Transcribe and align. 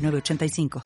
906985. 0.00 0.82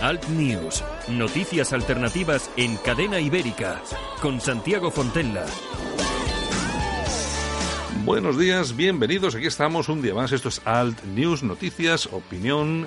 Alt 0.00 0.26
News, 0.30 0.82
noticias 1.06 1.72
alternativas 1.72 2.50
en 2.56 2.76
cadena 2.78 3.20
ibérica, 3.20 3.80
con 4.20 4.40
Santiago 4.40 4.90
Fontella. 4.90 5.44
Buenos 8.04 8.36
días, 8.36 8.74
bienvenidos. 8.74 9.36
Aquí 9.36 9.46
estamos 9.46 9.88
un 9.88 10.02
día 10.02 10.14
más. 10.14 10.32
Esto 10.32 10.48
es 10.48 10.62
Alt 10.64 11.04
News, 11.04 11.44
noticias, 11.44 12.06
opinión 12.06 12.86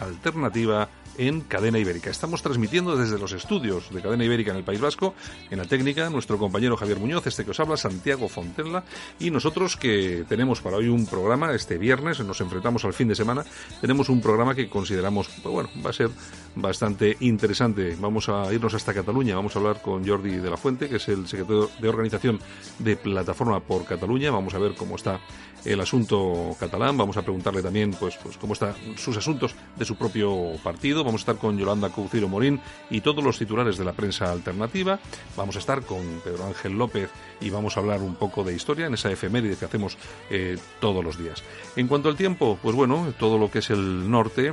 alternativa 0.00 0.88
en 1.18 1.40
Cadena 1.40 1.78
Ibérica. 1.78 2.10
Estamos 2.10 2.42
transmitiendo 2.42 2.96
desde 2.96 3.18
los 3.18 3.32
estudios 3.32 3.92
de 3.92 4.02
Cadena 4.02 4.24
Ibérica 4.24 4.50
en 4.50 4.58
el 4.58 4.64
País 4.64 4.80
Vasco, 4.80 5.14
en 5.50 5.58
la 5.58 5.64
técnica, 5.64 6.10
nuestro 6.10 6.38
compañero 6.38 6.76
Javier 6.76 6.98
Muñoz, 6.98 7.26
este 7.26 7.44
que 7.44 7.50
os 7.52 7.60
habla, 7.60 7.76
Santiago 7.76 8.28
Fontella, 8.28 8.84
y 9.18 9.30
nosotros 9.30 9.76
que 9.76 10.24
tenemos 10.28 10.60
para 10.60 10.76
hoy 10.76 10.88
un 10.88 11.06
programa, 11.06 11.54
este 11.54 11.78
viernes, 11.78 12.20
nos 12.20 12.40
enfrentamos 12.40 12.84
al 12.84 12.94
fin 12.94 13.08
de 13.08 13.14
semana, 13.14 13.44
tenemos 13.80 14.08
un 14.08 14.20
programa 14.20 14.54
que 14.54 14.68
consideramos, 14.68 15.28
pues 15.42 15.52
bueno, 15.52 15.70
va 15.84 15.90
a 15.90 15.92
ser 15.92 16.10
bastante 16.56 17.16
interesante. 17.20 17.96
Vamos 17.98 18.28
a 18.28 18.52
irnos 18.52 18.74
hasta 18.74 18.94
Cataluña, 18.94 19.34
vamos 19.34 19.54
a 19.54 19.58
hablar 19.58 19.82
con 19.82 20.06
Jordi 20.06 20.36
de 20.36 20.50
la 20.50 20.56
Fuente, 20.56 20.88
que 20.88 20.96
es 20.96 21.08
el 21.08 21.26
secretario 21.26 21.70
de 21.80 21.88
organización 21.88 22.40
de 22.78 22.96
Plataforma 22.96 23.60
por 23.60 23.84
Cataluña, 23.84 24.30
vamos 24.30 24.54
a 24.54 24.58
ver 24.58 24.74
cómo 24.74 24.96
está 24.96 25.20
el 25.64 25.80
asunto 25.80 26.54
catalán, 26.60 26.96
vamos 26.96 27.16
a 27.16 27.22
preguntarle 27.22 27.62
también 27.62 27.92
pues, 27.92 28.16
pues 28.22 28.36
cómo 28.36 28.52
están 28.52 28.74
sus 28.96 29.16
asuntos 29.16 29.54
de 29.76 29.84
su 29.84 29.96
propio 29.96 30.52
partido, 30.62 31.02
vamos 31.04 31.20
a 31.20 31.22
estar 31.22 31.36
con 31.38 31.56
Yolanda 31.56 31.88
Couciro 31.88 32.28
Morín 32.28 32.60
y 32.90 33.00
todos 33.00 33.24
los 33.24 33.38
titulares 33.38 33.78
de 33.78 33.84
la 33.84 33.92
prensa 33.92 34.30
alternativa, 34.30 35.00
vamos 35.36 35.56
a 35.56 35.60
estar 35.60 35.82
con 35.82 36.20
Pedro 36.22 36.44
Ángel 36.44 36.72
López 36.72 37.10
y 37.40 37.50
vamos 37.50 37.76
a 37.76 37.80
hablar 37.80 38.02
un 38.02 38.14
poco 38.14 38.44
de 38.44 38.54
historia 38.54 38.86
en 38.86 38.94
esa 38.94 39.10
efeméride 39.10 39.56
que 39.56 39.64
hacemos 39.64 39.96
eh, 40.30 40.58
todos 40.80 41.02
los 41.02 41.18
días. 41.18 41.42
En 41.76 41.88
cuanto 41.88 42.08
al 42.08 42.16
tiempo, 42.16 42.58
pues 42.62 42.76
bueno, 42.76 43.14
todo 43.18 43.38
lo 43.38 43.50
que 43.50 43.60
es 43.60 43.70
el 43.70 44.10
norte, 44.10 44.52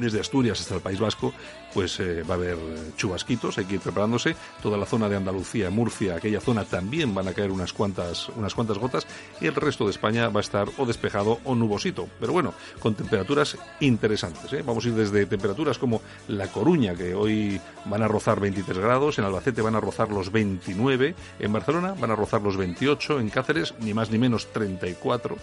desde 0.00 0.20
Asturias 0.20 0.60
hasta 0.60 0.74
el 0.74 0.80
País 0.80 1.00
Vasco, 1.00 1.32
pues 1.76 2.00
eh, 2.00 2.22
va 2.22 2.36
a 2.36 2.38
haber 2.38 2.56
chubasquitos, 2.96 3.58
hay 3.58 3.66
que 3.66 3.74
ir 3.74 3.80
preparándose. 3.82 4.34
Toda 4.62 4.78
la 4.78 4.86
zona 4.86 5.10
de 5.10 5.16
Andalucía, 5.16 5.68
Murcia, 5.68 6.16
aquella 6.16 6.40
zona 6.40 6.64
también 6.64 7.14
van 7.14 7.28
a 7.28 7.34
caer 7.34 7.50
unas 7.50 7.74
cuantas, 7.74 8.30
unas 8.30 8.54
cuantas 8.54 8.78
gotas 8.78 9.06
y 9.42 9.46
el 9.46 9.54
resto 9.54 9.84
de 9.84 9.90
España 9.90 10.30
va 10.30 10.40
a 10.40 10.42
estar 10.42 10.68
o 10.78 10.86
despejado 10.86 11.38
o 11.44 11.54
nubosito. 11.54 12.08
Pero 12.18 12.32
bueno, 12.32 12.54
con 12.78 12.94
temperaturas 12.94 13.58
interesantes. 13.80 14.50
¿eh? 14.54 14.62
Vamos 14.64 14.86
a 14.86 14.88
ir 14.88 14.94
desde 14.94 15.26
temperaturas 15.26 15.76
como 15.76 16.00
La 16.28 16.48
Coruña, 16.50 16.94
que 16.94 17.14
hoy 17.14 17.60
van 17.84 18.02
a 18.02 18.08
rozar 18.08 18.40
23 18.40 18.78
grados, 18.78 19.18
en 19.18 19.26
Albacete 19.26 19.60
van 19.60 19.74
a 19.74 19.80
rozar 19.80 20.10
los 20.10 20.32
29, 20.32 21.14
en 21.40 21.52
Barcelona 21.52 21.94
van 22.00 22.10
a 22.10 22.16
rozar 22.16 22.40
los 22.40 22.56
28, 22.56 23.20
en 23.20 23.28
Cáceres 23.28 23.74
ni 23.80 23.92
más 23.92 24.10
ni 24.10 24.16
menos 24.16 24.46
34. 24.46 25.36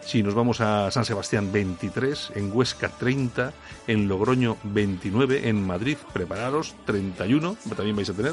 Si 0.00 0.22
nos 0.22 0.34
vamos 0.34 0.60
a 0.60 0.88
San 0.92 1.04
Sebastián 1.04 1.50
23, 1.50 2.32
en 2.36 2.56
Huesca 2.56 2.88
30, 2.88 3.52
en 3.88 4.06
Logroño 4.06 4.56
29, 4.62 5.48
en 5.48 5.66
Madrid 5.66 5.75
prepararos 6.12 6.74
31, 6.84 7.56
también 7.76 7.96
vais 7.96 8.10
a 8.10 8.14
tener. 8.14 8.32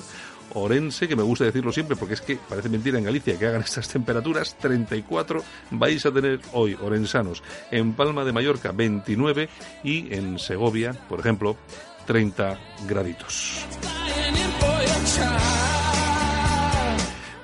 Orense, 0.55 1.07
que 1.07 1.15
me 1.15 1.23
gusta 1.23 1.45
decirlo 1.45 1.71
siempre 1.71 1.95
porque 1.95 2.13
es 2.13 2.21
que 2.21 2.37
parece 2.37 2.69
mentira 2.69 2.97
en 2.97 3.05
Galicia 3.05 3.37
que 3.39 3.47
hagan 3.47 3.61
estas 3.65 3.87
temperaturas, 3.87 4.57
34 4.59 5.43
vais 5.71 6.05
a 6.05 6.11
tener 6.11 6.39
hoy, 6.51 6.77
orensanos. 6.81 7.43
En 7.71 7.93
Palma 7.93 8.23
de 8.23 8.33
Mallorca 8.33 8.71
29 8.71 9.49
y 9.83 10.13
en 10.13 10.37
Segovia, 10.39 10.93
por 11.09 11.19
ejemplo, 11.19 11.57
30 12.05 12.59
graditos 12.87 13.65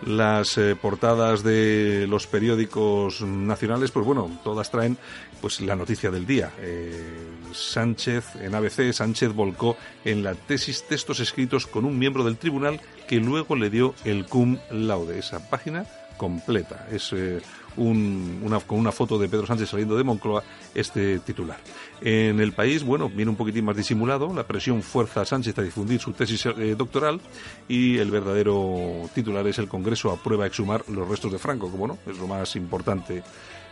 las 0.10 0.58
eh, 0.58 0.76
portadas 0.76 1.44
de 1.44 2.06
los 2.10 2.28
periódicos 2.28 3.22
nacionales, 3.22 3.92
pues 3.92 4.06
bueno, 4.06 4.40
todas 4.44 4.72
traen 4.72 4.98
pues 5.40 5.62
la 5.62 5.76
noticia 5.76 6.10
del 6.10 6.26
día. 6.26 6.52
Eh, 6.60 7.29
Sánchez, 7.54 8.36
en 8.42 8.56
ABC, 8.56 8.92
Sánchez 8.94 9.34
volcó 9.34 9.78
en 10.06 10.24
la 10.24 10.36
tesis 10.36 10.84
textos 10.88 11.20
escritos 11.20 11.68
con 11.68 11.86
un 11.86 11.98
miembro 11.98 12.24
del 12.24 12.38
tribunal 12.38 12.80
que 13.08 13.18
luego 13.18 13.56
le 13.56 13.70
dio 13.70 13.94
el 14.06 14.26
cum 14.26 14.58
laude. 14.72 15.20
Esa 15.20 15.50
página 15.50 15.86
completa. 16.20 16.86
Es 16.92 17.14
eh, 17.14 17.42
una, 17.78 18.60
con 18.60 18.78
una 18.78 18.92
foto 18.92 19.18
de 19.18 19.30
Pedro 19.30 19.48
Sánchez 19.48 19.70
saliendo 19.70 19.96
de 19.96 20.04
Moncloa 20.04 20.44
este 20.76 21.20
titular. 21.20 21.58
En 22.02 22.40
el 22.42 22.52
país, 22.52 22.84
bueno, 22.84 23.10
viene 23.10 23.32
un 23.32 23.38
poquitín 23.38 23.66
más 23.66 23.78
disimulado, 23.78 24.34
la 24.34 24.46
presión 24.46 24.84
fuerza 24.84 25.22
a 25.22 25.26
Sánchez 25.26 25.58
a 25.58 25.62
difundir 25.62 26.00
su 26.00 26.12
tesis 26.12 26.46
eh, 26.46 26.76
doctoral 26.78 27.22
y 27.68 27.98
el 27.98 28.12
verdadero 28.12 29.10
titular 29.16 29.48
es 29.48 29.58
el 29.60 29.70
Congreso 29.70 30.12
aprueba 30.12 30.46
exhumar 30.46 30.84
los 30.90 31.08
restos 31.08 31.32
de 31.32 31.40
Franco, 31.40 31.72
como 31.72 31.88
no, 31.88 31.98
es 32.06 32.18
lo 32.18 32.28
más 32.28 32.56
importante 32.58 33.24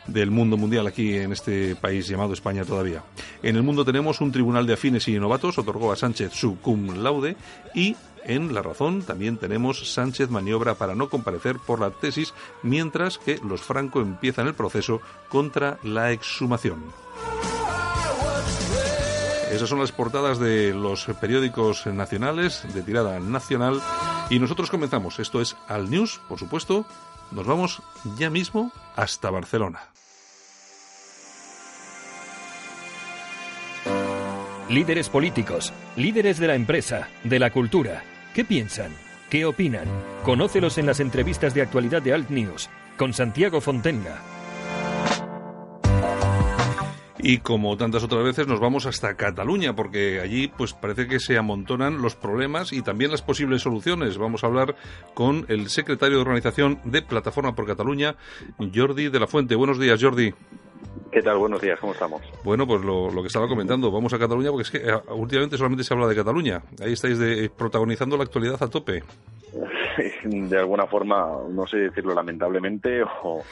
del 0.07 0.31
mundo 0.31 0.57
mundial 0.57 0.87
aquí 0.87 1.15
en 1.15 1.31
este 1.31 1.75
país 1.75 2.07
llamado 2.07 2.33
España 2.33 2.65
todavía. 2.65 3.03
En 3.43 3.55
el 3.55 3.63
mundo 3.63 3.85
tenemos 3.85 4.21
un 4.21 4.31
tribunal 4.31 4.65
de 4.65 4.73
afines 4.73 5.07
y 5.07 5.19
novatos, 5.19 5.57
otorgó 5.57 5.91
a 5.91 5.95
Sánchez 5.95 6.33
su 6.33 6.57
cum 6.59 7.03
laude 7.03 7.35
y 7.75 7.95
en 8.27 8.53
La 8.53 8.61
Razón 8.61 9.03
también 9.03 9.37
tenemos 9.37 9.93
Sánchez 9.93 10.29
maniobra 10.29 10.75
para 10.75 10.95
no 10.95 11.09
comparecer 11.09 11.57
por 11.65 11.79
la 11.79 11.91
tesis, 11.91 12.33
mientras 12.61 13.17
que 13.17 13.39
los 13.43 13.61
Franco 13.61 14.01
empiezan 14.01 14.47
el 14.47 14.53
proceso 14.53 15.01
contra 15.29 15.79
la 15.81 16.11
exhumación. 16.11 16.83
Esas 19.49 19.69
son 19.69 19.79
las 19.79 19.93
portadas 19.93 20.39
de 20.39 20.73
los 20.73 21.05
periódicos 21.21 21.87
nacionales 21.87 22.65
de 22.73 22.83
tirada 22.83 23.19
nacional 23.19 23.81
y 24.29 24.39
nosotros 24.39 24.69
comenzamos. 24.69 25.19
Esto 25.19 25.39
es 25.39 25.55
Al 25.69 25.89
News, 25.89 26.19
por 26.27 26.37
supuesto. 26.37 26.85
Nos 27.31 27.45
vamos 27.45 27.81
ya 28.17 28.29
mismo 28.29 28.71
hasta 28.95 29.29
Barcelona. 29.29 29.79
Líderes 34.69 35.07
políticos, 35.09 35.71
líderes 35.95 36.39
de 36.39 36.47
la 36.47 36.55
empresa, 36.55 37.07
de 37.23 37.39
la 37.39 37.51
cultura 37.51 38.03
¿Qué 38.37 38.45
piensan? 38.45 38.91
¿Qué 39.31 39.45
opinan? 39.45 39.87
Conócelos 40.23 40.77
en 40.77 40.85
las 40.85 40.99
entrevistas 40.99 41.55
de 41.55 41.63
actualidad 41.63 42.03
de 42.03 42.13
Alt 42.13 42.29
News 42.29 42.69
con 42.97 43.11
Santiago 43.11 43.61
Fontenga. 43.61 44.36
Y 47.19 47.39
como 47.39 47.75
tantas 47.77 48.03
otras 48.03 48.23
veces 48.23 48.47
nos 48.47 48.59
vamos 48.59 48.85
hasta 48.85 49.15
Cataluña 49.15 49.75
porque 49.75 50.19
allí 50.21 50.47
pues 50.47 50.73
parece 50.73 51.07
que 51.07 51.19
se 51.19 51.37
amontonan 51.37 52.01
los 52.01 52.15
problemas 52.15 52.71
y 52.71 52.81
también 52.83 53.11
las 53.11 53.23
posibles 53.23 53.63
soluciones. 53.63 54.17
Vamos 54.17 54.43
a 54.43 54.47
hablar 54.47 54.75
con 55.13 55.45
el 55.47 55.69
secretario 55.69 56.17
de 56.17 56.21
organización 56.21 56.79
de 56.83 57.01
Plataforma 57.01 57.55
por 57.55 57.65
Cataluña, 57.65 58.15
Jordi 58.73 59.09
de 59.09 59.19
la 59.19 59.27
Fuente. 59.27 59.55
Buenos 59.55 59.79
días, 59.79 60.01
Jordi. 60.01 60.33
¿Qué 61.11 61.21
tal? 61.21 61.37
Buenos 61.37 61.61
días, 61.61 61.79
¿cómo 61.79 61.93
estamos? 61.93 62.21
Bueno, 62.43 62.67
pues 62.67 62.83
lo, 62.83 63.09
que 63.21 63.27
estaba 63.27 63.47
comentando, 63.47 63.89
vamos 63.91 64.13
a 64.13 64.19
Cataluña 64.19 64.51
porque 64.51 64.63
es 64.63 64.71
que 64.71 64.89
eh, 64.89 65.01
últimamente 65.09 65.57
solamente 65.57 65.83
se 65.83 65.93
habla 65.93 66.07
de 66.07 66.15
Cataluña. 66.15 66.61
Ahí 66.79 66.93
estáis 66.93 67.17
de, 67.17 67.49
protagonizando 67.49 68.17
la 68.17 68.23
actualidad 68.23 68.61
a 68.61 68.67
tope. 68.67 69.03
De 70.25 70.57
alguna 70.59 70.85
forma, 70.85 71.39
no 71.49 71.65
sé 71.65 71.77
decirlo 71.77 72.13
lamentablemente 72.13 73.01
o, 73.23 73.43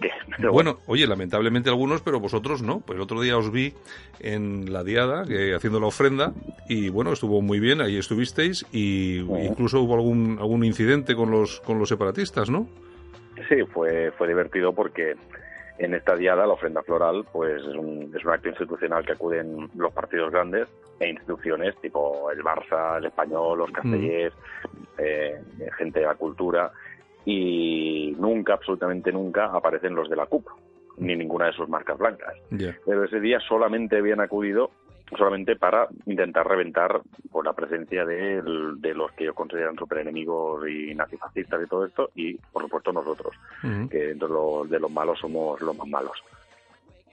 qué. 0.00 0.10
bueno, 0.50 0.78
oye, 0.86 1.06
lamentablemente 1.06 1.68
algunos, 1.68 2.00
pero 2.00 2.18
vosotros 2.18 2.62
no. 2.62 2.80
Pues 2.80 2.96
el 2.96 3.02
otro 3.02 3.20
día 3.20 3.36
os 3.36 3.52
vi 3.52 3.72
en 4.18 4.72
la 4.72 4.82
diada 4.82 5.24
que, 5.24 5.54
haciendo 5.54 5.78
la 5.78 5.86
ofrenda 5.86 6.32
y 6.68 6.88
bueno, 6.88 7.12
estuvo 7.12 7.40
muy 7.40 7.60
bien, 7.60 7.80
ahí 7.80 7.98
estuvisteis 7.98 8.66
y 8.72 9.18
incluso 9.18 9.80
hubo 9.80 9.94
algún, 9.94 10.38
algún 10.40 10.64
incidente 10.64 11.14
con 11.14 11.30
los, 11.30 11.60
con 11.60 11.78
los 11.78 11.88
separatistas, 11.88 12.50
¿no? 12.50 12.66
Sí, 13.48 13.62
fue, 13.72 14.10
fue 14.12 14.28
divertido 14.28 14.72
porque 14.72 15.14
en 15.84 15.94
esta 15.94 16.14
diada, 16.14 16.46
la 16.46 16.52
ofrenda 16.52 16.82
floral, 16.82 17.24
pues 17.32 17.60
es 17.62 17.74
un, 17.74 18.12
es 18.14 18.24
un 18.24 18.30
acto 18.30 18.48
institucional 18.48 19.04
que 19.04 19.12
acuden 19.12 19.68
los 19.76 19.92
partidos 19.92 20.30
grandes 20.30 20.68
e 21.00 21.08
instituciones 21.08 21.76
tipo 21.80 22.30
el 22.30 22.42
Barça, 22.42 22.98
el 22.98 23.06
Español, 23.06 23.58
los 23.58 23.70
Castellers, 23.72 24.34
eh, 24.98 25.42
gente 25.76 26.00
de 26.00 26.06
la 26.06 26.14
cultura, 26.14 26.70
y 27.24 28.14
nunca, 28.18 28.54
absolutamente 28.54 29.12
nunca, 29.12 29.46
aparecen 29.46 29.94
los 29.94 30.08
de 30.08 30.16
la 30.16 30.26
CUP, 30.26 30.46
ni 30.98 31.16
ninguna 31.16 31.46
de 31.46 31.52
sus 31.52 31.68
marcas 31.68 31.98
blancas. 31.98 32.34
Pero 32.50 33.04
ese 33.04 33.20
día 33.20 33.40
solamente 33.40 33.98
habían 33.98 34.20
acudido 34.20 34.70
solamente 35.16 35.56
para 35.56 35.88
intentar 36.06 36.46
reventar 36.46 37.00
por 37.30 37.44
la 37.44 37.52
presencia 37.52 38.04
de, 38.04 38.42
de 38.42 38.94
los 38.94 39.12
que 39.12 39.24
ellos 39.24 39.36
consideran 39.36 39.76
superenemigos 39.76 40.68
y 40.68 40.94
nazifascistas 40.94 41.62
y 41.62 41.66
todo 41.66 41.86
esto, 41.86 42.10
y 42.14 42.34
por 42.34 42.62
supuesto 42.62 42.92
nosotros, 42.92 43.34
que 43.90 44.14
de 44.14 44.28
los, 44.28 44.68
de 44.68 44.80
los 44.80 44.90
malos 44.90 45.18
somos 45.18 45.60
los 45.60 45.76
más 45.76 45.88
malos. 45.88 46.22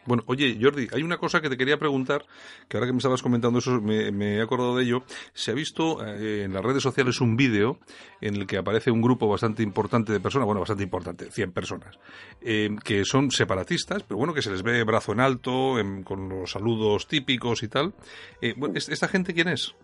Bueno, 0.10 0.24
oye, 0.26 0.58
Jordi, 0.60 0.88
hay 0.92 1.04
una 1.04 1.20
cosa 1.20 1.40
que 1.40 1.50
te 1.50 1.56
quería 1.56 1.78
preguntar, 1.78 2.24
que 2.68 2.78
ahora 2.78 2.88
que 2.88 2.94
me 2.94 2.98
estabas 2.98 3.22
comentando 3.22 3.60
eso, 3.60 3.80
me, 3.80 4.38
he 4.38 4.42
acordado 4.42 4.76
de 4.76 4.84
ello. 4.84 5.04
Se 5.34 5.52
ha 5.52 5.54
visto 5.54 6.04
eh, 6.04 6.46
en 6.46 6.54
las 6.54 6.66
redes 6.66 6.82
sociales 6.82 7.22
un 7.22 7.38
vídeo 7.38 7.78
en 8.20 8.36
el 8.36 8.48
que 8.48 8.58
aparece 8.58 8.90
un 8.90 9.04
grupo 9.04 9.28
bastante 9.28 9.62
importante 9.62 10.12
de 10.12 10.20
personas, 10.20 10.48
bueno, 10.48 10.62
bastante 10.62 10.82
importante, 10.82 11.30
100 11.30 11.52
personas, 11.52 12.00
eh, 12.42 12.72
que 12.84 13.06
son 13.06 13.30
separatistas, 13.30 14.02
pero 14.02 14.18
bueno, 14.18 14.34
que 14.34 14.42
se 14.42 14.50
les 14.50 14.64
ve 14.64 14.84
brazo 14.84 15.12
en 15.12 15.20
alto, 15.20 15.76
con 16.04 16.28
los 16.28 16.50
saludos 16.50 17.06
típicos 17.06 17.62
y 17.62 17.68
tal. 17.68 17.94
Eh, 18.42 18.56
¿Esta 18.74 19.08
gente 19.08 19.36
quién 19.36 19.50
es? 19.50 19.76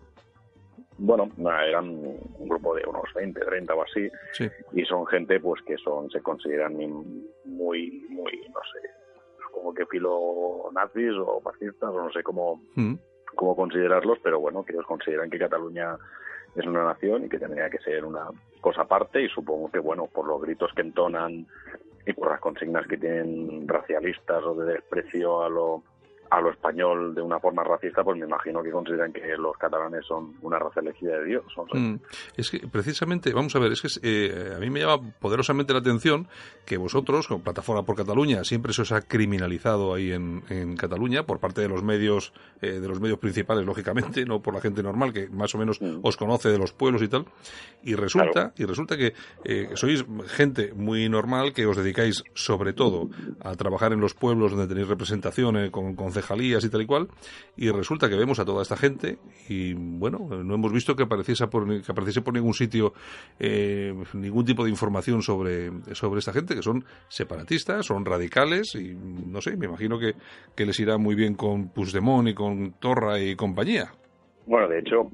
bueno, 0.98 1.30
eran 1.38 1.88
un 1.88 2.48
grupo 2.48 2.74
de 2.74 2.82
unos 2.84 3.04
20, 3.14 3.38
30 3.38 3.74
o 3.74 3.82
así, 3.82 4.08
y 4.72 4.84
son 4.86 5.06
gente 5.06 5.38
pues 5.38 5.62
que 5.62 5.76
son 5.76 6.10
se 6.10 6.20
consideran 6.20 6.74
muy, 6.74 8.06
muy, 8.08 8.32
no 8.48 8.60
sé, 8.72 9.05
como 9.56 9.72
que 9.72 9.86
filo 9.86 10.70
nazis 10.72 11.12
o 11.18 11.40
fascistas, 11.40 11.90
o 11.90 12.02
no 12.02 12.12
sé 12.12 12.22
cómo, 12.22 12.60
mm. 12.74 12.94
cómo 13.34 13.56
considerarlos, 13.56 14.18
pero 14.22 14.38
bueno, 14.38 14.64
que 14.64 14.72
ellos 14.74 14.86
consideran 14.86 15.30
que 15.30 15.38
Cataluña 15.38 15.96
es 16.54 16.66
una 16.66 16.84
nación 16.84 17.24
y 17.24 17.28
que 17.28 17.38
tendría 17.38 17.70
que 17.70 17.78
ser 17.78 18.04
una 18.04 18.28
cosa 18.60 18.82
aparte 18.82 19.22
y 19.22 19.28
supongo 19.28 19.70
que, 19.70 19.78
bueno, 19.78 20.06
por 20.06 20.26
los 20.26 20.40
gritos 20.42 20.70
que 20.74 20.82
entonan 20.82 21.46
y 22.06 22.12
por 22.12 22.30
las 22.30 22.40
consignas 22.40 22.86
que 22.86 22.98
tienen 22.98 23.66
racialistas 23.66 24.42
o 24.44 24.54
de 24.54 24.74
desprecio 24.74 25.42
a 25.42 25.48
lo 25.48 25.82
a 26.30 26.40
lo 26.40 26.50
español 26.50 27.14
de 27.14 27.22
una 27.22 27.38
forma 27.38 27.62
racista, 27.64 28.02
pues 28.02 28.18
me 28.18 28.26
imagino 28.26 28.62
que 28.62 28.70
consideran 28.70 29.12
que 29.12 29.36
los 29.36 29.56
catalanes 29.56 30.04
son 30.06 30.34
una 30.42 30.58
raza 30.58 30.80
elegida 30.80 31.18
de 31.18 31.24
Dios. 31.24 31.44
Mm. 31.72 31.96
Es 32.36 32.50
que 32.50 32.66
precisamente, 32.68 33.32
vamos 33.32 33.54
a 33.56 33.58
ver, 33.58 33.72
es 33.72 33.82
que 33.82 33.88
eh, 34.02 34.54
a 34.56 34.58
mí 34.58 34.70
me 34.70 34.80
llama 34.80 35.00
poderosamente 35.20 35.72
la 35.72 35.80
atención 35.80 36.28
que 36.64 36.76
vosotros, 36.76 37.28
con 37.28 37.42
Plataforma 37.42 37.84
por 37.84 37.96
Cataluña, 37.96 38.44
siempre 38.44 38.72
se 38.72 38.82
os 38.82 38.92
ha 38.92 39.02
criminalizado 39.02 39.94
ahí 39.94 40.12
en, 40.12 40.36
Cataluña 40.76 41.24
por 41.24 41.38
parte 41.38 41.60
de 41.60 41.68
los 41.68 41.82
medios, 41.82 42.32
eh, 42.60 42.80
de 42.80 42.88
los 42.88 43.00
medios 43.00 43.18
principales, 43.18 43.64
lógicamente, 43.64 44.24
no 44.24 44.40
por 44.40 44.54
la 44.54 44.60
gente 44.60 44.82
normal 44.82 45.12
que 45.12 45.28
más 45.28 45.54
o 45.54 45.58
menos 45.58 45.80
mm. 45.80 46.00
os 46.02 46.16
conoce 46.16 46.48
de 46.48 46.58
los 46.58 46.72
pueblos 46.72 47.02
y 47.02 47.08
tal. 47.08 47.26
Y 47.82 47.94
resulta, 47.94 48.52
y 48.56 48.64
resulta 48.64 48.96
que 48.96 49.14
eh, 49.44 49.70
sois 49.74 50.04
gente 50.26 50.72
muy 50.74 51.08
normal 51.08 51.52
que 51.52 51.66
os 51.66 51.76
dedicáis 51.76 52.24
sobre 52.34 52.72
todo 52.72 53.08
a 53.40 53.54
trabajar 53.54 53.92
en 53.92 54.00
los 54.00 54.14
pueblos 54.14 54.52
donde 54.52 54.66
tenéis 54.66 54.88
representación 54.88 55.70
con, 55.70 55.94
con 55.94 56.12
concejalías 56.16 56.64
y 56.64 56.70
tal 56.70 56.82
y 56.82 56.86
cual, 56.86 57.08
y 57.56 57.70
resulta 57.70 58.08
que 58.08 58.16
vemos 58.16 58.38
a 58.38 58.44
toda 58.44 58.62
esta 58.62 58.76
gente 58.76 59.18
y, 59.48 59.74
bueno, 59.74 60.18
no 60.42 60.54
hemos 60.54 60.72
visto 60.72 60.96
que 60.96 61.02
apareciese 61.02 61.46
por, 61.46 61.66
que 61.82 61.92
apareciese 61.92 62.22
por 62.22 62.34
ningún 62.34 62.54
sitio 62.54 62.94
eh, 63.38 63.94
ningún 64.14 64.44
tipo 64.44 64.64
de 64.64 64.70
información 64.70 65.22
sobre, 65.22 65.70
sobre 65.94 66.20
esta 66.20 66.32
gente, 66.32 66.54
que 66.54 66.62
son 66.62 66.84
separatistas, 67.08 67.86
son 67.86 68.04
radicales 68.04 68.74
y, 68.74 68.94
no 68.94 69.40
sé, 69.40 69.56
me 69.56 69.66
imagino 69.66 69.98
que, 69.98 70.14
que 70.54 70.64
les 70.64 70.78
irá 70.80 70.96
muy 70.96 71.14
bien 71.14 71.34
con 71.34 71.68
Puigdemont 71.68 72.28
y 72.28 72.34
con 72.34 72.72
Torra 72.80 73.20
y 73.20 73.36
compañía. 73.36 73.92
Bueno, 74.46 74.68
de 74.68 74.78
hecho, 74.78 75.10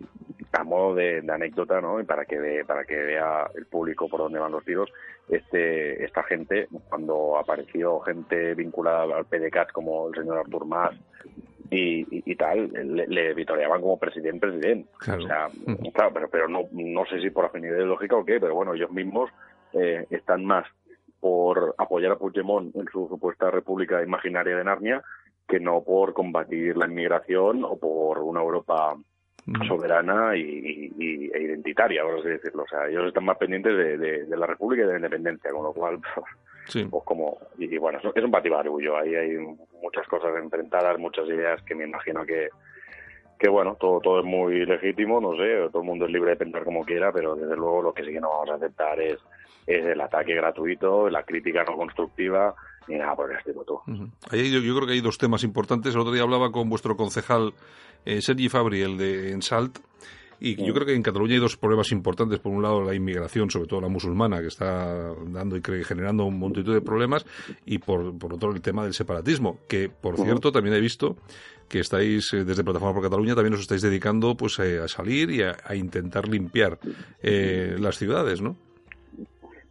a 0.53 0.65
modo 0.65 0.95
de, 0.95 1.25
anécdota, 1.29 1.81
¿no? 1.81 2.01
Y 2.01 2.05
para 2.05 2.25
que 2.25 2.65
para 2.67 2.85
que 2.85 2.97
vea 2.97 3.51
el 3.55 3.67
público 3.67 4.09
por 4.09 4.21
dónde 4.21 4.39
van 4.39 4.53
los 4.53 4.65
tiros, 4.65 4.91
este 5.29 6.05
esta 6.05 6.23
gente 6.25 6.69
cuando 6.89 7.39
apareció 7.39 8.01
gente 8.01 8.55
vinculada 8.55 9.17
al 9.17 9.25
PDCAT 9.25 9.73
como 9.73 10.09
el 10.09 10.15
señor 10.15 10.39
Artur 10.39 10.67
Mas 10.67 10.95
y, 11.75 12.37
tal, 12.37 12.71
le, 12.71 13.07
le, 13.07 13.33
vitoreaban 13.33 13.81
como 13.81 13.99
presidente, 13.99 14.47
presidente. 14.47 14.91
O 15.01 15.23
sea, 15.23 15.49
claro, 15.95 16.11
pero, 16.13 16.29
pero 16.29 16.47
no, 16.47 16.65
no 16.71 17.07
sé 17.07 17.19
si 17.23 17.31
por 17.31 17.47
afinidad 17.47 17.77
ideológica 17.77 18.15
o 18.15 18.27
qué, 18.27 18.39
pero 18.39 18.55
bueno, 18.55 18.75
ellos 18.75 18.91
mismos 18.91 19.31
eh, 19.73 20.07
están 20.11 20.45
más 20.45 20.67
por 21.19 21.75
apoyar 21.79 22.13
a 22.13 22.17
Puigdemont 22.17 22.77
en 22.77 22.87
su 22.93 23.09
supuesta 23.09 23.51
república 23.51 24.03
imaginaria 24.03 24.55
de 24.55 24.65
Narnia 24.65 25.03
que 25.49 25.61
no 25.61 25.83
por 25.83 26.13
combatir 26.13 26.77
la 26.77 26.87
inmigración 26.87 27.65
o 27.65 27.79
por 27.79 28.19
una 28.19 28.41
Europa 28.41 28.95
soberana 29.67 30.37
y, 30.37 30.93
e 31.33 31.43
identitaria, 31.43 32.03
por 32.03 32.19
así 32.19 32.29
decirlo. 32.29 32.63
O 32.63 32.69
sea, 32.69 32.89
ellos 32.89 33.07
están 33.07 33.25
más 33.25 33.39
pendientes 33.39 33.77
de, 33.77 34.37
la 34.37 34.47
República 34.47 34.85
y 34.85 34.87
de 34.87 34.93
la 34.93 34.99
independencia, 34.99 35.51
con 35.51 35.65
lo 35.65 35.73
cual, 35.73 35.99
pues 36.73 37.05
como, 37.05 37.39
y, 37.59 37.77
bueno, 37.79 37.99
es 38.15 38.25
un 38.25 38.31
batibarullo. 38.31 38.97
Ahí 38.97 39.15
hay 39.15 39.37
muchas 39.83 40.07
cosas 40.07 40.37
enfrentadas, 40.37 40.99
muchas 40.99 41.27
ideas 41.29 41.61
que 41.63 41.75
me 41.75 41.85
imagino 41.85 42.25
que, 42.25 42.49
que 43.39 43.49
bueno, 43.49 43.77
todo, 43.81 44.01
todo 44.01 44.21
es 44.21 44.25
muy 44.25 44.65
legítimo, 44.65 45.21
no 45.21 45.37
sé, 45.37 45.69
todo 45.71 45.83
el 45.83 45.89
mundo 45.89 46.07
es 46.07 46.13
libre 46.13 46.31
de 46.31 46.37
pensar 46.37 46.65
como 46.65 46.85
quiera, 46.85 47.13
pero 47.13 47.35
desde 47.35 47.57
luego 47.57 47.83
lo 47.83 47.93
que 47.93 48.05
sí 48.05 48.13
que 48.13 48.21
no 48.21 48.29
vamos 48.29 48.51
a 48.51 48.55
aceptar 48.55 49.01
es, 49.01 49.19
es 49.67 49.85
el 49.85 50.01
ataque 50.01 50.35
gratuito, 50.35 51.11
la 51.11 51.25
crítica 51.25 51.65
no 51.65 51.77
constructiva, 51.77 52.55
ni 52.89 52.97
nada 52.97 53.15
por 53.15 53.31
el 53.31 53.39
estilo. 53.39 53.65
Yo, 53.67 54.77
creo 54.77 54.87
que 54.87 54.93
hay 54.93 55.01
dos 55.01 55.19
temas 55.19 55.45
importantes. 55.45 55.95
El 55.95 56.01
otro 56.01 56.13
día 56.13 56.23
hablaba 56.23 56.51
con 56.51 56.69
vuestro 56.69 56.97
concejal 56.97 57.55
eh, 58.05 58.21
Sergi 58.21 58.49
Fabri, 58.49 58.83
el 58.83 58.97
de 58.99 59.33
Ensalt, 59.33 59.79
y 60.45 60.57
yo 60.57 60.75
creo 60.75 60.85
que 60.85 60.95
en 60.95 61.05
Cataluña 61.05 61.35
hay 61.35 61.41
dos 61.41 61.57
problemas 61.57 61.93
importantes. 61.93 62.41
Por 62.41 62.51
un 62.51 62.63
lado, 62.63 62.83
la 62.83 62.95
inmigración, 62.95 63.49
sobre 63.49 63.69
todo 63.69 63.81
la 63.81 63.89
musulmana, 63.89 64.41
que 64.41 64.49
está 64.49 65.15
dando 65.27 65.57
y 65.57 65.85
generando 65.85 66.25
un 66.25 66.37
multitud 66.37 66.75
de 66.75 66.81
problemas. 66.81 67.25
Y 67.65 67.79
por, 67.79 68.19
por 68.19 68.35
otro, 68.35 68.51
el 68.51 68.61
tema 68.61 68.83
del 68.83 68.93
separatismo, 68.93 69.59
que, 69.69 69.89
por 69.89 70.17
cierto, 70.17 70.51
también 70.51 70.75
he 70.75 70.81
visto 70.81 71.17
que 71.69 71.79
estáis, 71.79 72.35
eh, 72.35 72.45
desde 72.45 72.65
Plataforma 72.65 72.95
por 72.95 73.05
Cataluña, 73.05 73.37
también 73.37 73.55
os 73.55 73.61
estáis 73.61 73.83
dedicando 73.83 74.37
pues 74.37 74.59
eh, 74.59 74.81
a 74.81 74.89
salir 74.89 75.31
y 75.31 75.43
a, 75.43 75.75
intentar 75.77 76.29
limpiar 76.29 76.79
eh, 77.23 77.77
las 77.79 77.97
ciudades, 77.97 78.43
¿no? 78.43 78.57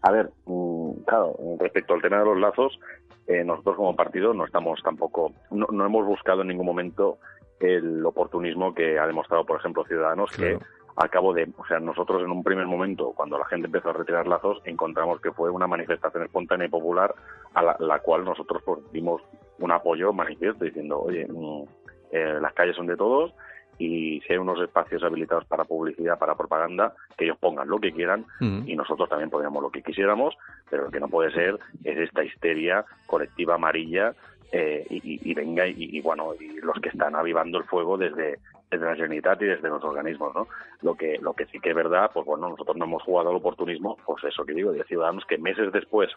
A 0.01 0.11
ver, 0.11 0.31
mm, 0.45 1.03
claro, 1.05 1.35
respecto 1.59 1.93
al 1.93 2.01
tema 2.01 2.19
de 2.19 2.25
los 2.25 2.39
lazos, 2.39 2.79
nosotros 3.27 3.77
como 3.77 3.95
partido 3.95 4.33
no 4.33 4.45
estamos 4.45 4.81
tampoco, 4.83 5.31
no, 5.51 5.67
no 5.71 5.85
hemos 5.85 6.05
buscado 6.05 6.41
en 6.41 6.49
ningún 6.49 6.65
momento 6.65 7.19
el 7.61 8.05
oportunismo 8.05 8.73
que 8.73 8.99
ha 8.99 9.07
demostrado, 9.07 9.45
por 9.45 9.59
ejemplo, 9.59 9.85
Ciudadanos, 9.85 10.31
que 10.31 10.57
al 10.95 11.09
cabo 11.09 11.33
de, 11.33 11.49
o 11.57 11.65
sea, 11.65 11.79
nosotros 11.79 12.21
en 12.21 12.31
un 12.31 12.43
primer 12.43 12.65
momento, 12.65 13.13
cuando 13.15 13.37
la 13.37 13.45
gente 13.45 13.67
empezó 13.67 13.89
a 13.89 13.93
retirar 13.93 14.27
lazos, 14.27 14.61
encontramos 14.65 15.21
que 15.21 15.31
fue 15.31 15.49
una 15.49 15.67
manifestación 15.67 16.23
espontánea 16.23 16.67
y 16.67 16.69
popular 16.69 17.13
a 17.53 17.75
la, 17.79 17.99
cual 17.99 18.25
nosotros 18.25 18.61
pues, 18.65 18.79
dimos 18.91 19.21
un 19.59 19.71
apoyo 19.71 20.11
manifiesto 20.11 20.65
diciendo, 20.65 20.99
oye, 20.99 21.25
mm, 21.27 21.63
eh, 22.11 22.39
las 22.41 22.53
calles 22.53 22.75
son 22.75 22.87
de 22.87 22.97
todos 22.97 23.33
y 23.81 24.21
si 24.21 24.33
hay 24.33 24.37
unos 24.37 24.61
espacios 24.61 25.01
habilitados 25.03 25.45
para 25.45 25.63
publicidad, 25.63 26.19
para 26.19 26.35
propaganda, 26.35 26.93
que 27.17 27.25
ellos 27.25 27.37
pongan 27.39 27.67
lo 27.67 27.79
que 27.79 27.91
quieran 27.91 28.25
y 28.39 28.75
nosotros 28.75 29.09
también 29.09 29.31
podríamos 29.31 29.63
lo 29.63 29.71
que 29.71 29.81
quisiéramos, 29.81 30.35
pero 30.69 30.83
lo 30.83 30.91
que 30.91 30.99
no 30.99 31.07
puede 31.07 31.31
ser 31.31 31.57
es 31.83 31.97
esta 31.97 32.23
histeria 32.23 32.85
colectiva 33.07 33.55
amarilla 33.55 34.13
eh, 34.51 34.85
y, 34.89 35.33
venga 35.33 35.65
y, 35.65 35.99
bueno 36.01 36.35
y 36.39 36.61
los 36.61 36.79
que 36.79 36.89
están 36.89 37.15
avivando 37.15 37.57
el 37.57 37.63
fuego 37.63 37.97
desde 37.97 38.37
desde 38.69 38.85
la 38.85 38.95
Generalitat 38.95 39.41
y 39.41 39.45
desde 39.45 39.67
los 39.67 39.83
organismos, 39.83 40.33
¿no? 40.33 40.47
Lo 40.81 40.95
que 40.95 41.17
lo 41.19 41.33
que 41.33 41.45
sí 41.47 41.59
que 41.59 41.71
es 41.71 41.75
verdad, 41.75 42.11
pues 42.13 42.25
bueno, 42.25 42.49
nosotros 42.49 42.77
no 42.77 42.85
hemos 42.85 43.03
jugado 43.03 43.31
al 43.31 43.35
oportunismo, 43.37 43.97
pues 44.05 44.23
eso 44.23 44.45
que 44.45 44.53
digo, 44.53 44.71
de 44.71 44.83
ciudadanos 44.83 45.25
que 45.25 45.37
meses 45.37 45.73
después 45.73 46.09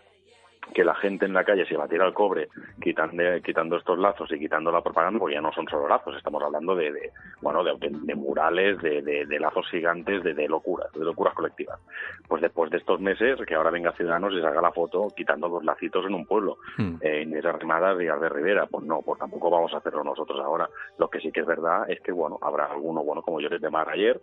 que 0.73 0.85
la 0.85 0.95
gente 0.95 1.27
en 1.27 1.33
la 1.33 1.45
calle 1.45 1.67
se 1.67 1.77
batiera 1.77 2.05
al 2.05 2.15
cobre 2.15 2.49
quitando, 2.81 3.23
quitando 3.43 3.77
estos 3.77 3.99
lazos 3.99 4.31
y 4.33 4.39
quitando 4.39 4.73
la 4.73 4.83
propaganda, 4.83 5.19
porque 5.19 5.35
ya 5.35 5.41
no 5.41 5.53
son 5.53 5.69
solo 5.69 5.89
lazos, 5.89 6.17
estamos 6.17 6.43
hablando 6.43 6.75
de, 6.75 7.13
bueno 7.41 7.63
de, 7.63 8.15
murales, 8.15 8.81
de, 8.81 9.39
lazos 9.39 9.69
gigantes, 9.71 10.23
de, 10.23 10.49
locuras, 10.49 10.93
de 10.93 11.05
locuras 11.05 11.35
colectivas. 11.35 11.81
Pues 12.29 12.43
después 12.43 12.71
de 12.71 12.79
estos 12.79 13.01
meses, 13.01 13.39
que 13.47 13.55
ahora 13.55 13.71
venga 13.71 13.93
Ciudadanos 13.93 14.33
y 14.33 14.41
salga 14.41 14.61
la 14.61 14.73
foto 14.73 15.09
quitando 15.15 15.49
los 15.49 15.65
lacitos 15.65 16.07
en 16.07 16.15
un 16.15 16.27
pueblo, 16.27 16.59
hmm. 16.79 16.97
eh, 17.01 17.23
en 17.23 17.37
esas 17.37 17.59
rimadas 17.59 17.99
de 17.99 18.05
de 18.15 18.29
Rivera, 18.29 18.67
pues 18.67 18.85
no, 18.85 19.03
pues 19.03 19.19
tampoco 19.19 19.51
vamos 19.51 19.75
a 19.75 19.79
hacerlo 19.79 20.05
nosotros 20.05 20.39
ahora. 20.41 20.69
Lo 20.99 21.09
que 21.09 21.21
sí 21.21 21.33
que 21.33 21.41
es 21.41 21.47
verdad 21.47 21.91
es 21.91 22.01
que, 22.01 22.13
bueno, 22.13 22.39
habrá 22.41 22.67
alguno, 22.67 23.03
bueno, 23.03 23.23
como 23.23 23.41
yo 23.41 23.49
les 23.49 23.61
demás 23.61 23.89
ayer, 23.89 24.21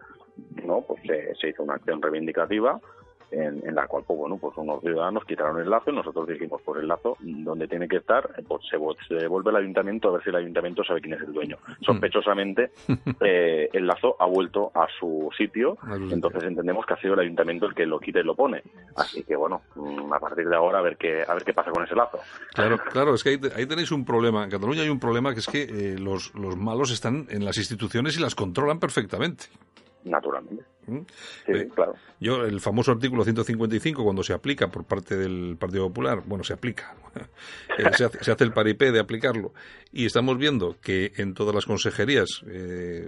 ¿no? 0.63 0.81
Pues 0.81 1.01
se 1.39 1.49
hizo 1.49 1.63
una 1.63 1.73
acción 1.73 2.01
reivindicativa 2.01 2.79
en, 3.31 3.75
la 3.75 3.87
cual, 3.87 4.03
pues 4.05 4.19
bueno, 4.19 4.37
pues 4.37 4.53
unos 4.57 4.81
ciudadanos 4.81 5.25
quitaron 5.25 5.59
el 5.59 5.69
lazo 5.69 5.91
y 5.91 5.95
nosotros 5.95 6.27
dijimos, 6.27 6.61
por 6.61 6.75
pues 6.75 6.83
el 6.83 6.87
lazo, 6.87 7.17
donde 7.19 7.67
tiene 7.67 7.87
que 7.87 7.97
estar, 7.97 8.29
pues 8.47 8.61
se, 8.69 9.15
devuelve 9.15 9.49
al 9.49 9.57
ayuntamiento 9.57 10.09
a 10.09 10.13
ver 10.13 10.23
si 10.23 10.29
el 10.29 10.35
ayuntamiento 10.35 10.83
sabe 10.83 11.01
quién 11.01 11.13
es 11.13 11.21
el 11.21 11.33
dueño. 11.33 11.57
Mm. 11.67 11.83
Sospechosamente, 11.83 12.71
eh, 13.21 13.69
el 13.71 13.87
lazo 13.87 14.15
ha 14.19 14.25
vuelto 14.25 14.71
a 14.73 14.87
su 14.99 15.29
sitio, 15.37 15.77
entonces 16.11 16.43
entendemos 16.43 16.85
que 16.85 16.93
ha 16.93 16.97
sido 16.97 17.13
el 17.13 17.21
ayuntamiento 17.21 17.65
el 17.65 17.73
que 17.73 17.85
lo 17.85 17.99
quita 17.99 18.19
y 18.19 18.23
lo 18.23 18.35
pone. 18.35 18.61
Así 18.95 19.23
que 19.23 19.35
bueno, 19.35 19.61
mm, 19.75 20.13
a 20.13 20.19
partir 20.19 20.47
de 20.47 20.55
ahora 20.55 20.79
a 20.79 20.81
ver 20.81 20.97
qué, 20.97 21.23
a 21.27 21.33
ver 21.33 21.43
qué 21.43 21.53
pasa 21.53 21.71
con 21.71 21.83
ese 21.83 21.95
lazo. 21.95 22.19
Claro, 22.53 22.77
claro, 22.77 23.15
es 23.15 23.23
que 23.23 23.39
ahí, 23.55 23.65
tenéis 23.65 23.91
un 23.91 24.05
problema. 24.05 24.43
En 24.43 24.49
Cataluña 24.49 24.81
hay 24.81 24.89
un 24.89 24.99
problema 24.99 25.33
que 25.33 25.39
es 25.39 25.47
que 25.47 25.63
eh, 25.63 25.99
los, 25.99 26.33
los 26.35 26.57
malos 26.57 26.91
están 26.91 27.27
en 27.29 27.45
las 27.45 27.57
instituciones 27.57 28.17
y 28.17 28.21
las 28.21 28.35
controlan 28.35 28.79
perfectamente. 28.79 29.45
Naturalmente. 30.03 30.63
¿Mm? 30.87 30.99
Sí, 31.45 31.51
eh, 31.51 31.69
claro. 31.73 31.93
Yo, 32.19 32.43
el 32.43 32.59
famoso 32.59 32.91
artículo 32.91 33.23
155, 33.23 34.03
cuando 34.03 34.23
se 34.23 34.33
aplica 34.33 34.69
por 34.69 34.83
parte 34.83 35.15
del 35.15 35.57
Partido 35.59 35.87
Popular, 35.87 36.23
bueno, 36.25 36.43
se 36.43 36.53
aplica, 36.53 36.95
eh, 37.77 37.83
se, 37.95 38.05
hace, 38.05 38.43
el 38.43 38.51
paripé 38.51 38.91
de 38.91 38.99
aplicarlo, 38.99 39.53
y 39.93 40.05
estamos 40.05 40.37
viendo 40.37 40.77
que 40.81 41.11
en 41.17 41.33
todas 41.33 41.53
las 41.53 41.65
consejerías 41.65 42.43
eh, 42.47 43.07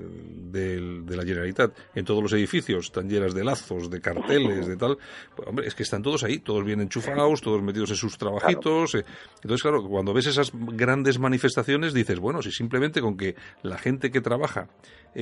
de, 0.51 1.15
la 1.15 1.23
Generalitat, 1.23 1.77
en 1.95 2.05
todos 2.05 2.21
los 2.21 2.33
edificios, 2.33 2.85
están 2.85 3.09
llenas 3.09 3.33
de 3.33 3.43
lazos, 3.43 3.89
de 3.89 4.01
carteles, 4.01 4.67
de 4.67 4.75
tal, 4.75 4.97
pues, 5.35 5.47
hombre, 5.47 5.67
es 5.67 5.75
que 5.75 5.83
están 5.83 6.01
todos 6.01 6.23
ahí, 6.23 6.39
todos 6.39 6.63
bien 6.65 6.81
enchufados, 6.81 7.41
todos 7.41 7.61
metidos 7.61 7.91
en 7.91 7.95
sus 7.95 8.17
trabajitos. 8.17 8.95
entonces, 8.95 9.61
claro, 9.61 9.83
cuando 9.87 10.13
ves 10.13 10.27
esas 10.27 10.51
grandes 10.53 11.19
manifestaciones, 11.19 11.93
dices, 11.93 12.19
bueno, 12.19 12.41
si 12.41 12.51
simplemente 12.51 13.01
con 13.01 13.15
que 13.15 13.35
la 13.61 13.77
gente 13.77 14.11
que 14.11 14.21
trabaja 14.21 14.67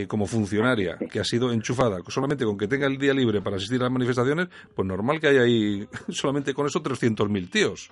como 0.07 0.25
funcionaria, 0.25 0.97
que 0.97 1.19
ha 1.19 1.25
sido 1.25 1.51
enchufada, 1.51 1.97
solamente 2.07 2.45
con 2.45 2.57
que 2.57 2.67
tenga 2.67 2.87
el 2.87 2.97
día 2.97 3.13
libre 3.13 3.41
para 3.41 3.57
asistir 3.57 3.81
a 3.81 3.83
las 3.83 3.91
manifestaciones, 3.91 4.47
pues 4.73 4.87
normal 4.87 5.19
que 5.19 5.27
haya 5.27 5.41
ahí 5.41 5.85
solamente 6.09 6.53
con 6.53 6.65
eso 6.65 6.81
300.000 6.81 7.49
tíos. 7.49 7.91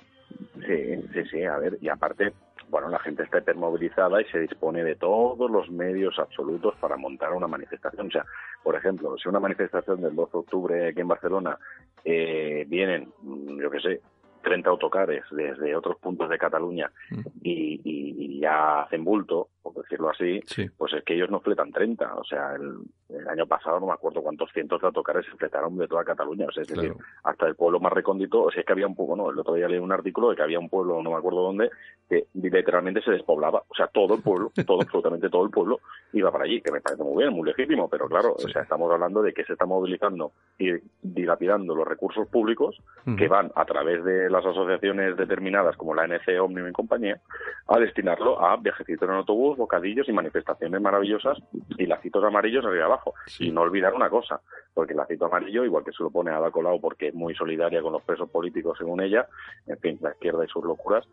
Sí, 0.65 0.95
sí, 1.13 1.19
sí, 1.31 1.43
a 1.43 1.57
ver, 1.57 1.77
y 1.81 1.89
aparte, 1.89 2.31
bueno, 2.69 2.89
la 2.89 2.99
gente 2.99 3.23
está 3.23 3.39
hipermovilizada 3.39 4.21
y 4.21 4.25
se 4.25 4.39
dispone 4.39 4.83
de 4.83 4.95
todos 4.95 5.49
los 5.49 5.69
medios 5.69 6.17
absolutos 6.19 6.75
para 6.79 6.97
montar 6.97 7.33
una 7.33 7.47
manifestación. 7.47 8.07
O 8.07 8.11
sea, 8.11 8.25
por 8.63 8.75
ejemplo, 8.75 9.17
si 9.17 9.27
una 9.27 9.39
manifestación 9.39 10.01
del 10.01 10.15
12 10.15 10.31
de 10.31 10.37
octubre 10.37 10.87
aquí 10.87 11.01
en 11.01 11.07
Barcelona 11.07 11.57
eh, 12.03 12.65
vienen, 12.67 13.11
yo 13.23 13.71
qué 13.71 13.79
sé, 13.79 14.01
30 14.43 14.69
autocares 14.69 15.23
desde 15.31 15.75
otros 15.75 15.97
puntos 15.97 16.29
de 16.29 16.37
Cataluña 16.37 16.91
mm. 17.09 17.19
y, 17.41 17.81
y, 17.83 18.39
ya 18.39 18.83
hacen 18.83 19.03
bulto, 19.03 19.49
por 19.61 19.73
decirlo 19.73 20.09
así, 20.09 20.39
pues 20.77 20.93
es 20.93 21.03
que 21.03 21.15
ellos 21.15 21.29
no 21.29 21.39
fletan 21.39 21.71
30. 21.71 22.15
O 22.15 22.23
sea, 22.23 22.55
el, 22.55 23.27
año 23.27 23.45
pasado 23.47 23.79
no 23.79 23.87
me 23.87 23.93
acuerdo 23.93 24.21
cuántos 24.21 24.51
cientos 24.51 24.81
de 24.81 24.87
autocares 24.87 25.25
se 25.25 25.35
fletaron 25.37 25.77
de 25.77 25.87
toda 25.87 26.03
Cataluña. 26.03 26.45
O 26.47 26.51
sea, 26.51 26.63
es 26.63 26.69
decir, 26.69 26.93
hasta 27.23 27.47
el 27.47 27.55
pueblo 27.55 27.79
más 27.79 27.93
recóndito. 27.93 28.43
O 28.43 28.51
sea, 28.51 28.61
es 28.61 28.65
que 28.65 28.73
había 28.73 28.87
un 28.87 28.95
pueblo, 28.95 29.15
no, 29.15 29.29
el 29.29 29.39
otro 29.39 29.53
día 29.55 29.67
leí 29.67 29.79
un 29.79 29.91
artículo 29.91 30.29
de 30.29 30.35
que 30.35 30.43
había 30.43 30.59
un 30.59 30.69
pueblo, 30.69 31.01
no 31.01 31.11
me 31.11 31.17
acuerdo 31.17 31.41
dónde, 31.41 31.69
que 32.07 32.27
literalmente 32.33 33.01
se 33.01 33.11
despoblaba. 33.11 33.63
O 33.67 33.75
sea, 33.75 33.87
todo 33.87 34.15
el 34.15 34.21
pueblo, 34.21 34.51
todo, 34.65 34.81
absolutamente 34.81 35.29
todo 35.29 35.43
el 35.45 35.51
pueblo 35.51 35.79
iba 36.13 36.31
para 36.31 36.45
allí, 36.45 36.61
que 36.61 36.71
me 36.71 36.81
parece 36.81 37.03
muy 37.03 37.23
bien, 37.23 37.33
muy 37.33 37.47
legítimo, 37.47 37.87
pero 37.89 38.07
claro, 38.07 38.33
o 38.33 38.49
sea, 38.49 38.63
estamos 38.63 38.91
hablando 38.91 39.21
de 39.21 39.33
que 39.33 39.43
se 39.43 39.53
está 39.53 39.65
movilizando 39.65 40.31
y 40.57 40.71
dilapidando 41.01 41.75
los 41.75 41.87
recursos 41.87 42.27
públicos 42.27 42.81
que 43.17 43.27
van 43.27 43.51
a 43.55 43.65
través 43.65 44.03
de 44.03 44.29
las 44.29 44.45
asociaciones 44.45 45.17
determinadas 45.17 45.75
como 45.77 45.95
la 45.95 46.05
NC, 46.05 46.39
Omnium 46.39 46.69
y 46.69 46.71
compañía 46.71 47.19
a 47.67 47.79
destinarlo 47.79 48.41
a 48.43 48.57
viajecitos 48.57 49.07
en 49.07 49.15
autobús, 49.15 49.48
bocadillos 49.57 50.07
y 50.09 50.13
manifestaciones 50.13 50.81
maravillosas 50.81 51.37
y 51.77 51.85
lacitos 51.85 52.23
amarillos 52.23 52.65
arriba 52.65 52.85
abajo. 52.85 53.13
Y 53.39 53.51
no 53.51 53.61
olvidar 53.61 53.93
una 53.93 54.09
cosa, 54.09 54.41
porque 54.73 54.93
el 54.93 54.97
lacito 54.97 55.25
amarillo, 55.25 55.65
igual 55.65 55.83
que 55.83 55.91
se 55.91 56.03
lo 56.03 56.09
pone 56.09 56.31
Ada 56.31 56.51
Colau 56.51 56.79
porque 56.79 57.09
es 57.09 57.13
muy 57.13 57.35
solidaria 57.35 57.81
con 57.81 57.93
los 57.93 58.03
presos 58.03 58.29
políticos 58.29 58.77
según 58.77 59.01
ella, 59.01 59.27
en 59.67 59.77
fin, 59.79 59.97
la 60.01 60.11
izquierda 60.11 60.45
y 60.45 60.47
sus 60.47 60.63
locuras, 60.63 61.07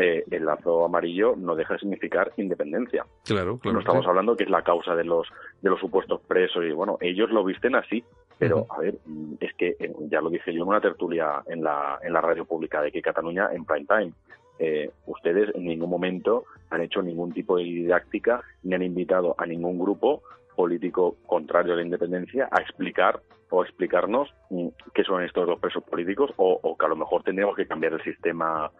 eh, 0.00 0.24
el 0.30 0.46
lazo 0.46 0.86
amarillo 0.86 1.34
no 1.36 1.54
deja 1.54 1.74
de 1.74 1.80
significar 1.80 2.32
independencia. 2.38 3.04
Claro, 3.24 3.58
claro. 3.58 3.74
No 3.74 3.80
estamos 3.80 4.06
hablando 4.06 4.36
que 4.36 4.44
es 4.44 4.50
la 4.50 4.62
causa 4.62 4.94
de 4.94 5.04
los 5.04 5.28
de 5.60 5.68
los 5.68 5.78
supuestos 5.80 6.20
presos 6.26 6.64
y 6.64 6.72
bueno, 6.72 6.96
ellos 7.00 7.30
lo 7.30 7.44
visten 7.44 7.74
así, 7.74 8.02
pero 8.38 8.66
a 8.70 8.78
ver, 8.78 8.96
es 9.40 9.54
que 9.54 9.76
eh, 9.78 9.92
ya 10.10 10.22
lo 10.22 10.30
dije 10.30 10.52
yo 10.52 10.62
en 10.62 10.68
una 10.68 10.80
tertulia 10.80 11.42
en 11.46 11.62
la 11.62 11.98
en 12.02 12.14
la 12.14 12.22
radio 12.22 12.46
pública 12.46 12.80
de 12.80 12.90
que 12.90 13.02
Cataluña 13.02 13.50
en 13.52 13.66
prime 13.66 13.86
time 13.86 14.12
eh, 14.58 14.90
ustedes 15.06 15.54
en 15.54 15.64
ningún 15.64 15.90
momento 15.90 16.44
han 16.70 16.82
hecho 16.82 17.02
ningún 17.02 17.32
tipo 17.32 17.56
de 17.56 17.64
didáctica 17.64 18.42
ni 18.62 18.74
han 18.74 18.82
invitado 18.82 19.34
a 19.38 19.46
ningún 19.46 19.78
grupo 19.78 20.22
político 20.56 21.16
contrario 21.26 21.72
a 21.72 21.76
la 21.76 21.82
independencia 21.82 22.48
a 22.50 22.60
explicar 22.60 23.20
o 23.50 23.62
explicarnos 23.62 24.32
mm, 24.50 24.68
qué 24.94 25.04
son 25.04 25.22
estos 25.22 25.46
dos 25.46 25.60
presos 25.60 25.82
políticos 25.84 26.30
o, 26.36 26.76
que 26.76 26.86
a 26.86 26.88
lo 26.88 26.96
mejor 26.96 27.22
tendríamos 27.22 27.56
que 27.56 27.66
cambiar 27.66 27.94
el 27.94 28.02
sistema 28.02 28.70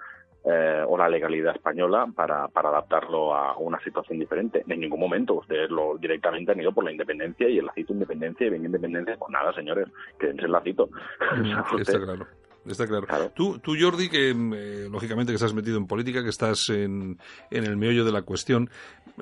eh, 0.45 0.85
o 0.87 0.97
la 0.97 1.09
legalidad 1.09 1.55
española 1.55 2.07
para, 2.14 2.49
para 2.49 2.71
adaptarlo 2.71 3.35
a 3.35 3.57
una 3.59 3.79
situación 3.81 4.19
diferente. 4.19 4.64
En 4.67 4.81
ningún 4.81 5.00
momento 5.00 5.35
ustedes 5.35 5.71
lo 5.71 5.97
directamente 5.99 6.52
han 6.52 6.61
ido 6.61 6.73
por 6.73 6.85
la 6.85 6.93
independencia 6.93 7.49
y 7.49 7.59
el 7.59 7.67
lacito 7.67 7.93
independencia 7.93 8.47
y 8.47 8.50
bien 8.50 8.64
independencia. 8.64 9.17
Pues 9.19 9.31
nada, 9.31 9.52
señores, 9.52 9.88
quédense 10.19 10.47
el 10.47 10.52
lacito. 10.52 10.88
claro 11.87 12.26
está 12.66 12.87
claro. 12.87 13.07
Tú, 13.35 13.59
tú, 13.59 13.75
Jordi, 13.78 14.09
que 14.09 14.33
mm, 14.33 14.54
eh, 14.54 14.88
lógicamente 14.90 15.33
que 15.33 15.37
estás 15.37 15.54
metido 15.54 15.76
en 15.78 15.87
política, 15.87 16.23
que 16.23 16.28
estás 16.28 16.69
en, 16.69 17.19
en 17.50 17.64
el 17.64 17.76
meollo 17.76 18.04
de 18.04 18.12
la 18.12 18.23
cuestión, 18.23 18.71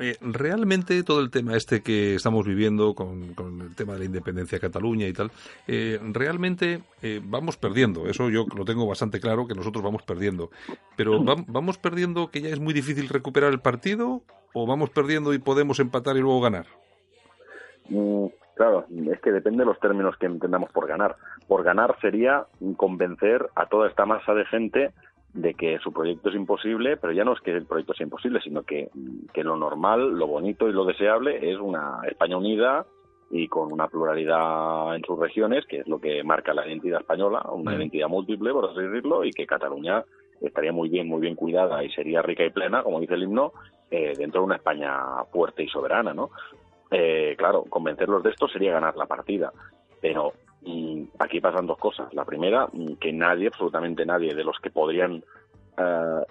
eh, 0.01 0.17
realmente 0.21 1.03
todo 1.03 1.21
el 1.21 1.31
tema 1.31 1.57
este 1.57 1.83
que 1.83 2.15
estamos 2.15 2.47
viviendo 2.47 2.95
con, 2.95 3.35
con, 3.35 3.61
el 3.63 3.75
tema 3.75 3.95
de 3.95 4.01
la 4.01 4.05
independencia 4.05 4.57
de 4.57 4.61
Cataluña 4.61 5.07
y 5.07 5.13
tal, 5.13 5.31
eh, 5.67 5.99
realmente 6.03 6.83
vamos 7.25 7.57
perdiendo. 7.57 8.07
Eso 8.07 8.29
yo 8.29 8.45
lo 8.55 8.65
tengo 8.65 8.87
bastante 8.87 9.21
claro, 9.21 9.47
que 9.47 9.55
nosotros 9.55 9.83
vamos 9.83 10.03
perdiendo. 10.03 10.51
Pero 10.97 11.23
¿vamos 11.25 11.79
perdiendo 11.79 12.31
que 12.31 12.43
ya 12.43 12.51
es 12.51 12.61
muy 12.61 12.75
difícil 12.75 13.09
recuperar 13.09 13.53
el 13.53 13.61
partido 13.61 14.23
o 14.53 14.67
vamos 14.67 14.91
perdiendo 14.91 15.33
y 15.33 15.39
podemos 15.39 15.81
empatar 15.81 16.17
y 16.17 16.21
luego 16.21 16.41
ganar? 16.41 16.67
Mm, 17.89 18.27
Claro, 18.61 18.85
es 19.11 19.19
que 19.23 19.33
depende 19.33 19.61
de 19.61 19.65
los 19.65 19.81
términos 19.81 20.19
que 20.19 20.27
entendamos 20.27 20.71
por 20.71 20.87
ganar. 20.87 21.17
Por 21.49 21.63
ganar 21.63 21.97
sería 22.03 22.45
convencer 22.77 23.49
a 23.55 23.65
toda 23.65 23.89
esta 23.89 24.05
masa 24.05 24.35
de 24.35 24.45
gente 24.45 24.91
de 25.33 25.55
que 25.55 25.79
su 25.79 25.95
proyecto 25.95 26.29
es 26.29 26.35
imposible, 26.35 26.99
pero 26.99 27.15
ya 27.15 27.25
no 27.25 27.33
es 27.33 27.41
que 27.41 27.53
el 27.53 27.65
proyecto 27.65 27.95
sea 27.95 28.05
imposible, 28.05 28.39
sino 28.43 28.63
que, 28.65 28.91
que 29.33 29.45
lo 29.45 29.57
normal, 29.57 30.11
lo 30.11 30.27
bonito 30.27 30.69
y 30.69 30.75
lo 30.75 30.85
deseable 30.85 31.51
es 31.51 31.59
una 31.59 32.03
España 32.07 32.37
unida 32.37 32.85
y 33.31 33.49
con 33.49 33.73
una 33.73 33.89
pluralidad 33.89 34.95
en 34.95 35.05
sus 35.05 35.19
regiones, 35.19 35.65
que 35.65 35.79
es 35.79 35.89
lo 35.89 35.99
que 35.99 36.23
marca 36.23 36.53
la 36.53 36.67
identidad 36.67 37.01
española, 37.01 37.41
una 37.51 37.75
identidad 37.75 38.09
múltiple, 38.09 38.53
por 38.53 38.67
así 38.67 38.83
decirlo, 38.83 39.25
y 39.25 39.31
que 39.31 39.47
Cataluña 39.47 40.05
estaría 40.43 40.73
muy 40.73 40.91
bien, 40.91 41.09
muy 41.09 41.23
bien 41.23 41.35
cuidada 41.35 41.83
y 41.83 41.91
sería 41.93 42.21
rica 42.21 42.45
y 42.45 42.51
plena, 42.51 42.83
como 42.83 43.01
dice 43.01 43.15
el 43.15 43.23
himno, 43.23 43.55
eh, 43.91 44.13
dentro 44.19 44.43
de 44.43 44.47
una 44.47 44.57
España 44.57 45.25
fuerte 45.33 45.63
y 45.63 45.69
soberana, 45.69 46.13
¿no? 46.13 46.31
Eh, 46.91 47.35
claro, 47.39 47.65
convencerlos 47.69 48.23
de 48.23 48.31
esto 48.31 48.49
sería 48.49 48.73
ganar 48.73 48.97
la 48.97 49.07
partida. 49.07 49.53
Pero 50.01 50.33
mm, 50.63 51.05
aquí 51.19 51.41
pasan 51.41 51.67
dos 51.67 51.79
cosas. 51.79 52.13
La 52.15 52.25
primera, 52.25 52.67
mm, 52.73 52.95
que 52.95 53.13
nadie, 53.13 53.49
absolutamente 53.49 54.05
nadie 54.07 54.35
de 54.35 54.45
los 54.45 54.59
que 54.61 54.71
podrían 54.71 55.23
eh, 55.77 56.23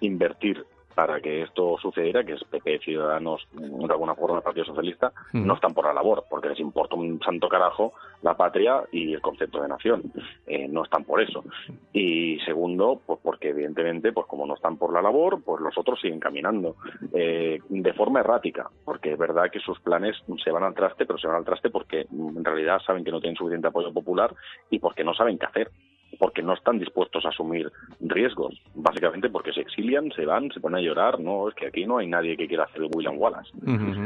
invertir 0.00 0.64
para 0.94 1.20
que 1.20 1.42
esto 1.42 1.76
sucediera, 1.80 2.24
que 2.24 2.34
es 2.34 2.44
PP, 2.44 2.80
Ciudadanos, 2.80 3.46
de 3.52 3.92
alguna 3.92 4.14
forma 4.14 4.38
el 4.38 4.42
Partido 4.42 4.66
Socialista, 4.66 5.12
no 5.32 5.54
están 5.54 5.74
por 5.74 5.86
la 5.86 5.92
labor, 5.92 6.24
porque 6.28 6.48
les 6.48 6.60
importa 6.60 6.96
un 6.96 7.20
santo 7.20 7.48
carajo 7.48 7.92
la 8.22 8.36
patria 8.36 8.82
y 8.92 9.12
el 9.12 9.20
concepto 9.20 9.60
de 9.60 9.68
nación. 9.68 10.02
Eh, 10.46 10.68
no 10.68 10.84
están 10.84 11.04
por 11.04 11.20
eso. 11.20 11.44
Y 11.92 12.38
segundo, 12.44 13.00
pues 13.04 13.18
porque 13.22 13.50
evidentemente, 13.50 14.12
pues 14.12 14.26
como 14.26 14.46
no 14.46 14.54
están 14.54 14.76
por 14.76 14.92
la 14.92 15.02
labor, 15.02 15.42
pues 15.44 15.60
los 15.60 15.76
otros 15.76 16.00
siguen 16.00 16.20
caminando 16.20 16.76
eh, 17.12 17.58
de 17.68 17.92
forma 17.94 18.20
errática, 18.20 18.70
porque 18.84 19.12
es 19.12 19.18
verdad 19.18 19.50
que 19.50 19.60
sus 19.60 19.80
planes 19.80 20.16
se 20.42 20.50
van 20.50 20.62
al 20.62 20.74
traste, 20.74 21.06
pero 21.06 21.18
se 21.18 21.26
van 21.26 21.36
al 21.36 21.44
traste 21.44 21.70
porque 21.70 22.06
en 22.10 22.44
realidad 22.44 22.80
saben 22.86 23.04
que 23.04 23.10
no 23.10 23.20
tienen 23.20 23.36
suficiente 23.36 23.68
apoyo 23.68 23.92
popular 23.92 24.34
y 24.70 24.78
porque 24.78 25.04
no 25.04 25.14
saben 25.14 25.38
qué 25.38 25.46
hacer 25.46 25.70
porque 26.22 26.40
no 26.40 26.54
están 26.54 26.78
dispuestos 26.78 27.24
a 27.24 27.30
asumir 27.30 27.72
riesgos, 27.98 28.56
básicamente 28.76 29.28
porque 29.28 29.52
se 29.52 29.60
exilian, 29.60 30.12
se 30.12 30.24
van, 30.24 30.52
se 30.52 30.60
ponen 30.60 30.78
a 30.78 30.80
llorar, 30.80 31.18
no, 31.18 31.48
es 31.48 31.54
que 31.56 31.66
aquí 31.66 31.84
no 31.84 31.98
hay 31.98 32.06
nadie 32.06 32.36
que 32.36 32.46
quiera 32.46 32.62
hacer 32.62 32.82
William 32.94 33.18
Wallace. 33.18 33.50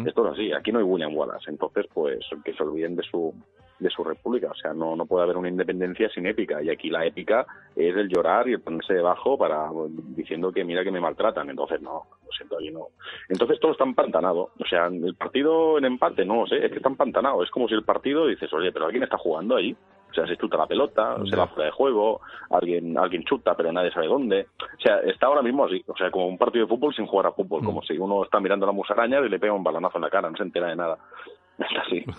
Esto 0.06 0.26
es 0.26 0.32
así, 0.32 0.50
aquí 0.50 0.73
no 0.73 0.78
hay 0.78 0.85
William 0.87 1.14
Wallace, 1.14 1.50
entonces 1.50 1.85
pues 1.92 2.25
que 2.42 2.54
se 2.54 2.62
olviden 2.62 2.96
de 2.96 3.02
su 3.02 3.35
de 3.78 3.90
su 3.90 4.02
república, 4.02 4.49
o 4.50 4.54
sea, 4.54 4.73
no, 4.73 4.96
no 4.96 5.04
puede 5.04 5.25
haber 5.25 5.37
una 5.37 5.50
independencia 5.50 6.08
sin 6.08 6.26
épica, 6.26 6.62
y 6.62 6.70
aquí 6.70 6.88
la 6.88 7.04
épica 7.04 7.44
es 7.75 7.94
el 7.94 8.08
llorar 8.08 8.49
y 8.49 8.54
el 8.54 8.62
ponerse 8.62 8.94
debajo 8.94 9.37
para 9.37 9.68
diciendo 10.16 10.50
que 10.50 10.64
mira 10.64 10.82
que 10.82 10.90
me 10.90 11.02
maltratan, 11.02 11.50
entonces 11.50 11.82
no, 11.82 12.04
lo 12.25 12.32
siento, 12.32 12.56
aquí 12.56 12.70
no. 12.70 12.88
Entonces 13.28 13.61
todo 13.61 13.73
está 13.73 13.85
empantanado, 13.85 14.52
o 14.58 14.64
sea, 14.64 14.87
el 14.87 15.14
partido 15.16 15.76
en 15.76 15.85
empate, 15.85 16.25
no 16.25 16.46
sé, 16.46 16.64
es 16.64 16.70
que 16.70 16.78
está 16.78 16.88
empantanado, 16.88 17.42
es 17.42 17.50
como 17.50 17.68
si 17.68 17.75
el 17.75 17.85
partido 17.85 18.26
dices, 18.26 18.50
oye, 18.54 18.73
pero 18.73 18.87
alguien 18.87 19.02
está 19.02 19.18
jugando 19.18 19.56
ahí, 19.56 19.76
o 20.16 20.25
sea, 20.25 20.26
se 20.26 20.40
chuta 20.40 20.56
la 20.56 20.66
pelota, 20.66 21.16
se 21.28 21.37
va 21.37 21.46
fuera 21.46 21.66
de 21.66 21.73
juego, 21.73 22.23
alguien, 22.50 22.96
alguien 22.96 23.23
chuta, 23.25 23.54
pero 23.54 23.70
nadie 23.70 23.90
sabe 23.90 24.06
dónde. 24.06 24.46
O 24.61 24.80
sea, 24.80 24.99
está 25.00 25.26
ahora 25.26 25.42
mismo 25.42 25.66
así. 25.66 25.85
O 25.87 25.96
sea, 25.96 26.11
como 26.11 26.26
un 26.26 26.38
partido 26.38 26.64
de 26.64 26.70
fútbol 26.70 26.94
sin 26.94 27.06
jugar 27.06 27.26
a 27.26 27.32
fútbol. 27.32 27.62
Como 27.62 27.80
mm. 27.80 27.85
si 27.85 27.99
uno 27.99 28.25
está 28.25 28.40
mirando 28.40 28.64
la 28.64 28.73
musaraña 28.73 29.20
y 29.20 29.28
le 29.28 29.38
pega 29.38 29.52
un 29.52 29.62
balonazo 29.62 29.99
en 29.99 30.02
la 30.02 30.11
cara, 30.11 30.30
no 30.30 30.37
se 30.37 30.42
entera 30.42 30.68
de 30.68 30.76
nada. 30.76 30.99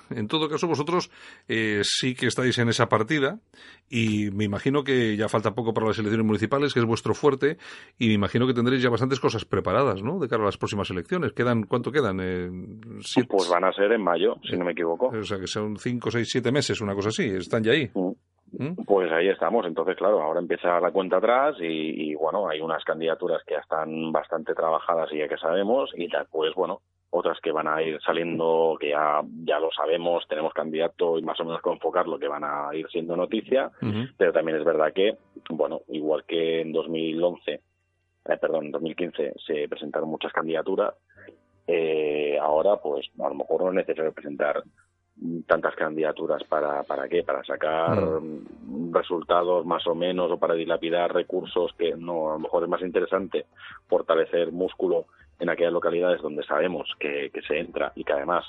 En 0.09 0.27
todo 0.27 0.49
caso, 0.49 0.67
vosotros 0.67 1.09
eh, 1.47 1.81
sí 1.83 2.15
que 2.15 2.27
estáis 2.27 2.57
en 2.57 2.69
esa 2.69 2.87
partida 2.89 3.39
y 3.89 4.31
me 4.31 4.43
imagino 4.43 4.83
que 4.83 5.15
ya 5.15 5.29
falta 5.29 5.53
poco 5.53 5.73
para 5.73 5.87
las 5.87 5.99
elecciones 5.99 6.25
municipales, 6.25 6.73
que 6.73 6.79
es 6.79 6.85
vuestro 6.85 7.13
fuerte, 7.13 7.57
y 7.97 8.07
me 8.07 8.13
imagino 8.13 8.47
que 8.47 8.53
tendréis 8.53 8.81
ya 8.81 8.89
bastantes 8.89 9.19
cosas 9.19 9.45
preparadas, 9.45 10.01
¿no? 10.01 10.19
De 10.19 10.27
cara 10.27 10.43
a 10.43 10.47
las 10.47 10.57
próximas 10.57 10.89
elecciones. 10.89 11.33
¿Quedan, 11.33 11.63
¿Cuánto 11.63 11.91
quedan? 11.91 12.19
Eh, 12.21 12.49
Pues 13.27 13.49
van 13.49 13.63
a 13.63 13.73
ser 13.73 13.91
en 13.91 14.01
mayo, 14.01 14.35
si 14.43 14.57
no 14.57 14.65
me 14.65 14.71
equivoco. 14.71 15.07
O 15.07 15.23
sea, 15.23 15.39
que 15.39 15.47
son 15.47 15.77
cinco, 15.77 16.11
seis, 16.11 16.27
siete 16.29 16.51
meses, 16.51 16.81
una 16.81 16.93
cosa 16.95 17.09
así. 17.09 17.25
¿Están 17.29 17.63
ya 17.63 17.71
ahí? 17.73 17.89
Mm. 17.93 18.11
¿Mm? 18.59 18.85
Pues 18.85 19.11
ahí 19.11 19.27
estamos. 19.27 19.65
Entonces, 19.65 19.95
claro, 19.97 20.21
ahora 20.21 20.39
empieza 20.39 20.79
la 20.79 20.91
cuenta 20.91 21.17
atrás 21.17 21.57
y, 21.59 22.11
y, 22.11 22.15
bueno, 22.15 22.47
hay 22.47 22.61
unas 22.61 22.83
candidaturas 22.83 23.43
que 23.45 23.55
ya 23.55 23.59
están 23.59 24.11
bastante 24.11 24.53
trabajadas 24.53 25.09
y 25.11 25.17
ya 25.19 25.27
que 25.27 25.37
sabemos 25.37 25.91
y 25.95 26.07
después, 26.07 26.53
bueno, 26.55 26.79
otras 27.09 27.39
que 27.39 27.51
van 27.51 27.67
a 27.67 27.81
ir 27.81 27.99
saliendo, 28.01 28.77
que 28.79 28.89
ya, 28.89 29.21
ya 29.45 29.59
lo 29.59 29.71
sabemos, 29.71 30.27
tenemos 30.27 30.53
candidato 30.53 31.17
y 31.17 31.21
más 31.21 31.39
o 31.39 31.45
menos 31.45 31.61
con 31.61 31.73
enfocar 31.73 32.07
lo 32.07 32.19
que 32.19 32.27
van 32.27 32.43
a 32.43 32.69
ir 32.73 32.87
siendo 32.89 33.15
noticia, 33.15 33.71
uh 33.81 33.85
-huh. 33.85 34.13
pero 34.17 34.33
también 34.33 34.57
es 34.57 34.65
verdad 34.65 34.93
que, 34.93 35.17
bueno, 35.49 35.81
igual 35.87 36.25
que 36.25 36.61
en 36.61 36.73
2011, 36.73 37.53
eh, 37.53 38.37
perdón, 38.39 38.65
en 38.65 38.71
2015 38.71 39.33
se 39.45 39.69
presentaron 39.69 40.09
muchas 40.09 40.33
candidaturas, 40.33 40.93
eh, 41.65 42.37
ahora 42.41 42.77
pues 42.77 43.07
a 43.19 43.29
lo 43.29 43.35
mejor 43.35 43.63
no 43.63 43.69
es 43.69 43.75
necesario 43.75 44.13
presentar 44.13 44.63
tantas 45.47 45.75
candidaturas 45.75 46.43
para 46.43 46.83
para 46.83 47.09
qué 47.09 47.23
para 47.23 47.43
sacar 47.43 47.97
resultados 48.91 49.65
más 49.65 49.85
o 49.87 49.95
menos 49.95 50.31
o 50.31 50.37
para 50.37 50.53
dilapidar 50.53 51.11
recursos 51.11 51.73
que 51.73 51.95
no 51.95 52.29
a 52.29 52.33
lo 52.33 52.39
mejor 52.39 52.63
es 52.63 52.69
más 52.69 52.81
interesante 52.81 53.47
fortalecer 53.87 54.51
músculo 54.51 55.07
en 55.39 55.49
aquellas 55.49 55.73
localidades 55.73 56.21
donde 56.21 56.43
sabemos 56.43 56.89
que, 56.99 57.29
que 57.33 57.41
se 57.41 57.59
entra 57.59 57.91
y 57.95 58.03
que 58.03 58.13
además 58.13 58.45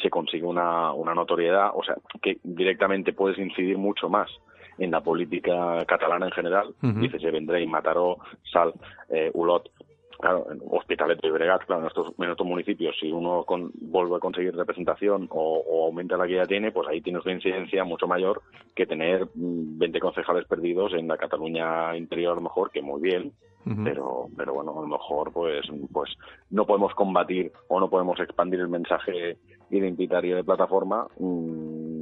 se 0.00 0.10
consigue 0.10 0.44
una, 0.44 0.92
una 0.92 1.14
notoriedad, 1.14 1.70
o 1.74 1.82
sea, 1.82 1.96
que 2.22 2.38
directamente 2.42 3.12
puedes 3.12 3.38
incidir 3.38 3.76
mucho 3.76 4.08
más 4.08 4.30
en 4.78 4.90
la 4.90 5.00
política 5.02 5.84
catalana 5.86 6.26
en 6.26 6.32
general, 6.32 6.68
uh 6.82 6.86
-huh. 6.86 7.00
dices 7.00 7.22
Vendrell, 7.22 7.68
Mataró, 7.68 8.18
Sal, 8.50 8.72
eh, 9.10 9.30
Ulot, 9.34 9.70
claro, 10.18 10.46
en 10.50 10.60
Hospitalet 10.70 11.20
de 11.20 11.30
Bregat, 11.30 11.64
claro, 11.66 11.82
en 11.82 11.88
estos, 11.88 12.14
en 12.18 12.30
estos 12.30 12.46
municipios, 12.46 12.96
si 12.98 13.12
uno 13.12 13.44
con, 13.44 13.70
vuelve 13.74 14.16
a 14.16 14.20
conseguir 14.20 14.56
representación 14.56 15.28
o, 15.30 15.58
o, 15.58 15.86
aumenta 15.86 16.16
la 16.16 16.26
que 16.26 16.36
ya 16.36 16.46
tiene, 16.46 16.72
pues 16.72 16.88
ahí 16.88 17.00
tienes 17.02 17.24
una 17.24 17.34
incidencia 17.34 17.84
mucho 17.84 18.06
mayor 18.06 18.40
que 18.74 18.86
tener 18.86 19.26
20 19.34 20.00
concejales 20.00 20.46
perdidos 20.46 20.94
en 20.94 21.08
la 21.08 21.18
Cataluña 21.18 21.94
interior, 21.96 22.40
mejor, 22.40 22.70
que 22.70 22.80
muy 22.80 23.02
bien, 23.02 23.32
uh 23.66 23.70
-huh. 23.70 23.84
pero, 23.84 24.28
pero 24.36 24.54
bueno, 24.54 24.72
a 24.78 24.82
lo 24.82 24.88
mejor 24.88 25.32
pues, 25.32 25.66
pues 25.92 26.10
no 26.50 26.66
podemos 26.66 26.94
combatir 26.94 27.52
o 27.68 27.80
no 27.80 27.88
podemos 27.88 28.18
expandir 28.20 28.60
el 28.60 28.68
mensaje 28.68 29.38
identitario 29.70 30.36
de 30.36 30.44
plataforma 30.44 31.06
mmm, 31.18 31.92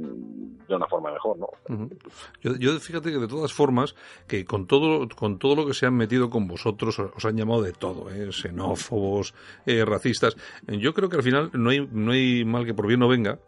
de 0.67 0.75
una 0.75 0.87
forma 0.87 1.11
mejor, 1.11 1.37
¿no? 1.37 1.47
Uh 1.69 1.73
-huh. 1.73 1.97
yo, 2.41 2.55
yo, 2.57 2.79
fíjate 2.79 3.11
que 3.11 3.17
de 3.17 3.27
todas 3.27 3.53
formas, 3.53 3.95
que 4.27 4.45
con 4.45 4.67
todo, 4.67 5.07
con 5.15 5.37
todo 5.37 5.55
lo 5.55 5.65
que 5.65 5.73
se 5.73 5.85
han 5.85 5.95
metido 5.95 6.29
con 6.29 6.47
vosotros, 6.47 6.97
os 6.99 7.25
han 7.25 7.35
llamado 7.37 7.61
de 7.61 7.73
todo, 7.73 8.09
¿eh? 8.09 8.31
xenófobos, 8.31 9.33
eh, 9.65 9.83
racistas. 9.85 10.35
Yo 10.67 10.93
creo 10.93 11.09
que 11.09 11.17
al 11.17 11.23
final 11.23 11.51
no 11.53 11.69
hay, 11.69 11.87
no 11.91 12.11
hay 12.11 12.45
mal 12.45 12.65
que 12.65 12.73
por 12.73 12.87
bien 12.87 12.99
no 12.99 13.07
venga, 13.07 13.39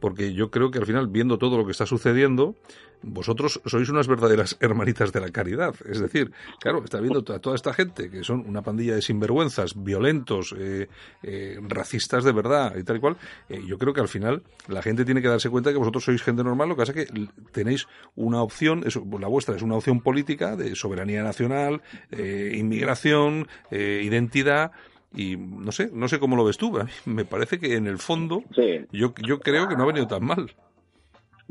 porque 0.00 0.34
yo 0.34 0.50
creo 0.50 0.70
que 0.70 0.78
al 0.78 0.86
final, 0.86 1.06
viendo 1.06 1.38
todo 1.38 1.56
lo 1.56 1.64
que 1.64 1.70
está 1.70 1.86
sucediendo, 1.86 2.56
vosotros 3.02 3.60
sois 3.66 3.88
unas 3.88 4.08
verdaderas 4.08 4.56
hermanitas 4.60 5.12
de 5.12 5.20
la 5.20 5.30
caridad. 5.30 5.74
Es 5.88 6.00
decir, 6.00 6.32
claro, 6.60 6.82
está 6.84 7.00
viendo 7.00 7.20
a 7.20 7.38
toda 7.38 7.56
esta 7.56 7.72
gente 7.72 8.10
que 8.10 8.24
son 8.24 8.44
una 8.46 8.62
pandilla 8.62 8.94
de 8.94 9.02
sinvergüenzas, 9.02 9.74
violentos, 9.82 10.54
eh, 10.58 10.88
eh, 11.22 11.58
racistas 11.62 12.24
de 12.24 12.32
verdad 12.32 12.76
y 12.76 12.84
tal 12.84 12.96
y 12.96 13.00
cual. 13.00 13.16
Eh, 13.48 13.62
yo 13.66 13.78
creo 13.78 13.92
que 13.92 14.00
al 14.00 14.08
final 14.08 14.42
la 14.68 14.82
gente 14.82 15.04
tiene 15.04 15.22
que 15.22 15.28
darse 15.28 15.50
cuenta 15.50 15.72
que 15.72 15.78
vosotros 15.78 16.04
sois 16.04 16.22
gente 16.22 16.44
normal, 16.44 16.68
lo 16.68 16.76
que 16.76 16.82
pasa 16.82 16.92
es 16.92 17.06
que 17.06 17.28
tenéis 17.52 17.86
una 18.14 18.42
opción, 18.42 18.82
eso, 18.86 19.04
la 19.20 19.28
vuestra 19.28 19.56
es 19.56 19.62
una 19.62 19.76
opción 19.76 20.00
política 20.00 20.56
de 20.56 20.74
soberanía 20.74 21.22
nacional, 21.22 21.82
inmigración, 22.10 23.48
identidad 23.70 24.72
y 25.14 25.36
no 25.36 25.72
sé, 25.72 25.90
no 25.92 26.08
sé 26.08 26.18
cómo 26.18 26.36
lo 26.36 26.44
ves 26.44 26.56
tú, 26.56 26.72
me 27.04 27.24
parece 27.24 27.58
que 27.58 27.76
en 27.76 27.86
el 27.86 27.98
fondo 27.98 28.42
sí. 28.54 28.86
yo, 28.92 29.14
yo 29.26 29.38
creo 29.40 29.68
que 29.68 29.76
no 29.76 29.82
ha 29.82 29.86
venido 29.86 30.06
tan 30.06 30.24
mal. 30.24 30.50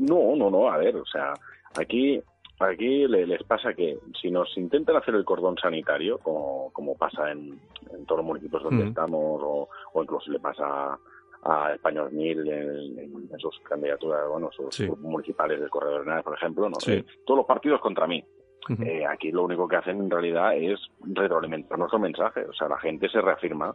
No, 0.02 0.36
no, 0.36 0.50
no, 0.50 0.70
a 0.70 0.78
ver, 0.78 0.96
o 0.96 1.06
sea, 1.06 1.34
aquí 1.78 2.22
aquí 2.60 3.06
les 3.08 3.42
pasa 3.44 3.74
que 3.74 3.98
si 4.20 4.30
nos 4.30 4.56
intentan 4.56 4.96
hacer 4.96 5.14
el 5.14 5.24
cordón 5.24 5.56
sanitario, 5.58 6.18
como, 6.18 6.70
como 6.72 6.96
pasa 6.96 7.30
en, 7.30 7.58
en 7.92 8.06
todos 8.06 8.18
los 8.18 8.26
municipios 8.26 8.62
donde 8.62 8.84
mm. 8.84 8.88
estamos, 8.88 9.42
o, 9.42 9.68
o, 9.92 10.02
incluso 10.02 10.30
le 10.30 10.38
pasa 10.38 10.98
a 11.44 11.74
Español 11.74 12.12
Mil 12.12 12.46
en, 12.48 12.98
en, 12.98 13.38
sus 13.38 13.58
candidaturas, 13.60 14.28
bueno, 14.28 14.50
sus 14.52 14.74
sí. 14.74 14.88
municipales 15.00 15.58
del 15.60 15.70
Corredor 15.70 16.04
de 16.04 16.22
por 16.22 16.34
ejemplo, 16.34 16.68
no 16.68 16.78
sí. 16.78 17.04
todos 17.26 17.38
los 17.38 17.46
partidos 17.46 17.80
contra 17.80 18.06
mí. 18.06 18.22
Uh 18.68 18.74
-huh. 18.74 18.86
eh, 18.86 19.04
aquí 19.04 19.32
lo 19.32 19.42
único 19.42 19.66
que 19.66 19.74
hacen 19.74 19.98
en 19.98 20.08
realidad 20.08 20.56
es 20.56 20.78
retroalimentar 21.00 21.76
nuestro 21.76 21.98
mensaje, 21.98 22.44
o 22.44 22.52
sea, 22.52 22.68
la 22.68 22.78
gente 22.78 23.08
se 23.08 23.20
reafirma 23.20 23.74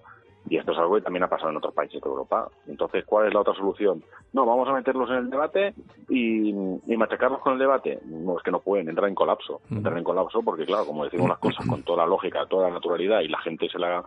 y 0.49 0.57
esto 0.57 0.71
es 0.71 0.77
algo 0.77 0.95
que 0.95 1.01
también 1.01 1.23
ha 1.23 1.29
pasado 1.29 1.49
en 1.49 1.57
otros 1.57 1.73
países 1.73 2.01
de 2.01 2.09
Europa. 2.09 2.49
Entonces, 2.67 3.03
¿cuál 3.05 3.27
es 3.27 3.33
la 3.33 3.41
otra 3.41 3.53
solución? 3.53 4.03
No, 4.33 4.45
vamos 4.45 4.67
a 4.69 4.73
meterlos 4.73 5.09
en 5.09 5.17
el 5.17 5.29
debate 5.29 5.73
y, 6.09 6.49
y 6.49 6.97
machacarlos 6.97 7.41
con 7.41 7.53
el 7.53 7.59
debate. 7.59 7.99
No, 8.05 8.37
es 8.37 8.43
que 8.43 8.51
no 8.51 8.59
pueden, 8.59 8.87
entrar 8.87 9.09
en 9.09 9.15
colapso. 9.15 9.61
Entrar 9.69 9.97
en 9.97 10.03
colapso 10.03 10.41
porque, 10.41 10.65
claro, 10.65 10.85
como 10.85 11.03
decimos 11.03 11.27
las 11.27 11.39
cosas 11.39 11.65
con 11.67 11.83
toda 11.83 12.03
la 12.03 12.09
lógica, 12.09 12.45
toda 12.45 12.69
la 12.69 12.75
naturalidad 12.75 13.21
y 13.21 13.27
la 13.27 13.39
gente 13.39 13.67
se 13.67 13.77
la, 13.77 14.03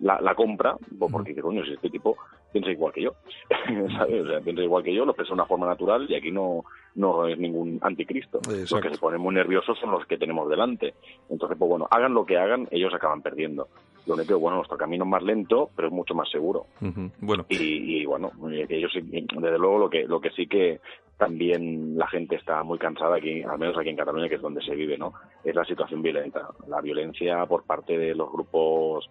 la, 0.00 0.20
la 0.20 0.34
compra, 0.34 0.76
pues 0.98 1.12
porque, 1.12 1.34
coño, 1.34 1.64
si 1.64 1.72
este 1.72 1.90
tipo 1.90 2.16
piensa 2.52 2.70
igual 2.70 2.92
que 2.92 3.02
yo, 3.02 3.14
¿sabes? 3.98 4.24
O 4.24 4.28
sea, 4.28 4.40
piensa 4.40 4.62
igual 4.62 4.82
que 4.82 4.94
yo, 4.94 5.04
lo 5.04 5.12
piensa 5.12 5.30
de 5.30 5.34
una 5.34 5.46
forma 5.46 5.66
natural 5.66 6.06
y 6.08 6.14
aquí 6.14 6.30
no, 6.30 6.64
no 6.94 7.26
es 7.26 7.38
ningún 7.38 7.78
anticristo. 7.82 8.38
Exacto. 8.38 8.76
Los 8.76 8.80
que 8.80 8.90
se 8.90 8.98
ponen 8.98 9.20
muy 9.20 9.34
nerviosos 9.34 9.78
son 9.78 9.90
los 9.90 10.06
que 10.06 10.16
tenemos 10.16 10.48
delante. 10.48 10.94
Entonces, 11.28 11.58
pues 11.58 11.68
bueno, 11.68 11.88
hagan 11.90 12.14
lo 12.14 12.24
que 12.24 12.38
hagan, 12.38 12.68
ellos 12.70 12.94
acaban 12.94 13.22
perdiendo. 13.22 13.68
Lo 14.06 14.14
único 14.14 14.28
que, 14.28 14.34
bueno, 14.34 14.56
nuestro 14.56 14.76
camino 14.76 15.04
es 15.04 15.10
más 15.10 15.22
lento, 15.22 15.70
pero 15.74 15.88
es 15.88 15.94
mucho 15.94 16.14
más 16.14 16.28
seguro. 16.30 16.66
Uh 16.80 16.86
-huh. 16.86 17.10
Bueno. 17.20 17.46
Y, 17.48 18.00
y 18.00 18.06
bueno, 18.06 18.30
ellos, 18.68 18.92
desde 18.94 19.58
luego, 19.58 19.78
lo 19.78 19.90
que, 19.90 20.04
lo 20.04 20.20
que 20.20 20.30
sí 20.30 20.46
que 20.46 20.80
también 21.16 21.96
la 21.96 22.06
gente 22.08 22.36
está 22.36 22.62
muy 22.64 22.78
cansada 22.78 23.16
aquí, 23.16 23.42
al 23.42 23.58
menos 23.58 23.78
aquí 23.78 23.88
en 23.88 23.96
Cataluña, 23.96 24.28
que 24.28 24.34
es 24.34 24.42
donde 24.42 24.62
se 24.62 24.74
vive, 24.74 24.98
¿no? 24.98 25.14
Es 25.44 25.54
la 25.54 25.64
situación 25.64 26.02
violenta. 26.02 26.48
La 26.66 26.80
violencia 26.80 27.46
por 27.46 27.64
parte 27.64 27.96
de 27.96 28.14
los 28.14 28.30
grupos 28.30 29.08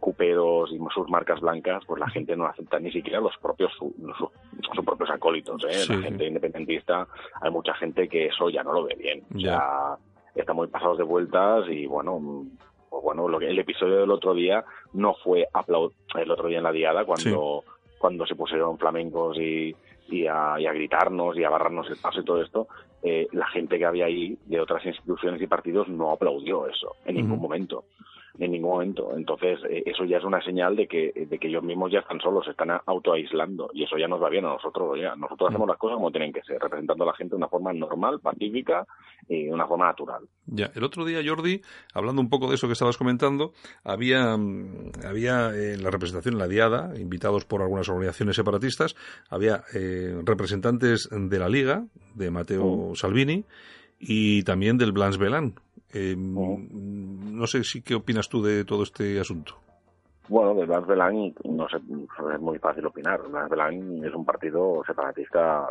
cuperos 0.00 0.70
y 0.70 0.78
sus 0.94 1.08
marcas 1.08 1.40
blancas, 1.40 1.82
pues 1.86 1.98
la 1.98 2.10
gente 2.10 2.36
no 2.36 2.46
acepta 2.46 2.78
ni 2.78 2.92
siquiera 2.92 3.20
los 3.20 3.36
propios 3.38 3.72
sus, 3.78 3.92
sus 4.74 4.84
propios 4.84 5.08
acólitos, 5.10 5.64
¿eh? 5.64 5.72
Sí, 5.72 5.96
la 5.96 6.02
gente 6.02 6.26
independentista, 6.26 7.08
hay 7.40 7.50
mucha 7.50 7.72
gente 7.74 8.06
que 8.06 8.26
eso 8.26 8.50
ya 8.50 8.62
no 8.62 8.74
lo 8.74 8.84
ve 8.84 8.94
bien, 8.98 9.22
ya 9.30 9.56
sea, 9.56 9.96
está 10.34 10.52
muy 10.52 10.66
pasados 10.66 10.98
de 10.98 11.04
vueltas 11.04 11.66
y 11.70 11.86
bueno, 11.86 12.44
pues 12.88 13.02
bueno, 13.02 13.28
lo 13.28 13.38
que, 13.38 13.48
el 13.48 13.58
episodio 13.58 14.00
del 14.00 14.10
otro 14.10 14.34
día 14.34 14.64
no 14.92 15.14
fue 15.14 15.46
aplaud 15.52 15.92
el 16.14 16.30
otro 16.30 16.48
día 16.48 16.58
en 16.58 16.64
la 16.64 16.72
diada 16.72 17.04
cuando 17.04 17.64
sí. 17.64 17.70
cuando 17.98 18.26
se 18.26 18.34
pusieron 18.34 18.78
flamencos 18.78 19.36
y 19.38 19.74
y 20.10 20.26
a, 20.26 20.54
y 20.58 20.66
a, 20.66 20.72
gritarnos 20.72 21.36
y 21.36 21.44
a 21.44 21.50
barrarnos 21.50 21.88
el 21.90 21.96
paso 21.96 22.20
y 22.20 22.24
todo 22.24 22.42
esto, 22.42 22.68
eh, 23.02 23.28
la 23.32 23.46
gente 23.48 23.78
que 23.78 23.84
había 23.84 24.06
ahí 24.06 24.38
de 24.46 24.60
otras 24.60 24.84
instituciones 24.84 25.40
y 25.40 25.46
partidos 25.46 25.88
no 25.88 26.10
aplaudió 26.10 26.66
eso 26.66 26.96
en 27.04 27.16
ningún 27.16 27.32
uh 27.32 27.36
-huh. 27.36 27.40
momento 27.40 27.84
en 28.38 28.52
ningún 28.52 28.70
momento. 28.70 29.16
Entonces, 29.16 29.58
eh, 29.68 29.82
eso 29.86 30.04
ya 30.04 30.18
es 30.18 30.24
una 30.24 30.42
señal 30.42 30.76
de 30.76 30.86
que, 30.86 31.12
de 31.28 31.38
que 31.38 31.48
ellos 31.48 31.62
mismos 31.62 31.90
ya 31.90 32.00
están 32.00 32.20
solos, 32.20 32.44
se 32.44 32.52
están 32.52 32.70
autoaislando, 32.86 33.70
y 33.72 33.84
eso 33.84 33.96
ya 33.98 34.06
nos 34.06 34.22
va 34.22 34.28
bien 34.28 34.44
a 34.44 34.50
nosotros. 34.50 34.98
Ya. 35.00 35.16
Nosotros 35.16 35.50
hacemos 35.50 35.68
las 35.68 35.78
cosas 35.78 35.96
como 35.96 36.10
tienen 36.10 36.32
que 36.32 36.42
ser, 36.42 36.58
representando 36.60 37.04
a 37.04 37.08
la 37.08 37.14
gente 37.14 37.30
de 37.30 37.36
una 37.36 37.48
forma 37.48 37.72
normal, 37.72 38.20
pacífica 38.20 38.86
y 39.28 39.46
de 39.46 39.52
una 39.52 39.66
forma 39.66 39.86
natural. 39.86 40.24
Ya, 40.46 40.70
el 40.74 40.84
otro 40.84 41.04
día, 41.04 41.20
Jordi, 41.24 41.60
hablando 41.94 42.22
un 42.22 42.30
poco 42.30 42.48
de 42.48 42.54
eso 42.54 42.66
que 42.66 42.72
estabas 42.72 42.96
comentando, 42.96 43.52
había, 43.84 44.32
había 44.32 45.50
en 45.54 45.82
la 45.82 45.90
representación 45.90 46.34
en 46.34 46.38
la 46.38 46.48
Diada, 46.48 46.92
invitados 46.98 47.44
por 47.44 47.62
algunas 47.62 47.88
organizaciones 47.88 48.36
separatistas, 48.36 48.94
había 49.30 49.62
eh, 49.74 50.20
representantes 50.24 51.08
de 51.10 51.38
la 51.38 51.48
Liga, 51.48 51.84
de 52.14 52.30
Mateo 52.30 52.87
Salvini, 52.94 53.44
y 53.98 54.42
también 54.44 54.78
del 54.78 54.92
Blanche 54.92 55.18
Belán, 55.18 55.54
eh, 55.92 56.16
oh. 56.36 56.58
No 56.58 57.46
sé 57.46 57.64
si 57.64 57.82
qué 57.82 57.94
opinas 57.94 58.28
tú 58.28 58.42
de 58.42 58.64
todo 58.64 58.82
este 58.82 59.20
asunto. 59.20 59.54
Bueno, 60.28 60.54
de 60.54 60.66
Blas 60.66 60.86
Belán 60.86 61.32
no 61.44 61.68
sé, 61.68 61.78
es 61.78 62.40
muy 62.40 62.58
fácil 62.58 62.84
opinar. 62.84 63.22
Blas 63.28 63.48
Belán 63.48 64.04
es 64.04 64.12
un 64.14 64.24
partido 64.24 64.82
separatista 64.86 65.66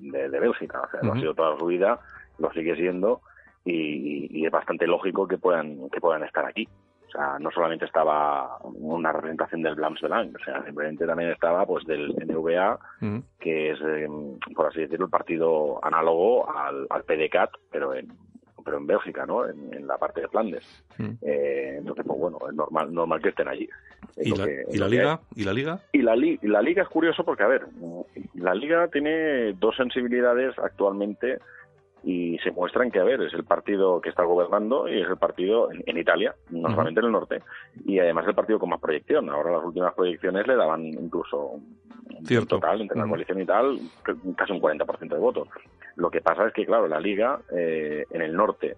de, 0.00 0.28
de 0.28 0.40
Bélgica, 0.40 0.80
o 0.80 0.90
sea, 0.90 1.00
uh 1.00 1.02
-huh. 1.02 1.06
lo 1.06 1.12
ha 1.12 1.20
sido 1.20 1.34
toda 1.34 1.58
su 1.58 1.66
vida, 1.66 2.00
lo 2.38 2.50
sigue 2.52 2.74
siendo 2.74 3.20
y, 3.64 4.40
y, 4.40 4.46
es 4.46 4.50
bastante 4.50 4.86
lógico 4.86 5.28
que 5.28 5.38
puedan 5.38 5.88
que 5.90 6.00
puedan 6.00 6.24
estar 6.24 6.44
aquí. 6.44 6.68
O 7.14 7.16
sea, 7.16 7.38
no 7.38 7.50
solamente 7.52 7.84
estaba 7.84 8.58
una 8.64 9.12
representación 9.12 9.62
del 9.62 9.76
Blams 9.76 10.00
Belán, 10.00 10.34
o 10.34 10.44
sea, 10.44 10.64
simplemente 10.64 11.06
también 11.06 11.30
estaba 11.30 11.64
pues 11.64 11.84
del 11.84 12.08
NVA, 12.08 12.74
uh 12.74 13.04
-huh. 13.04 13.22
que 13.38 13.70
es, 13.70 13.78
eh, 13.80 14.08
por 14.54 14.66
así 14.66 14.80
decirlo, 14.80 15.04
el 15.04 15.10
partido 15.10 15.78
análogo 15.84 16.50
al, 16.50 16.88
al 16.90 17.04
PDCAT, 17.04 17.50
pero 17.70 17.94
en, 17.94 18.08
pero 18.64 18.78
en 18.78 18.86
Bélgica, 18.86 19.26
¿no? 19.26 19.46
En, 19.48 19.86
la 19.86 19.98
parte 19.98 20.22
de 20.22 20.28
Flandes. 20.28 20.64
Mm. 20.98 21.10
Eh, 21.22 21.76
entonces, 21.78 22.04
pues 22.06 22.18
bueno, 22.18 22.38
es 22.48 22.54
normal, 22.54 22.92
normal 22.92 23.22
que 23.22 23.28
estén 23.28 23.46
allí. 23.46 23.68
¿Y 24.16 24.30
la, 24.30 24.46
¿Y 24.70 24.78
la, 24.78 24.88
liga? 24.88 25.20
¿Y 25.36 25.44
la 25.44 25.52
liga? 25.52 25.80
Y 25.92 26.02
la, 26.02 26.16
la 26.16 26.62
liga 26.62 26.82
es 26.82 26.88
curioso 26.88 27.24
porque, 27.24 27.42
a 27.42 27.48
ver, 27.48 27.66
la 28.34 28.54
liga 28.54 28.88
tiene 28.88 29.52
dos 29.52 29.76
sensibilidades 29.76 30.58
actualmente 30.58 31.38
y 32.04 32.38
se 32.38 32.50
muestran 32.50 32.90
que, 32.90 33.00
a 33.00 33.04
ver, 33.04 33.22
es 33.22 33.32
el 33.32 33.44
partido 33.44 34.00
que 34.00 34.10
está 34.10 34.24
gobernando 34.24 34.86
y 34.88 35.00
es 35.00 35.08
el 35.08 35.16
partido 35.16 35.70
en, 35.72 35.96
Italia, 35.96 36.34
no 36.50 36.68
solamente 36.70 37.00
en 37.00 37.06
el 37.06 37.12
norte, 37.12 37.40
y 37.86 37.98
además 37.98 38.26
el 38.28 38.34
partido 38.34 38.58
con 38.58 38.68
más 38.68 38.80
proyección. 38.80 39.30
Ahora 39.30 39.52
las 39.52 39.64
últimas 39.64 39.94
proyecciones 39.94 40.46
le 40.46 40.56
daban 40.56 40.84
incluso 40.84 41.60
Cierto. 42.24 42.56
total, 42.56 42.82
entre 42.82 42.98
la 42.98 43.08
coalición 43.08 43.40
y 43.40 43.46
tal, 43.46 43.78
casi 44.36 44.52
un 44.52 44.60
40% 44.60 45.08
de 45.08 45.18
votos. 45.18 45.48
Lo 45.96 46.10
que 46.10 46.20
pasa 46.20 46.46
es 46.46 46.52
que, 46.52 46.66
claro, 46.66 46.88
la 46.88 47.00
Liga 47.00 47.40
eh, 47.56 48.04
en 48.10 48.20
el 48.20 48.34
norte, 48.34 48.76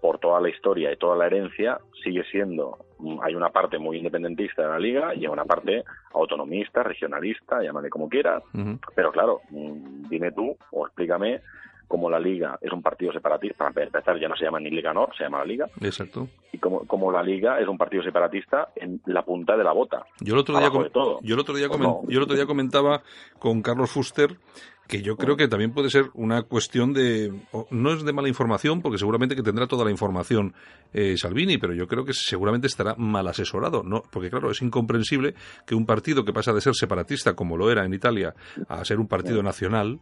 por 0.00 0.18
toda 0.18 0.40
la 0.40 0.48
historia 0.48 0.92
y 0.92 0.96
toda 0.96 1.16
la 1.16 1.26
herencia, 1.26 1.78
sigue 2.02 2.24
siendo, 2.24 2.78
hay 3.22 3.34
una 3.34 3.50
parte 3.50 3.78
muy 3.78 3.98
independentista 3.98 4.62
de 4.62 4.68
la 4.68 4.78
Liga 4.78 5.14
y 5.14 5.20
hay 5.20 5.28
una 5.28 5.44
parte 5.44 5.84
autonomista, 6.12 6.82
regionalista, 6.82 7.62
llámale 7.62 7.88
como 7.88 8.08
quieras, 8.08 8.42
pero 8.94 9.12
claro, 9.12 9.40
mm, 9.50 10.08
dime 10.08 10.32
tú 10.32 10.56
o 10.72 10.86
explícame 10.86 11.40
como 11.88 12.10
la 12.10 12.18
Liga 12.18 12.58
es 12.60 12.72
un 12.72 12.82
partido 12.82 13.12
separatista, 13.12 13.68
para 13.70 13.86
empezar 13.86 14.18
ya 14.18 14.28
no 14.28 14.36
se 14.36 14.44
llama 14.44 14.60
ni 14.60 14.70
Liga 14.70 14.92
Nord, 14.92 15.12
se 15.16 15.24
llama 15.24 15.38
la 15.38 15.44
Liga. 15.44 15.66
Exacto. 15.80 16.28
Y 16.52 16.58
como, 16.58 16.86
como 16.86 17.10
la 17.10 17.22
Liga 17.22 17.58
es 17.60 17.68
un 17.68 17.78
partido 17.78 18.02
separatista 18.02 18.68
en 18.76 19.00
la 19.06 19.22
punta 19.22 19.56
de 19.56 19.64
la 19.64 19.72
bota. 19.72 20.04
Yo 20.20 20.34
el 20.34 20.40
otro 20.40 20.58
día, 20.58 20.70
Yo 20.70 21.34
el 21.34 21.40
otro 21.40 21.54
día, 21.54 21.68
yo 21.68 22.02
el 22.08 22.22
otro 22.22 22.36
día 22.36 22.46
comentaba 22.46 23.02
con 23.38 23.62
Carlos 23.62 23.90
Fuster 23.90 24.36
que 24.86 25.00
yo 25.02 25.16
creo 25.16 25.36
que 25.36 25.48
también 25.48 25.72
puede 25.72 25.88
ser 25.88 26.10
una 26.14 26.42
cuestión 26.42 26.92
de 26.92 27.32
no 27.70 27.92
es 27.92 28.04
de 28.04 28.12
mala 28.12 28.28
información 28.28 28.82
porque 28.82 28.98
seguramente 28.98 29.34
que 29.34 29.42
tendrá 29.42 29.66
toda 29.66 29.84
la 29.84 29.90
información 29.90 30.54
eh, 30.92 31.16
Salvini 31.16 31.58
pero 31.58 31.74
yo 31.74 31.86
creo 31.86 32.04
que 32.04 32.12
seguramente 32.12 32.66
estará 32.66 32.94
mal 32.96 33.26
asesorado 33.26 33.82
no 33.82 34.02
porque 34.10 34.30
claro 34.30 34.50
es 34.50 34.60
incomprensible 34.60 35.34
que 35.66 35.74
un 35.74 35.86
partido 35.86 36.24
que 36.24 36.32
pasa 36.32 36.52
de 36.52 36.60
ser 36.60 36.74
separatista 36.74 37.34
como 37.34 37.56
lo 37.56 37.70
era 37.70 37.84
en 37.84 37.94
Italia 37.94 38.34
a 38.68 38.84
ser 38.84 38.98
un 38.98 39.08
partido 39.08 39.42
nacional 39.42 40.00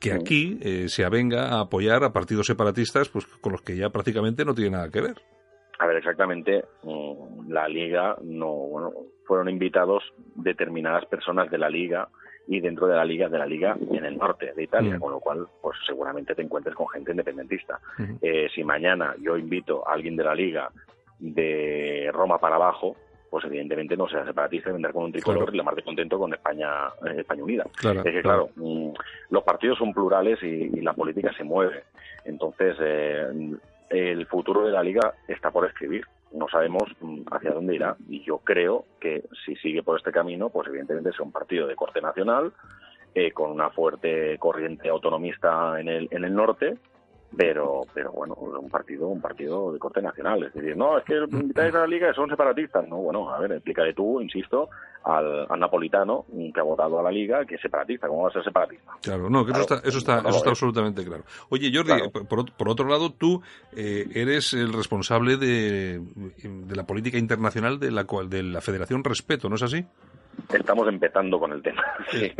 que 0.00 0.12
aquí 0.12 0.58
eh, 0.62 0.88
se 0.88 1.04
avenga 1.04 1.48
a 1.50 1.60
apoyar 1.60 2.04
a 2.04 2.12
partidos 2.12 2.46
separatistas 2.46 3.08
pues 3.08 3.26
con 3.26 3.52
los 3.52 3.62
que 3.62 3.76
ya 3.76 3.90
prácticamente 3.90 4.44
no 4.44 4.54
tiene 4.54 4.70
nada 4.70 4.90
que 4.90 5.00
ver. 5.00 5.22
A 5.78 5.86
ver, 5.86 5.96
exactamente, 5.96 6.64
mm, 6.82 7.50
la 7.50 7.68
liga 7.68 8.16
no, 8.22 8.52
bueno, 8.52 8.92
fueron 9.24 9.48
invitados 9.48 10.02
determinadas 10.36 11.06
personas 11.06 11.50
de 11.50 11.58
la 11.58 11.68
liga 11.68 12.08
y 12.46 12.60
dentro 12.60 12.86
de 12.86 12.96
la 12.96 13.04
liga 13.04 13.28
de 13.28 13.38
la 13.38 13.46
liga 13.46 13.76
en 13.90 14.04
el 14.04 14.16
norte 14.16 14.52
de 14.54 14.64
Italia, 14.64 14.96
mm. 14.96 15.00
con 15.00 15.12
lo 15.12 15.20
cual 15.20 15.46
pues 15.60 15.76
seguramente 15.86 16.34
te 16.34 16.42
encuentres 16.42 16.74
con 16.74 16.88
gente 16.88 17.12
independentista. 17.12 17.80
Eh, 18.20 18.48
si 18.54 18.64
mañana 18.64 19.14
yo 19.20 19.36
invito 19.36 19.86
a 19.86 19.94
alguien 19.94 20.16
de 20.16 20.24
la 20.24 20.34
liga 20.34 20.70
de 21.18 22.10
Roma 22.12 22.38
para 22.38 22.56
abajo, 22.56 22.96
pues 23.32 23.46
evidentemente 23.46 23.96
no 23.96 24.06
sea 24.08 24.26
separatista 24.26 24.68
y 24.68 24.72
vendrá 24.74 24.92
con 24.92 25.04
un 25.04 25.12
tricolor 25.12 25.48
y 25.54 25.56
la 25.56 25.62
más 25.62 25.74
de 25.74 25.82
contento 25.82 26.18
con 26.18 26.34
España, 26.34 26.88
eh, 27.06 27.20
España 27.20 27.42
Unida. 27.42 27.64
es 27.82 28.02
que, 28.02 28.20
claro, 28.20 28.50
mm, 28.56 28.90
los 29.30 29.42
partidos 29.42 29.78
son 29.78 29.94
plurales 29.94 30.38
y, 30.42 30.68
la 30.82 30.92
política 30.92 31.32
se 31.34 31.42
mueve. 31.42 31.84
Entonces, 32.26 32.76
eh, 32.78 33.56
el 33.88 34.26
futuro 34.26 34.66
de 34.66 34.72
la 34.72 34.82
liga 34.82 35.14
está 35.26 35.50
por 35.50 35.64
escribir. 35.64 36.04
No 36.32 36.46
sabemos 36.46 36.82
mm, 37.00 37.22
hacia 37.30 37.52
dónde 37.52 37.74
irá. 37.74 37.96
Y 38.06 38.22
yo 38.22 38.36
creo 38.36 38.84
que 39.00 39.24
si 39.46 39.56
sigue 39.56 39.82
por 39.82 39.96
este 39.96 40.12
camino, 40.12 40.50
pues 40.50 40.68
evidentemente 40.68 41.08
es 41.08 41.20
un 41.20 41.32
partido 41.32 41.66
de 41.66 41.74
corte 41.74 42.02
nacional, 42.02 42.52
eh, 43.14 43.32
con 43.32 43.50
una 43.50 43.70
fuerte 43.70 44.36
corriente 44.36 44.90
autonomista 44.90 45.80
en 45.80 45.88
el, 45.88 46.08
en 46.10 46.24
el 46.26 46.34
norte, 46.34 46.76
pero 47.36 47.82
pero 47.94 48.12
bueno 48.12 48.34
un 48.34 48.68
partido 48.68 49.08
un 49.08 49.20
partido 49.20 49.72
de 49.72 49.78
corte 49.78 50.02
nacional 50.02 50.42
es 50.44 50.52
decir 50.52 50.76
no 50.76 50.98
es 50.98 51.04
que 51.04 51.14
el 51.14 51.52
de 51.52 51.72
la 51.72 51.86
liga 51.86 52.12
son 52.14 52.28
separatistas. 52.28 52.86
No 52.88 52.98
bueno 52.98 53.30
a 53.32 53.38
ver 53.38 53.52
explícale 53.52 53.94
tú 53.94 54.20
insisto 54.20 54.68
al, 55.04 55.48
napolitano 55.58 56.26
que 56.52 56.60
ha 56.60 56.62
votado 56.62 57.00
a 57.00 57.02
la 57.02 57.10
liga 57.10 57.44
que 57.44 57.54
es 57.54 57.60
separatista 57.60 58.08
cómo 58.08 58.22
va 58.24 58.28
a 58.28 58.32
ser 58.32 58.44
separatista 58.44 58.92
claro 59.00 59.30
no 59.30 59.44
que 59.44 59.52
eso 59.52 59.62
está 59.62 59.76
eso 59.84 59.98
está, 59.98 60.18
eso 60.20 60.36
está 60.36 60.50
absolutamente 60.50 61.04
claro. 61.04 61.24
Oye 61.48 61.70
Jordi 61.72 61.92
por, 62.28 62.52
por, 62.52 62.68
otro 62.68 62.88
lado 62.88 63.12
tú 63.12 63.42
eh, 63.74 64.06
eres 64.14 64.52
el 64.52 64.72
responsable 64.72 65.36
de, 65.36 66.00
de 66.00 66.76
la 66.76 66.84
política 66.84 67.18
internacional 67.18 67.78
de 67.78 67.90
la 67.90 68.04
de 68.28 68.42
la 68.42 68.60
Federación 68.60 69.04
Respeto 69.04 69.48
no 69.48 69.56
es 69.56 69.62
así 69.62 69.86
Estamos 70.52 70.88
empezando 70.88 71.38
con 71.38 71.52
el 71.52 71.62
tema. 71.62 71.82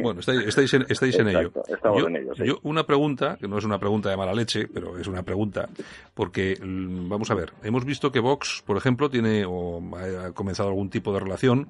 Bueno, 0.02 0.20
estáis, 0.20 0.74
en, 0.74 0.84
estáis 0.88 1.18
en 1.18 1.28
ello. 1.28 1.52
Estamos 1.68 2.06
en 2.06 2.16
ello. 2.16 2.34
Yo, 2.34 2.58
una 2.62 2.84
pregunta, 2.84 3.36
que 3.40 3.48
no 3.48 3.58
es 3.58 3.64
una 3.64 3.78
pregunta 3.78 4.10
de 4.10 4.16
mala 4.16 4.34
leche, 4.34 4.68
pero 4.72 4.98
es 4.98 5.06
una 5.06 5.22
pregunta, 5.22 5.68
porque 6.14 6.56
mm, 6.60 7.08
vamos 7.08 7.30
a 7.30 7.34
ver, 7.34 7.52
hemos 7.62 7.84
visto 7.84 8.12
que 8.12 8.20
Vox, 8.20 8.62
por 8.66 8.76
ejemplo, 8.76 9.08
tiene 9.08 9.44
o 9.46 9.80
ha 9.96 10.32
comenzado 10.32 10.68
algún 10.68 10.90
tipo 10.90 11.12
de 11.12 11.20
relación, 11.20 11.68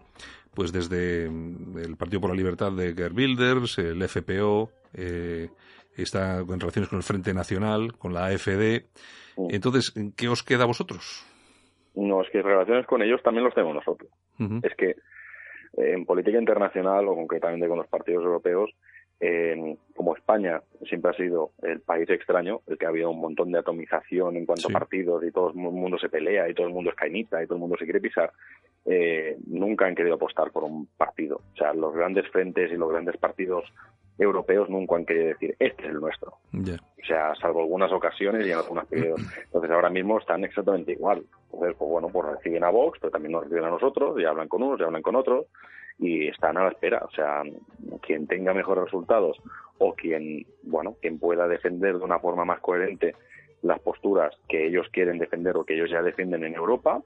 pues 0.54 0.72
desde 0.72 1.28
mm, 1.28 1.78
el 1.78 1.96
Partido 1.96 2.20
por 2.20 2.30
la 2.30 2.36
Libertad 2.36 2.72
de 2.72 2.94
Gerd 2.94 3.16
Wilders, 3.16 3.78
el 3.78 4.02
FPO, 4.08 4.70
eh, 4.94 5.48
está 5.96 6.38
en 6.38 6.60
relaciones 6.60 6.88
con 6.88 6.98
el 6.98 7.02
Frente 7.02 7.34
Nacional, 7.34 7.92
con 7.98 8.12
la 8.14 8.26
AFD. 8.26 8.86
Entonces, 9.50 9.94
¿qué 10.16 10.28
os 10.28 10.42
queda 10.42 10.64
a 10.64 10.66
vosotros? 10.66 11.24
No, 11.94 12.22
es 12.22 12.30
que 12.30 12.42
relaciones 12.42 12.86
con 12.86 13.02
ellos 13.02 13.22
también 13.22 13.44
los 13.44 13.54
tenemos 13.54 13.74
nosotros. 13.74 14.10
Es 14.62 14.74
que 14.76 14.96
en 15.76 16.04
política 16.04 16.38
internacional 16.38 17.08
o 17.08 17.14
concretamente 17.14 17.68
con 17.68 17.78
los 17.78 17.88
partidos 17.88 18.24
europeos, 18.24 18.70
como 19.94 20.16
España 20.16 20.60
siempre 20.88 21.12
ha 21.12 21.14
sido 21.14 21.52
el 21.62 21.80
país 21.80 22.10
extraño, 22.10 22.60
el 22.66 22.76
que 22.76 22.86
ha 22.86 22.88
habido 22.88 23.10
un 23.10 23.20
montón 23.20 23.52
de 23.52 23.58
atomización 23.60 24.36
en 24.36 24.46
cuanto 24.46 24.66
a 24.68 24.72
partidos 24.72 25.22
y 25.24 25.30
todo 25.30 25.50
el 25.50 25.54
mundo 25.54 25.96
se 25.96 26.08
pelea 26.08 26.48
y 26.48 26.54
todo 26.54 26.66
el 26.66 26.72
mundo 26.72 26.90
es 26.90 26.96
cainita 26.96 27.40
y 27.40 27.46
todo 27.46 27.54
el 27.54 27.60
mundo 27.60 27.76
se 27.78 27.84
quiere 27.84 28.00
pisar, 28.00 28.32
eh, 28.84 29.36
nunca 29.46 29.86
han 29.86 29.94
querido 29.94 30.16
apostar 30.16 30.50
por 30.50 30.64
un 30.64 30.86
partido. 30.96 31.40
O 31.54 31.56
sea, 31.56 31.72
los 31.72 31.94
grandes 31.94 32.28
frentes 32.30 32.72
y 32.72 32.76
los 32.76 32.90
grandes 32.90 33.16
partidos 33.16 33.72
europeos 34.18 34.68
nunca 34.68 34.96
han 34.96 35.06
querido 35.06 35.28
decir, 35.28 35.56
este 35.58 35.82
es 35.82 35.88
el 35.90 36.00
nuestro. 36.00 36.38
O 36.52 37.04
sea, 37.06 37.34
salvo 37.34 37.60
algunas 37.60 37.90
ocasiones 37.92 38.46
y 38.46 38.50
en 38.50 38.58
algunos 38.58 38.86
periodos. 38.86 39.20
Entonces 39.44 39.70
ahora 39.70 39.90
mismo 39.90 40.18
están 40.18 40.44
exactamente 40.44 40.92
igual. 40.92 41.24
Entonces, 41.52 41.76
pues 41.78 41.90
bueno, 41.90 42.08
pues 42.08 42.36
reciben 42.36 42.64
a 42.64 42.70
Vox, 42.70 42.98
pero 43.00 43.10
también 43.10 43.32
nos 43.32 43.44
reciben 43.44 43.64
a 43.64 43.70
nosotros, 43.70 44.18
y 44.20 44.24
hablan 44.24 44.48
con 44.48 44.62
unos, 44.62 44.80
y 44.80 44.84
hablan 44.84 45.02
con 45.02 45.16
otros, 45.16 45.46
y 45.98 46.28
están 46.28 46.56
a 46.56 46.64
la 46.64 46.70
espera. 46.70 47.02
O 47.04 47.10
sea, 47.10 47.42
quien 48.02 48.26
tenga 48.26 48.54
mejores 48.54 48.84
resultados 48.84 49.38
o 49.78 49.94
quien, 49.94 50.46
bueno, 50.62 50.96
quien 51.00 51.18
pueda 51.18 51.48
defender 51.48 51.98
de 51.98 52.04
una 52.04 52.18
forma 52.18 52.44
más 52.44 52.60
coherente 52.60 53.14
las 53.62 53.80
posturas 53.80 54.34
que 54.48 54.66
ellos 54.66 54.88
quieren 54.92 55.18
defender 55.18 55.56
o 55.56 55.64
que 55.64 55.74
ellos 55.74 55.90
ya 55.90 56.02
defienden 56.02 56.44
en 56.44 56.54
Europa, 56.54 57.00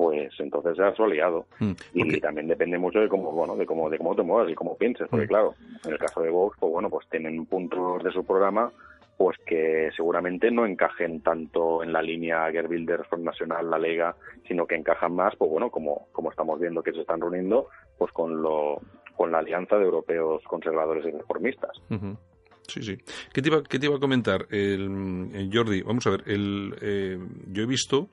pues 0.00 0.32
entonces 0.38 0.78
ya 0.78 0.94
su 0.94 1.04
aliado. 1.04 1.44
Mm, 1.58 1.72
y 1.92 2.20
también 2.20 2.48
depende 2.48 2.78
mucho 2.78 3.00
de 3.00 3.08
cómo, 3.08 3.32
bueno, 3.32 3.54
de 3.54 3.66
cómo, 3.66 3.90
de 3.90 3.98
cómo 3.98 4.16
te 4.16 4.22
muevas 4.22 4.50
y 4.50 4.54
cómo 4.54 4.74
pienses, 4.74 5.06
porque 5.10 5.26
mm. 5.26 5.28
claro, 5.28 5.54
en 5.84 5.92
el 5.92 5.98
caso 5.98 6.22
de 6.22 6.30
Vox, 6.30 6.56
pues 6.58 6.72
bueno, 6.72 6.88
pues 6.88 7.06
tienen 7.10 7.44
puntos 7.44 8.02
de 8.02 8.10
su 8.10 8.24
programa 8.24 8.72
pues 9.18 9.36
que 9.44 9.90
seguramente 9.94 10.50
no 10.50 10.64
encajen 10.64 11.20
tanto 11.20 11.82
en 11.82 11.92
la 11.92 12.00
línea 12.00 12.50
Gerbilder 12.50 13.04
Front 13.04 13.24
Nacional, 13.24 13.68
la 13.68 13.78
Lega, 13.78 14.16
sino 14.48 14.66
que 14.66 14.74
encajan 14.74 15.14
más, 15.14 15.36
pues 15.36 15.50
bueno, 15.50 15.68
como, 15.68 16.08
como 16.12 16.30
estamos 16.30 16.58
viendo 16.58 16.82
que 16.82 16.92
se 16.92 17.02
están 17.02 17.20
reuniendo, 17.20 17.68
pues 17.98 18.10
con 18.12 18.40
lo 18.40 18.80
con 19.14 19.30
la 19.30 19.40
alianza 19.40 19.76
de 19.76 19.84
europeos 19.84 20.42
conservadores 20.44 21.04
y 21.04 21.10
reformistas. 21.10 21.72
Sí, 22.66 22.82
sí. 22.82 22.96
¿Qué 23.34 23.42
te 23.42 23.50
iba, 23.50 23.62
qué 23.62 23.78
te 23.78 23.84
iba 23.84 23.96
a 23.96 24.00
comentar, 24.00 24.46
el, 24.48 25.50
Jordi? 25.52 25.82
Vamos 25.82 26.06
a 26.06 26.10
ver, 26.12 26.22
el, 26.24 26.74
eh, 26.80 27.18
yo 27.48 27.64
he 27.64 27.66
visto 27.66 28.08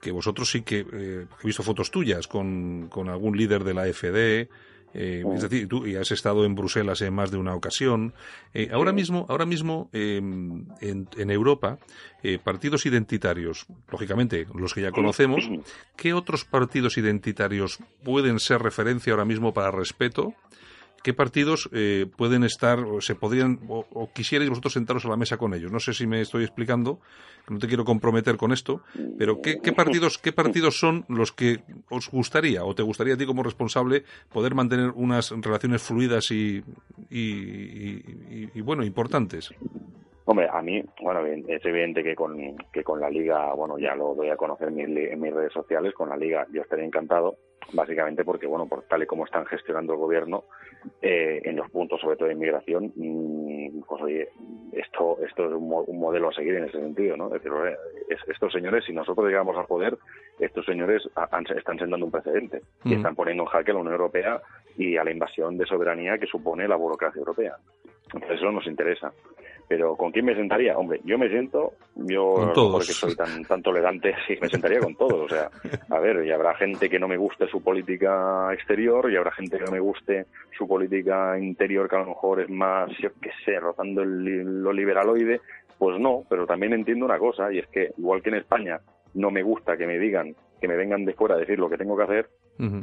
que 0.00 0.12
vosotros 0.12 0.50
sí 0.50 0.62
que 0.62 0.86
eh, 0.92 1.26
he 1.42 1.46
visto 1.46 1.62
fotos 1.62 1.90
tuyas 1.90 2.26
con, 2.26 2.88
con 2.88 3.08
algún 3.08 3.36
líder 3.36 3.64
de 3.64 3.74
la 3.74 3.86
FD, 3.86 4.48
eh, 4.92 5.24
es 5.34 5.42
decir, 5.42 5.68
tú 5.68 5.86
y 5.86 5.96
has 5.96 6.10
estado 6.10 6.44
en 6.44 6.54
Bruselas 6.54 7.00
en 7.02 7.14
más 7.14 7.30
de 7.30 7.36
una 7.36 7.54
ocasión. 7.54 8.12
Eh, 8.54 8.70
ahora 8.72 8.92
mismo, 8.92 9.26
ahora 9.28 9.46
mismo 9.46 9.88
em, 9.92 10.66
en, 10.80 11.08
en, 11.16 11.30
Europa, 11.30 11.78
eh, 12.22 12.38
partidos 12.42 12.86
identitarios, 12.86 13.66
lógicamente 13.90 14.46
los 14.54 14.74
que 14.74 14.82
ya 14.82 14.90
conocemos, 14.90 15.48
¿qué 15.96 16.12
otros 16.12 16.44
partidos 16.44 16.98
identitarios 16.98 17.78
pueden 18.02 18.40
ser 18.40 18.62
referencia 18.62 19.12
ahora 19.12 19.24
mismo 19.24 19.54
para 19.54 19.70
respeto? 19.70 20.34
¿Qué 21.02 21.14
partidos 21.14 21.68
eh, 21.72 22.06
pueden 22.14 22.44
estar, 22.44 22.80
o 22.80 23.00
se 23.00 23.14
podrían, 23.14 23.58
o, 23.68 24.10
quisierais 24.12 24.50
vosotros 24.50 24.74
sentaros 24.74 25.04
a 25.06 25.08
la 25.08 25.16
mesa 25.16 25.38
con 25.38 25.54
ellos? 25.54 25.72
No 25.72 25.80
sé 25.80 25.94
si 25.94 26.06
me 26.06 26.20
estoy 26.20 26.44
explicando, 26.44 27.00
no 27.48 27.58
te 27.58 27.68
quiero 27.68 27.86
comprometer 27.86 28.36
con 28.36 28.52
esto, 28.52 28.82
pero 29.16 29.40
¿qué, 29.40 29.56
partidos, 29.72 30.18
qué 30.18 30.32
partidos 30.32 30.78
son 30.78 31.06
los 31.08 31.32
que 31.32 31.62
os 31.88 32.10
gustaría, 32.10 32.64
o 32.64 32.74
te 32.74 32.82
gustaría 32.82 33.14
a 33.14 33.16
ti 33.16 33.24
como 33.24 33.42
responsable, 33.42 34.04
poder 34.30 34.54
mantener 34.54 34.90
unas 34.94 35.30
relaciones 35.30 35.80
fluidas 35.80 36.30
y, 36.30 36.62
y, 37.08 38.60
bueno, 38.60 38.84
importantes? 38.84 39.54
Hombre, 40.30 40.48
a 40.48 40.62
mí, 40.62 40.80
bueno, 41.02 41.26
es 41.26 41.64
evidente 41.64 42.04
que 42.04 42.14
con, 42.14 42.56
que 42.72 42.84
con 42.84 43.00
la 43.00 43.10
liga, 43.10 43.52
bueno, 43.52 43.78
ya 43.78 43.96
lo 43.96 44.14
doy 44.14 44.30
a 44.30 44.36
conocer 44.36 44.68
en, 44.68 45.20
mis 45.20 45.34
redes 45.34 45.52
sociales, 45.52 45.92
con 45.92 46.08
la 46.08 46.16
liga 46.16 46.46
yo 46.52 46.62
estaría 46.62 46.84
encantado, 46.84 47.38
básicamente 47.72 48.24
porque, 48.24 48.46
bueno, 48.46 48.68
por 48.68 48.84
tal 48.84 49.02
y 49.02 49.06
como 49.06 49.24
están 49.24 49.44
gestionando 49.46 49.94
el 49.94 49.98
gobierno, 49.98 50.44
eh, 51.02 51.40
en 51.42 51.56
los 51.56 51.68
puntos, 51.72 52.00
sobre 52.00 52.16
todo 52.16 52.28
de 52.28 52.34
inmigración, 52.34 52.92
mm, 52.94 53.80
pues 53.88 54.02
oye, 54.02 54.28
esto, 54.70 55.18
esto 55.26 55.46
es 55.46 55.52
un, 55.52 55.98
modelo 55.98 56.28
a 56.28 56.32
seguir 56.32 56.54
en 56.54 56.66
ese 56.66 56.78
sentido, 56.78 57.16
¿no? 57.16 57.26
Es 57.34 57.42
decir, 57.42 57.50
estos 58.28 58.52
señores, 58.52 58.84
si 58.84 58.92
nosotros 58.92 59.26
llegamos 59.26 59.56
al 59.56 59.66
poder, 59.66 59.98
estos 60.38 60.64
señores 60.64 61.02
están 61.56 61.76
sentando 61.76 62.06
un 62.06 62.12
precedente 62.12 62.62
y 62.84 62.94
están 62.94 63.16
poniendo 63.16 63.42
en 63.42 63.48
jaque 63.48 63.72
a 63.72 63.74
la 63.74 63.80
Unión 63.80 63.94
Europea 63.94 64.40
y 64.76 64.96
a 64.96 65.02
la 65.02 65.10
invasión 65.10 65.58
de 65.58 65.66
soberanía 65.66 66.18
que 66.18 66.26
supone 66.26 66.68
la 66.68 66.76
burocracia 66.76 67.18
europea. 67.18 67.56
Entonces 68.14 68.38
eso 68.38 68.52
nos 68.52 68.66
interesa. 68.68 69.12
Pero 69.70 69.94
¿con 69.94 70.10
quién 70.10 70.24
me 70.24 70.34
sentaría? 70.34 70.76
Hombre, 70.76 71.00
yo 71.04 71.16
me 71.16 71.28
siento, 71.28 71.74
yo 71.94 72.52
porque 72.72 72.92
soy 72.92 73.14
tan, 73.14 73.44
tan 73.44 73.62
tolerante, 73.62 74.12
sí, 74.26 74.36
me 74.42 74.48
sentaría 74.48 74.80
con 74.80 74.96
todos. 74.96 75.26
O 75.26 75.28
sea, 75.28 75.48
a 75.90 76.00
ver, 76.00 76.26
y 76.26 76.32
habrá 76.32 76.56
gente 76.56 76.90
que 76.90 76.98
no 76.98 77.06
me 77.06 77.16
guste 77.16 77.46
su 77.46 77.62
política 77.62 78.52
exterior 78.52 79.08
y 79.12 79.16
habrá 79.16 79.30
gente 79.30 79.58
que 79.58 79.64
no 79.66 79.70
me 79.70 79.78
guste 79.78 80.26
su 80.58 80.66
política 80.66 81.38
interior, 81.38 81.88
que 81.88 81.94
a 81.94 82.00
lo 82.00 82.06
mejor 82.06 82.40
es 82.40 82.50
más, 82.50 82.90
yo 82.98 83.10
qué 83.22 83.30
sé, 83.44 83.60
rozando 83.60 84.02
el, 84.02 84.60
lo 84.60 84.72
liberaloide. 84.72 85.40
Pues 85.78 86.00
no, 86.00 86.24
pero 86.28 86.46
también 86.46 86.72
entiendo 86.72 87.04
una 87.04 87.20
cosa, 87.20 87.52
y 87.52 87.60
es 87.60 87.68
que 87.68 87.92
igual 87.96 88.22
que 88.22 88.30
en 88.30 88.38
España 88.38 88.80
no 89.14 89.30
me 89.30 89.44
gusta 89.44 89.76
que 89.76 89.86
me 89.86 90.00
digan, 90.00 90.34
que 90.60 90.68
me 90.68 90.76
vengan 90.76 91.04
de 91.04 91.14
fuera 91.14 91.34
a 91.34 91.38
decir 91.38 91.58
lo 91.58 91.68
que 91.68 91.78
tengo 91.78 91.96
que 91.96 92.02
hacer, 92.04 92.30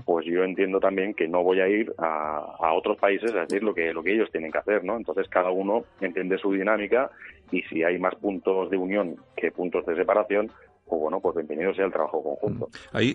pues 0.05 0.25
yo 0.25 0.43
entiendo 0.43 0.79
también 0.79 1.13
que 1.13 1.27
no 1.27 1.43
voy 1.43 1.61
a 1.61 1.67
ir 1.67 1.93
a, 1.99 2.73
otros 2.73 2.97
países 2.97 3.31
a 3.35 3.41
decir 3.41 3.61
lo 3.61 3.75
que, 3.75 3.93
lo 3.93 4.01
que 4.01 4.13
ellos 4.13 4.29
tienen 4.31 4.51
que 4.51 4.57
hacer, 4.57 4.83
¿no? 4.83 4.97
Entonces 4.97 5.27
cada 5.29 5.51
uno 5.51 5.83
entiende 6.01 6.37
su 6.39 6.51
dinámica 6.51 7.11
y 7.51 7.61
si 7.63 7.83
hay 7.83 7.99
más 7.99 8.15
puntos 8.15 8.71
de 8.71 8.77
unión 8.77 9.17
que 9.35 9.51
puntos 9.51 9.85
de 9.85 9.95
separación, 9.95 10.51
pues 10.87 11.01
bueno, 11.01 11.19
pues 11.19 11.35
bienvenido 11.35 11.73
sea 11.73 11.85
el 11.85 11.91
trabajo 11.91 12.23
conjunto. 12.23 12.69
Ahí, 12.93 13.13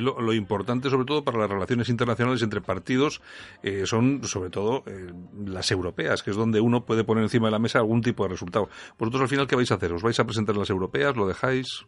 lo, 0.00 0.20
lo, 0.20 0.32
importante, 0.32 0.88
sobre 0.88 1.04
todo 1.04 1.24
para 1.24 1.38
las 1.38 1.50
relaciones 1.50 1.88
internacionales 1.88 2.42
entre 2.42 2.60
partidos, 2.60 3.20
eh, 3.62 3.86
son 3.86 4.22
sobre 4.24 4.50
todo 4.50 4.84
eh, 4.86 5.12
las 5.44 5.70
europeas, 5.72 6.22
que 6.22 6.30
es 6.30 6.36
donde 6.36 6.60
uno 6.60 6.84
puede 6.84 7.04
poner 7.04 7.24
encima 7.24 7.48
de 7.48 7.52
la 7.52 7.58
mesa 7.58 7.80
algún 7.80 8.02
tipo 8.02 8.22
de 8.22 8.30
resultado. 8.30 8.68
¿Vosotros 8.98 9.22
al 9.22 9.28
final 9.28 9.46
qué 9.46 9.56
vais 9.56 9.70
a 9.72 9.74
hacer? 9.74 9.92
¿Os 9.92 10.02
vais 10.02 10.18
a 10.20 10.24
presentar 10.24 10.54
en 10.54 10.60
las 10.60 10.70
europeas? 10.70 11.16
¿Lo 11.16 11.26
dejáis? 11.26 11.84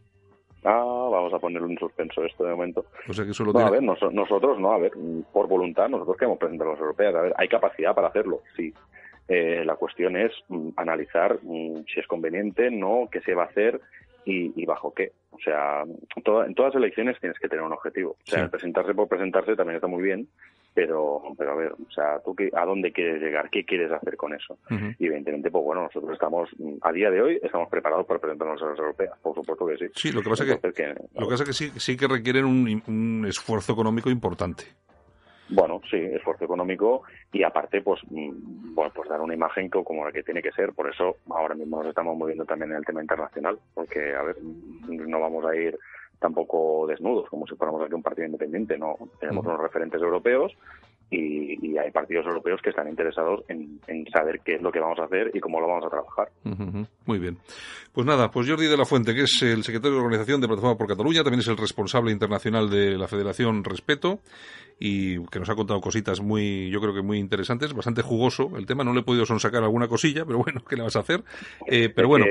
Ah, 0.64 0.93
vamos 1.14 1.32
a 1.34 1.38
ponerle 1.38 1.68
un 1.68 1.78
suspenso 1.78 2.24
esto 2.24 2.44
de 2.44 2.50
momento. 2.50 2.86
O 3.08 3.12
sea 3.12 3.24
que 3.24 3.32
solo 3.32 3.52
no, 3.52 3.60
a 3.60 3.70
ver, 3.70 3.82
nosotros 3.82 4.58
no, 4.58 4.72
a 4.72 4.78
ver, 4.78 4.92
por 5.32 5.48
voluntad, 5.48 5.88
nosotros 5.88 6.16
queremos 6.16 6.38
presentar 6.38 6.68
a 6.68 6.70
las 6.70 6.80
europeas. 6.80 7.14
A 7.14 7.22
ver, 7.22 7.34
hay 7.36 7.48
capacidad 7.48 7.94
para 7.94 8.08
hacerlo, 8.08 8.42
sí. 8.56 8.72
Eh, 9.26 9.62
la 9.64 9.76
cuestión 9.76 10.16
es 10.16 10.32
mm, 10.48 10.70
analizar 10.76 11.38
mm, 11.42 11.84
si 11.92 12.00
es 12.00 12.06
conveniente, 12.06 12.70
no, 12.70 13.08
qué 13.10 13.20
se 13.22 13.34
va 13.34 13.44
a 13.44 13.46
hacer 13.46 13.80
y, 14.26 14.64
bajo 14.64 14.92
qué. 14.94 15.12
O 15.30 15.38
sea, 15.38 15.82
en 15.82 16.54
todas 16.54 16.74
las 16.74 16.74
elecciones 16.74 17.20
tienes 17.20 17.38
que 17.38 17.48
tener 17.48 17.64
un 17.64 17.72
objetivo. 17.72 18.12
O 18.12 18.30
sea, 18.30 18.48
presentarse 18.48 18.94
por 18.94 19.08
presentarse 19.08 19.56
también 19.56 19.76
está 19.76 19.86
muy 19.86 20.02
bien, 20.02 20.28
pero, 20.74 21.22
pero 21.38 21.52
a 21.52 21.54
ver, 21.54 21.72
o 21.72 21.90
sea, 21.94 22.20
¿tú 22.24 22.34
qué, 22.34 22.50
a 22.52 22.64
dónde 22.64 22.92
quieres 22.92 23.22
llegar? 23.22 23.48
¿Qué 23.48 23.64
quieres 23.64 23.92
hacer 23.92 24.16
con 24.16 24.34
eso? 24.34 24.58
Y 24.98 25.06
evidentemente, 25.06 25.50
pues 25.50 25.64
bueno, 25.64 25.82
nosotros 25.82 26.12
estamos, 26.12 26.50
a 26.82 26.92
día 26.92 27.10
de 27.10 27.22
hoy, 27.22 27.40
estamos 27.42 27.68
preparados 27.68 28.06
para 28.06 28.20
presentarnos 28.20 28.60
a 28.62 28.66
las 28.66 28.78
europeas, 28.78 29.16
por 29.22 29.34
supuesto 29.34 29.66
que 29.66 29.76
sí. 29.78 29.86
Sí, 29.94 30.12
lo 30.12 30.22
que 30.22 30.30
pasa, 30.30 30.44
que, 30.44 30.52
lo 30.52 31.26
que, 31.26 31.30
pasa 31.30 31.44
que 31.44 31.52
sí, 31.52 31.70
sí 31.76 31.96
que 31.96 32.08
requieren 32.08 32.44
un, 32.44 32.82
un 32.88 33.26
esfuerzo 33.26 33.72
económico 33.72 34.10
importante. 34.10 34.64
Bueno, 35.48 35.80
sí, 35.90 35.96
esfuerzo 35.96 36.46
económico 36.46 37.02
y 37.32 37.42
aparte, 37.42 37.82
pues, 37.82 38.00
mm, 38.10 38.74
bueno, 38.74 38.90
pues 38.94 39.08
dar 39.08 39.20
una 39.20 39.34
imagen 39.34 39.68
como 39.68 40.04
la 40.04 40.12
que 40.12 40.22
tiene 40.22 40.42
que 40.42 40.52
ser. 40.52 40.72
Por 40.72 40.90
eso 40.90 41.18
ahora 41.28 41.54
mismo 41.54 41.78
nos 41.78 41.88
estamos 41.88 42.16
moviendo 42.16 42.44
también 42.44 42.72
en 42.72 42.78
el 42.78 42.84
tema 42.84 43.02
internacional, 43.02 43.58
porque, 43.74 44.14
a 44.14 44.22
ver, 44.22 44.36
no 44.42 45.20
vamos 45.20 45.44
a 45.44 45.54
ir 45.54 45.78
tampoco 46.18 46.86
desnudos, 46.86 47.28
como 47.28 47.46
si 47.46 47.54
fuéramos 47.54 47.82
aquí 47.82 47.94
un 47.94 48.02
partido 48.02 48.26
independiente. 48.26 48.78
No, 48.78 48.96
tenemos 49.20 49.44
unos 49.44 49.60
referentes 49.60 50.00
europeos 50.00 50.52
y, 51.10 51.76
hay 51.76 51.90
partidos 51.90 52.24
europeos 52.26 52.60
que 52.62 52.70
están 52.70 52.88
interesados 52.88 53.44
en, 53.48 53.80
saber 54.12 54.40
qué 54.44 54.54
es 54.54 54.62
lo 54.62 54.70
que 54.70 54.78
vamos 54.78 54.98
a 55.00 55.04
hacer 55.04 55.30
y 55.34 55.40
cómo 55.40 55.60
lo 55.60 55.66
vamos 55.66 55.84
a 55.84 55.90
trabajar. 55.90 56.28
Muy 57.04 57.18
bien. 57.18 57.36
Pues 57.92 58.06
nada, 58.06 58.30
pues 58.30 58.48
Jordi 58.48 58.66
de 58.66 58.76
la 58.76 58.84
Fuente, 58.84 59.14
que 59.14 59.22
es 59.22 59.42
el 59.42 59.62
secretario 59.64 59.96
de 59.96 60.04
organización 60.04 60.40
de 60.40 60.46
Plataforma 60.46 60.78
por 60.78 60.86
Cataluña, 60.86 61.22
también 61.22 61.40
es 61.40 61.48
el 61.48 61.56
responsable 61.56 62.12
internacional 62.12 62.70
de 62.70 62.96
la 62.96 63.08
Federación 63.08 63.64
Respeto 63.64 64.20
y 64.78 65.24
que 65.26 65.38
nos 65.38 65.48
ha 65.48 65.54
contado 65.54 65.80
cositas 65.80 66.20
muy, 66.20 66.70
yo 66.70 66.80
creo 66.80 66.94
que 66.94 67.02
muy 67.02 67.18
interesantes, 67.18 67.72
bastante 67.72 68.02
jugoso 68.02 68.50
el 68.56 68.66
tema. 68.66 68.84
No 68.84 68.92
le 68.92 69.00
he 69.00 69.04
podido 69.04 69.24
sonsacar 69.24 69.62
alguna 69.62 69.88
cosilla, 69.88 70.24
pero 70.24 70.38
bueno, 70.38 70.62
¿qué 70.68 70.76
le 70.76 70.82
vas 70.82 70.96
a 70.96 71.00
hacer? 71.00 71.20
Eh, 71.66 71.90
pero 71.94 72.08
bueno. 72.08 72.26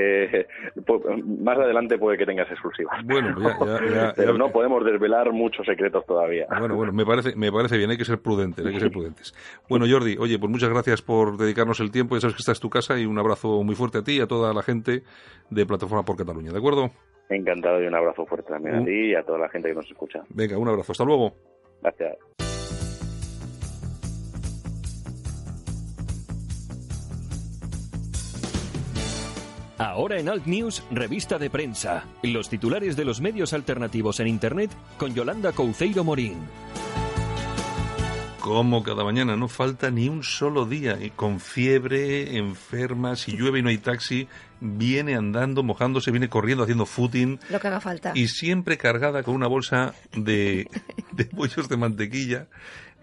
Pues, 0.86 1.02
más 1.26 1.58
adelante 1.58 1.98
puede 1.98 2.18
que 2.18 2.26
tengas 2.26 2.50
exclusivas. 2.52 3.04
Bueno, 3.06 3.36
ya, 3.40 3.80
ya, 3.94 4.14
pero 4.18 4.38
no 4.38 4.52
podemos 4.52 4.84
desvelar 4.84 5.32
muchos 5.32 5.66
secretos 5.66 6.06
todavía. 6.06 6.46
Bueno, 6.60 6.76
bueno, 6.76 6.94
me 6.94 7.06
parece, 7.06 7.36
me 7.36 7.52
parece 7.52 7.78
bien, 7.78 7.90
hay 7.92 7.98
que 7.98 8.06
ser 8.06 8.20
prudentes, 8.64 8.66
hay 8.66 8.74
que 8.74 8.80
ser 8.80 8.92
prudentes. 8.92 9.34
Bueno, 9.70 9.86
Jordi, 9.90 10.18
oye, 10.18 10.40
pues 10.40 10.52
muchas 10.52 10.70
gracias 10.70 11.02
por 11.02 11.38
dedicarnos 11.38 11.80
el 11.80 11.92
tiempo, 11.92 12.16
ya 12.16 12.22
sabes 12.22 12.36
que 12.36 12.42
esta 12.42 12.52
es 12.52 12.60
tu 12.60 12.70
casa 12.70 13.00
y 13.00 13.06
un 13.06 13.18
abrazo 13.20 13.64
muy 13.64 13.76
fuerte 13.76 14.00
a 14.00 14.04
ti 14.04 14.18
y 14.18 14.22
a 14.22 14.28
toda 14.28 14.54
la 14.54 14.64
gente 14.64 15.04
de 15.50 15.66
Plataforma 15.66 16.04
por 16.04 16.18
Cataluña, 16.18 16.52
¿de 16.52 16.58
acuerdo? 16.58 16.92
Encantado 17.30 17.82
y 17.82 17.88
un 17.88 17.96
abrazo 17.96 18.26
fuerte 18.26 18.50
también 18.50 18.76
a 18.76 18.86
ti 18.86 19.12
y 19.12 19.16
a 19.16 19.24
toda 19.24 19.40
la 19.40 19.50
gente 19.50 19.70
que 19.70 19.76
nos 19.76 19.90
escucha. 19.90 20.24
Venga, 20.30 20.58
un 20.58 20.68
abrazo, 20.68 20.92
hasta 20.92 21.06
luego. 21.06 21.34
Gracias. 21.82 22.18
Ahora 29.84 30.18
en 30.18 30.30
Alt 30.30 30.46
News, 30.46 30.82
revista 30.92 31.38
de 31.38 31.50
prensa. 31.50 32.06
Los 32.22 32.48
titulares 32.48 32.96
de 32.96 33.04
los 33.04 33.20
medios 33.20 33.52
alternativos 33.54 34.20
en 34.22 34.28
Internet 34.28 34.72
con 34.98 35.14
Yolanda 35.14 35.52
Couceiro 35.52 36.04
Morín. 36.04 36.38
Como 38.44 38.84
cada 38.84 39.06
mañana, 39.06 39.38
no 39.38 39.48
falta 39.48 39.90
ni 39.90 40.10
un 40.10 40.22
solo 40.22 40.66
día. 40.66 40.98
Y 41.02 41.12
con 41.12 41.40
fiebre, 41.40 42.36
enferma, 42.36 43.16
si 43.16 43.38
llueve 43.38 43.60
y 43.60 43.62
no 43.62 43.70
hay 43.70 43.78
taxi, 43.78 44.28
viene 44.64 45.16
andando, 45.16 45.62
mojándose, 45.62 46.10
viene 46.10 46.30
corriendo, 46.30 46.64
haciendo 46.64 46.86
footing. 46.86 47.40
Lo 47.50 47.60
que 47.60 47.68
haga 47.68 47.82
falta. 47.82 48.14
Y 48.16 48.30
siempre 48.30 48.78
cargada 48.78 49.22
con 49.22 49.36
una 49.36 49.48
bolsa 49.48 49.94
de, 50.16 50.70
de 51.12 51.26
pollos 51.26 51.68
de 51.68 51.78
mantequilla 51.78 52.48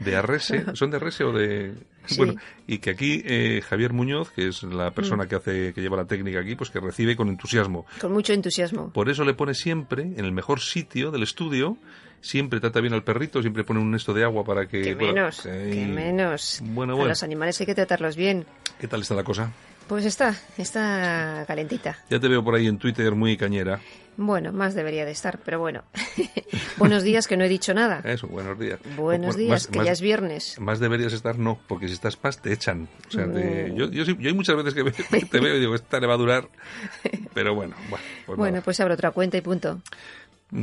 de 0.00 0.16
Arrese, 0.16 0.64
¿son 0.74 0.90
de 0.90 0.96
Arrese 0.96 1.24
o 1.24 1.32
de...? 1.32 1.74
Bueno, 2.16 2.34
y 2.66 2.78
que 2.78 2.90
aquí 2.90 3.22
eh, 3.24 3.62
Javier 3.62 3.92
Muñoz, 3.92 4.30
que 4.30 4.48
es 4.48 4.62
la 4.62 4.90
persona 4.90 5.24
mm. 5.24 5.28
que 5.28 5.36
hace, 5.36 5.72
que 5.74 5.82
lleva 5.82 5.98
la 5.98 6.06
técnica 6.06 6.40
aquí, 6.40 6.56
pues 6.56 6.70
que 6.70 6.80
recibe 6.80 7.14
con 7.14 7.28
entusiasmo. 7.28 7.86
Con 8.00 8.12
mucho 8.12 8.32
entusiasmo. 8.32 8.90
Por 8.90 9.10
eso 9.10 9.24
le 9.24 9.34
pone 9.34 9.54
siempre, 9.54 10.02
en 10.02 10.24
el 10.24 10.32
mejor 10.32 10.60
sitio 10.60 11.10
del 11.10 11.22
estudio, 11.22 11.76
siempre 12.22 12.58
trata 12.58 12.80
bien 12.80 12.94
al 12.94 13.04
perrito, 13.04 13.42
siempre 13.42 13.62
pone 13.62 13.80
un 13.80 13.90
nesto 13.90 14.14
de 14.14 14.24
agua 14.24 14.42
para 14.42 14.66
que... 14.66 14.80
Que 14.80 14.96
menos, 14.96 15.42
que 15.42 15.86
menos. 15.86 16.60
Bueno, 16.64 16.94
bueno. 16.94 17.04
A 17.04 17.08
los 17.10 17.22
animales 17.22 17.60
hay 17.60 17.66
que 17.66 17.74
tratarlos 17.74 18.16
bien. 18.16 18.46
¿Qué 18.80 18.88
tal 18.88 19.02
está 19.02 19.14
la 19.14 19.24
cosa? 19.24 19.52
Pues 19.90 20.04
está, 20.04 20.36
está 20.56 21.42
calentita. 21.48 21.98
Ya 22.08 22.20
te 22.20 22.28
veo 22.28 22.44
por 22.44 22.54
ahí 22.54 22.68
en 22.68 22.78
Twitter 22.78 23.12
muy 23.16 23.36
cañera. 23.36 23.80
Bueno, 24.16 24.52
más 24.52 24.76
debería 24.76 25.04
de 25.04 25.10
estar, 25.10 25.40
pero 25.44 25.58
bueno. 25.58 25.82
buenos 26.78 27.02
días, 27.02 27.26
que 27.26 27.36
no 27.36 27.42
he 27.42 27.48
dicho 27.48 27.74
nada. 27.74 28.00
Eso, 28.04 28.28
buenos 28.28 28.56
días. 28.56 28.78
Buenos 28.96 29.36
días, 29.36 29.66
que 29.66 29.84
ya 29.84 29.90
es 29.90 30.00
viernes. 30.00 30.60
Más 30.60 30.78
deberías 30.78 31.12
estar, 31.12 31.40
no, 31.40 31.58
porque 31.66 31.88
si 31.88 31.94
estás 31.94 32.14
paz 32.14 32.40
te 32.40 32.52
echan. 32.52 32.88
O 33.08 33.10
sea, 33.10 33.26
mm. 33.26 33.74
yo, 33.74 33.90
yo, 33.90 34.04
hay 34.04 34.32
muchas 34.32 34.54
veces 34.62 34.74
que 34.74 34.84
te 35.26 35.40
veo 35.40 35.56
y 35.56 35.58
digo, 35.58 35.74
esta 35.74 35.98
le 35.98 36.06
va 36.06 36.14
a 36.14 36.18
durar, 36.18 36.48
pero 37.34 37.56
bueno. 37.56 37.74
Bueno, 37.88 38.04
pues, 38.26 38.38
bueno, 38.38 38.62
pues 38.62 38.78
abro 38.78 38.94
otra 38.94 39.10
cuenta 39.10 39.38
y 39.38 39.40
punto. 39.40 39.82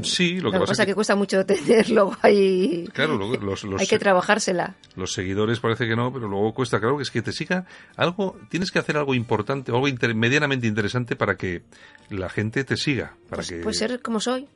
Sí, 0.04 0.40
lo 0.40 0.52
que 0.52 0.60
pasa, 0.60 0.84
es 0.84 0.88
que... 0.88 0.96
cuesta 0.96 1.16
mucho 1.16 1.46
tenerlo 1.46 2.18
ahí. 2.22 2.88
Claro, 2.94 3.18
los, 3.42 3.66
hay 3.80 3.88
que 3.88 4.00
trabajársela. 4.00 4.76
Los 4.96 5.14
seguidores 5.14 5.60
parece 5.60 5.88
que 5.88 5.96
no, 5.96 6.12
pero 6.12 6.28
luego 6.28 6.54
cuesta, 6.54 6.80
claro, 6.80 6.98
que 6.98 7.04
es 7.04 7.12
que 7.12 7.22
te 7.22 7.32
siga 7.32 7.66
algo, 7.96 8.38
tienes 8.50 8.72
que 8.72 8.80
hacer 8.80 8.98
algo 8.98 9.14
importante, 9.14 9.72
algo 9.72 9.88
medianamente 10.16 10.68
interesante 10.68 11.16
para 11.16 11.38
que 11.38 11.64
la 12.10 12.30
gente 12.30 12.64
te 12.64 12.76
siga. 12.76 13.16
Para 13.30 13.38
pues, 13.38 13.50
que... 13.50 13.58
Pues 13.58 13.78
ser 13.78 14.02
como 14.02 14.20
soy. 14.20 14.48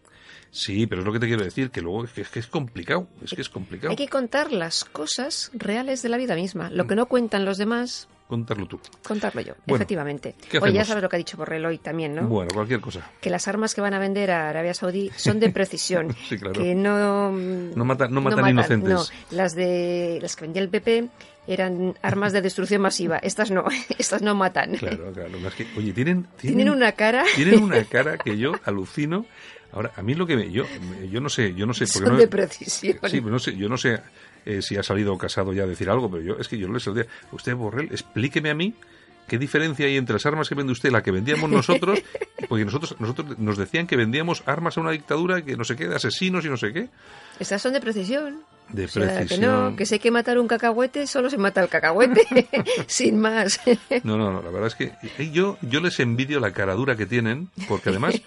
Sí, 0.51 0.85
pero 0.85 1.01
es 1.01 1.07
lo 1.07 1.13
que 1.13 1.19
te 1.19 1.27
quiero 1.27 1.43
decir, 1.43 1.71
que 1.71 1.81
luego 1.81 2.03
es 2.03 2.29
que, 2.29 2.39
es 2.39 2.47
complicado, 2.47 3.07
es 3.23 3.31
que 3.33 3.41
es 3.41 3.49
complicado. 3.49 3.91
Hay 3.91 3.95
que 3.95 4.09
contar 4.09 4.51
las 4.51 4.83
cosas 4.83 5.49
reales 5.53 6.01
de 6.01 6.09
la 6.09 6.17
vida 6.17 6.35
misma. 6.35 6.69
Lo 6.69 6.87
que 6.87 6.95
no 6.95 7.05
cuentan 7.05 7.45
los 7.45 7.57
demás, 7.57 8.09
contarlo 8.31 8.65
tú. 8.65 8.79
Contarlo 9.03 9.41
yo, 9.41 9.55
efectivamente. 9.67 10.35
Oye, 10.61 10.71
ya 10.71 10.85
sabes 10.85 11.03
lo 11.03 11.09
que 11.09 11.17
ha 11.17 11.19
dicho 11.19 11.35
Borrell 11.35 11.65
hoy 11.65 11.79
también, 11.79 12.15
¿no? 12.15 12.29
Bueno, 12.29 12.49
cualquier 12.53 12.79
cosa. 12.79 13.11
Que 13.19 13.29
las 13.29 13.45
armas 13.49 13.75
que 13.75 13.81
van 13.81 13.93
a 13.93 13.99
vender 13.99 14.31
a 14.31 14.47
Arabia 14.47 14.73
Saudí 14.73 15.11
son 15.17 15.41
de 15.41 15.49
precisión. 15.49 16.15
sí, 16.29 16.37
claro. 16.37 16.53
Que 16.53 16.73
no... 16.73 17.29
No, 17.29 17.83
matan, 17.83 18.13
no 18.13 18.21
matan, 18.21 18.47
inocentes. 18.47 18.89
No, 18.89 19.03
las, 19.31 19.53
de, 19.53 20.19
las 20.21 20.37
que 20.37 20.45
vendía 20.45 20.61
el 20.61 20.69
PP 20.69 21.09
eran 21.45 21.93
armas 22.01 22.31
de 22.31 22.41
destrucción 22.41 22.81
masiva. 22.81 23.17
Estas 23.17 23.51
no, 23.51 23.65
estas 23.97 24.21
no 24.21 24.33
matan. 24.33 24.77
Claro, 24.77 25.11
claro. 25.11 25.37
oye, 25.77 25.91
tienen, 25.91 26.25
tienen... 26.37 26.69
una 26.69 26.93
cara... 26.93 27.25
Tienen 27.35 27.61
una 27.61 27.83
cara 27.89 28.17
que 28.17 28.37
yo 28.37 28.53
alucino. 28.63 29.25
Ahora, 29.73 29.91
a 29.97 30.01
mí 30.01 30.15
lo 30.15 30.25
que 30.25 30.37
me, 30.37 30.49
yo, 30.49 30.63
yo 31.09 31.19
no 31.19 31.27
sé, 31.27 31.53
yo 31.53 31.65
no 31.65 31.73
sé, 31.73 31.85
porque 31.91 32.07
Son 32.07 32.17
de 32.17 32.27
precisión. 32.29 32.97
Sí, 33.09 33.19
pero 33.19 33.31
no 33.31 33.39
sé, 33.39 33.57
yo 33.57 33.67
no 33.67 33.77
sé 33.77 33.99
eh, 34.45 34.61
si 34.61 34.77
ha 34.77 34.83
salido 34.83 35.17
casado 35.17 35.53
ya 35.53 35.63
a 35.63 35.67
decir 35.67 35.89
algo, 35.89 36.09
pero 36.09 36.23
yo 36.23 36.37
es 36.39 36.47
que 36.47 36.57
yo 36.57 36.67
no 36.67 36.77
le 36.77 36.93
día 36.93 37.05
Usted, 37.31 37.55
Borrell, 37.55 37.91
explíqueme 37.91 38.49
a 38.49 38.55
mí 38.55 38.73
¿Qué 39.31 39.37
diferencia 39.37 39.85
hay 39.85 39.95
entre 39.95 40.13
las 40.13 40.25
armas 40.25 40.49
que 40.49 40.55
vende 40.55 40.73
usted 40.73 40.89
y 40.89 40.91
la 40.91 41.01
que 41.01 41.11
vendíamos 41.11 41.49
nosotros? 41.49 42.01
Porque 42.49 42.65
nosotros, 42.65 42.97
nosotros 42.99 43.39
nos 43.39 43.57
decían 43.57 43.87
que 43.87 43.95
vendíamos 43.95 44.43
armas 44.45 44.77
a 44.77 44.81
una 44.81 44.91
dictadura 44.91 45.41
que 45.41 45.55
no 45.55 45.63
sé 45.63 45.77
qué, 45.77 45.87
de 45.87 45.95
asesinos 45.95 46.43
y 46.43 46.49
no 46.49 46.57
sé 46.57 46.73
qué. 46.73 46.89
Estas 47.39 47.61
son 47.61 47.71
de 47.71 47.79
precisión. 47.79 48.41
De 48.67 48.83
O 48.83 48.87
sea, 48.89 49.07
que 49.07 49.25
precisión. 49.25 49.69
no, 49.69 49.75
que 49.77 49.85
si 49.85 49.95
hay 49.95 49.99
que 49.99 50.11
matar 50.11 50.37
un 50.37 50.49
cacahuete, 50.49 51.07
solo 51.07 51.29
se 51.29 51.37
mata 51.37 51.61
el 51.61 51.69
cacahuete, 51.69 52.27
sin 52.87 53.21
más. 53.21 53.61
No, 54.03 54.17
no, 54.17 54.33
no, 54.33 54.41
la 54.41 54.49
verdad 54.49 54.67
es 54.67 54.75
que 54.75 54.91
eh, 55.17 55.31
yo, 55.31 55.57
yo 55.61 55.79
les 55.79 55.97
envidio 56.01 56.41
la 56.41 56.51
caradura 56.51 56.97
que 56.97 57.05
tienen, 57.05 57.49
porque 57.69 57.89
además, 57.89 58.21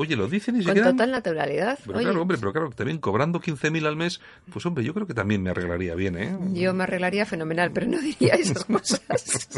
oye, 0.00 0.16
lo 0.16 0.28
dicen 0.28 0.56
y 0.56 0.60
se 0.60 0.66
Con 0.66 0.74
quedan... 0.74 0.92
total 0.96 1.10
naturalidad. 1.10 1.78
Pero 1.84 1.98
Oye, 1.98 2.06
claro, 2.06 2.22
hombre, 2.22 2.38
pero 2.38 2.52
claro, 2.52 2.70
también 2.70 2.98
cobrando 2.98 3.38
15.000 3.40 3.86
al 3.86 3.96
mes, 3.96 4.20
pues 4.50 4.64
hombre, 4.64 4.82
yo 4.82 4.94
creo 4.94 5.06
que 5.06 5.12
también 5.14 5.42
me 5.42 5.50
arreglaría 5.50 5.94
bien, 5.94 6.16
¿eh? 6.16 6.36
Yo 6.54 6.72
me 6.72 6.84
arreglaría 6.84 7.26
fenomenal, 7.26 7.70
pero 7.70 7.86
no 7.86 7.98
diría 8.00 8.34
esas 8.38 8.64
cosas. 8.64 9.48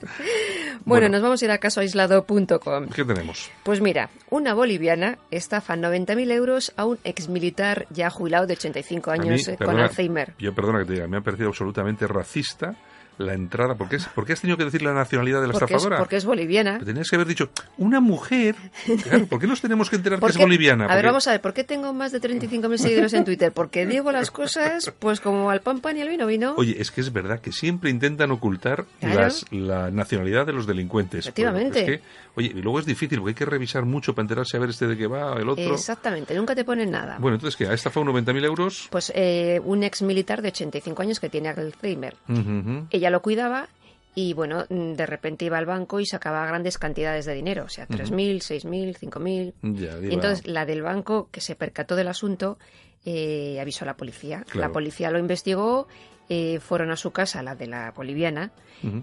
bueno, 0.00 0.78
Bueno. 0.84 1.08
nos 1.08 1.22
vamos 1.22 1.42
a 1.42 1.44
ir 1.44 1.50
a 1.50 1.58
casoaislado.com. 1.58 2.88
¿Qué 2.94 3.04
tenemos? 3.04 3.50
Pues 3.64 3.80
mira, 3.80 4.10
una 4.30 4.54
boliviana 4.54 5.18
estafa 5.30 5.74
90.000 5.76 6.30
euros 6.32 6.72
a 6.76 6.84
un 6.86 6.98
exmilitar 7.04 7.86
ya 7.90 8.10
jubilado 8.10 8.46
de 8.46 8.54
85 8.54 9.10
A 9.10 9.16
mí, 9.16 9.28
años 9.28 9.48
eh, 9.48 9.56
con 9.56 9.66
perdona, 9.66 9.84
Alzheimer. 9.86 10.34
Yo, 10.38 10.54
perdona 10.54 10.78
que 10.80 10.84
te 10.86 10.92
diga, 10.94 11.08
me 11.08 11.16
ha 11.16 11.20
parecido 11.20 11.48
absolutamente 11.48 12.06
racista 12.06 12.76
la 13.20 13.34
entrada. 13.34 13.74
¿Por 13.76 13.88
qué, 13.88 13.96
es- 13.96 14.06
por 14.06 14.26
qué 14.26 14.32
has 14.32 14.40
tenido 14.40 14.56
que 14.56 14.64
decir 14.64 14.82
la 14.82 14.92
nacionalidad 14.94 15.40
de 15.40 15.46
la 15.48 15.52
Porque 15.52 15.64
es, 15.66 15.70
estafadora? 15.70 15.98
porque 15.98 16.16
es 16.16 16.24
boliviana. 16.24 16.72
Pero 16.74 16.86
Tenías 16.86 17.08
que 17.08 17.16
haber 17.16 17.28
dicho, 17.28 17.50
una 17.78 18.00
mujer. 18.00 18.56
Claro, 19.04 19.26
¿por 19.26 19.40
qué 19.40 19.46
nos 19.46 19.60
tenemos 19.60 19.90
que 19.90 19.96
enterar 19.96 20.18
que 20.18 20.26
es 20.26 20.32
Porque- 20.32 20.44
boliviana? 20.44 20.84
A 20.84 20.88
ver, 20.88 20.96
Porque- 20.96 21.06
vamos 21.06 21.28
a 21.28 21.30
ver, 21.32 21.40
¿por 21.40 21.52
qué 21.54 21.64
tengo 21.64 21.92
más 21.92 22.12
de 22.12 22.20
35.000 22.20 22.78
seguidores 22.78 23.12
en 23.14 23.24
Twitter? 23.24 23.52
Porque 23.52 23.86
digo 23.86 24.10
las 24.12 24.30
cosas, 24.32 24.92
pues 24.98 25.20
como 25.20 25.50
al 25.50 25.60
pan 25.60 25.80
pan 25.80 25.96
y 25.96 26.02
al 26.02 26.08
vino 26.08 26.26
vino. 26.26 26.54
Oye, 26.56 26.76
es 26.80 26.90
que 26.90 27.00
es 27.00 27.12
verdad 27.12 27.40
que 27.40 27.52
siempre 27.52 27.90
intentan 27.90 28.30
ocultar 28.30 28.84
Claro. 29.00 29.20
las- 29.20 29.44
la 29.52 29.90
nacionalidad 29.90 30.46
de 30.46 30.52
los 30.52 30.66
delincuentes. 30.66 31.26
Efectivamente. 31.26 31.82
Pero 31.84 31.94
es 31.94 32.00
que, 32.00 32.06
oye, 32.36 32.52
y 32.56 32.62
luego 32.62 32.78
es 32.80 32.86
difícil 32.86 33.18
porque 33.18 33.30
hay 33.30 33.34
que 33.34 33.44
revisar 33.44 33.84
mucho 33.84 34.14
para 34.14 34.24
enterarse 34.24 34.56
a 34.56 34.60
ver 34.60 34.70
este 34.70 34.86
de 34.86 34.96
qué 34.96 35.06
va, 35.06 35.34
el 35.38 35.48
otro. 35.48 35.74
Exactamente, 35.74 36.34
nunca 36.34 36.54
te 36.54 36.64
ponen 36.64 36.90
nada. 36.90 37.16
Bueno, 37.18 37.34
entonces, 37.36 37.56
¿qué? 37.56 37.66
¿Ha 37.66 37.74
estafado 37.74 38.06
90.000 38.06 38.44
euros? 38.44 38.88
Pues 38.90 39.12
eh, 39.14 39.60
un 39.64 39.82
ex 39.82 40.02
militar 40.02 40.40
de 40.42 40.48
85 40.48 41.02
años 41.02 41.20
que 41.20 41.28
tiene 41.28 41.48
Alzheimer. 41.50 42.14
Ujú, 42.28 42.40
ujú. 42.40 42.86
Ella 42.90 43.09
lo 43.10 43.22
cuidaba 43.22 43.68
y, 44.14 44.32
bueno, 44.34 44.64
de 44.68 45.06
repente 45.06 45.44
iba 45.44 45.58
al 45.58 45.66
banco 45.66 46.00
y 46.00 46.06
sacaba 46.06 46.44
grandes 46.46 46.78
cantidades 46.78 47.26
de 47.26 47.34
dinero, 47.34 47.64
o 47.64 47.68
sea, 47.68 47.86
3.000, 47.86 48.38
6.000, 48.38 48.98
5.000. 48.98 49.52
Ya, 49.74 50.08
Y 50.08 50.14
entonces 50.14 50.46
la 50.46 50.66
del 50.66 50.82
banco, 50.82 51.28
que 51.30 51.40
se 51.40 51.54
percató 51.54 51.94
del 51.94 52.08
asunto, 52.08 52.58
eh, 53.04 53.58
avisó 53.60 53.84
a 53.84 53.86
la 53.86 53.96
policía. 53.96 54.42
Claro. 54.48 54.68
La 54.68 54.72
policía 54.72 55.10
lo 55.10 55.18
investigó, 55.18 55.86
eh, 56.28 56.58
fueron 56.60 56.90
a 56.90 56.96
su 56.96 57.12
casa, 57.12 57.42
la 57.42 57.54
de 57.54 57.66
la 57.66 57.92
boliviana, 57.92 58.52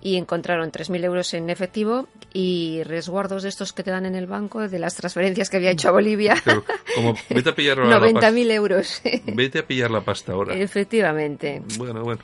y 0.02 0.16
encontraron 0.16 0.72
3.000 0.72 1.04
euros 1.04 1.36
en 1.36 1.52
efectivo 1.52 2.08
y 2.34 2.82
resguardos 2.84 3.44
de 3.44 3.50
estos 3.50 3.74
que 3.74 3.84
te 3.84 3.92
dan 3.92 4.08
en 4.08 4.16
el 4.16 4.26
banco 4.26 4.68
de 4.68 4.80
las 4.80 4.96
transferencias 4.96 5.52
que 5.52 5.58
había 5.58 5.70
hecho 5.70 5.90
a 5.90 5.92
Bolivia. 5.92 6.36
Pero, 6.46 6.64
como, 6.96 7.14
vete 7.30 7.50
a 7.52 7.56
pillar 7.56 7.80
ahora 7.80 8.00
la 8.00 8.00
pasta. 8.14 8.32
90.000 8.32 8.52
euros. 8.52 9.02
Vete 9.26 9.60
a 9.60 9.68
pillar 9.68 9.92
la 9.92 10.02
pasta 10.02 10.32
ahora. 10.32 10.56
Efectivamente. 10.56 11.62
Bueno, 11.78 12.02
bueno. 12.04 12.22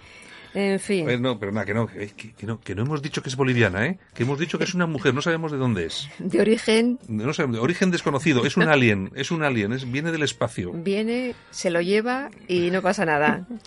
En 0.54 0.80
fin. 0.80 1.06
Ver, 1.06 1.20
no, 1.20 1.40
pero 1.40 1.52
nada, 1.52 1.66
que 1.66 1.74
no, 1.74 1.88
que 1.88 2.46
no, 2.46 2.60
que 2.62 2.76
no 2.76 2.84
hemos 2.84 3.02
dicho 3.02 3.24
que 3.24 3.30
es 3.30 3.36
boliviana, 3.36 3.88
¿eh? 3.88 3.98
Que 4.14 4.24
hemos 4.24 4.40
dicho 4.40 4.58
que 4.58 4.64
es 4.66 4.74
una 4.74 4.86
mujer, 4.86 5.14
no 5.14 5.22
sabemos 5.22 5.52
de 5.52 5.58
dónde 5.58 5.86
es. 5.86 6.08
De 6.20 6.42
origen 6.42 7.00
No 7.08 7.34
sabemos, 7.34 7.58
de 7.58 7.64
origen 7.64 7.92
desconocido, 7.92 8.46
es 8.46 8.58
un 8.58 8.64
alien, 8.70 9.12
es 9.16 9.32
un 9.32 9.44
alien, 9.44 9.74
es, 9.74 9.90
viene 9.92 10.12
del 10.12 10.24
espacio. 10.24 10.72
viene, 10.74 11.36
se 11.52 11.70
lo 11.70 11.82
lleva 11.82 12.30
y 12.48 12.70
no 12.72 12.82
pasa 12.82 13.06
nada. 13.06 13.48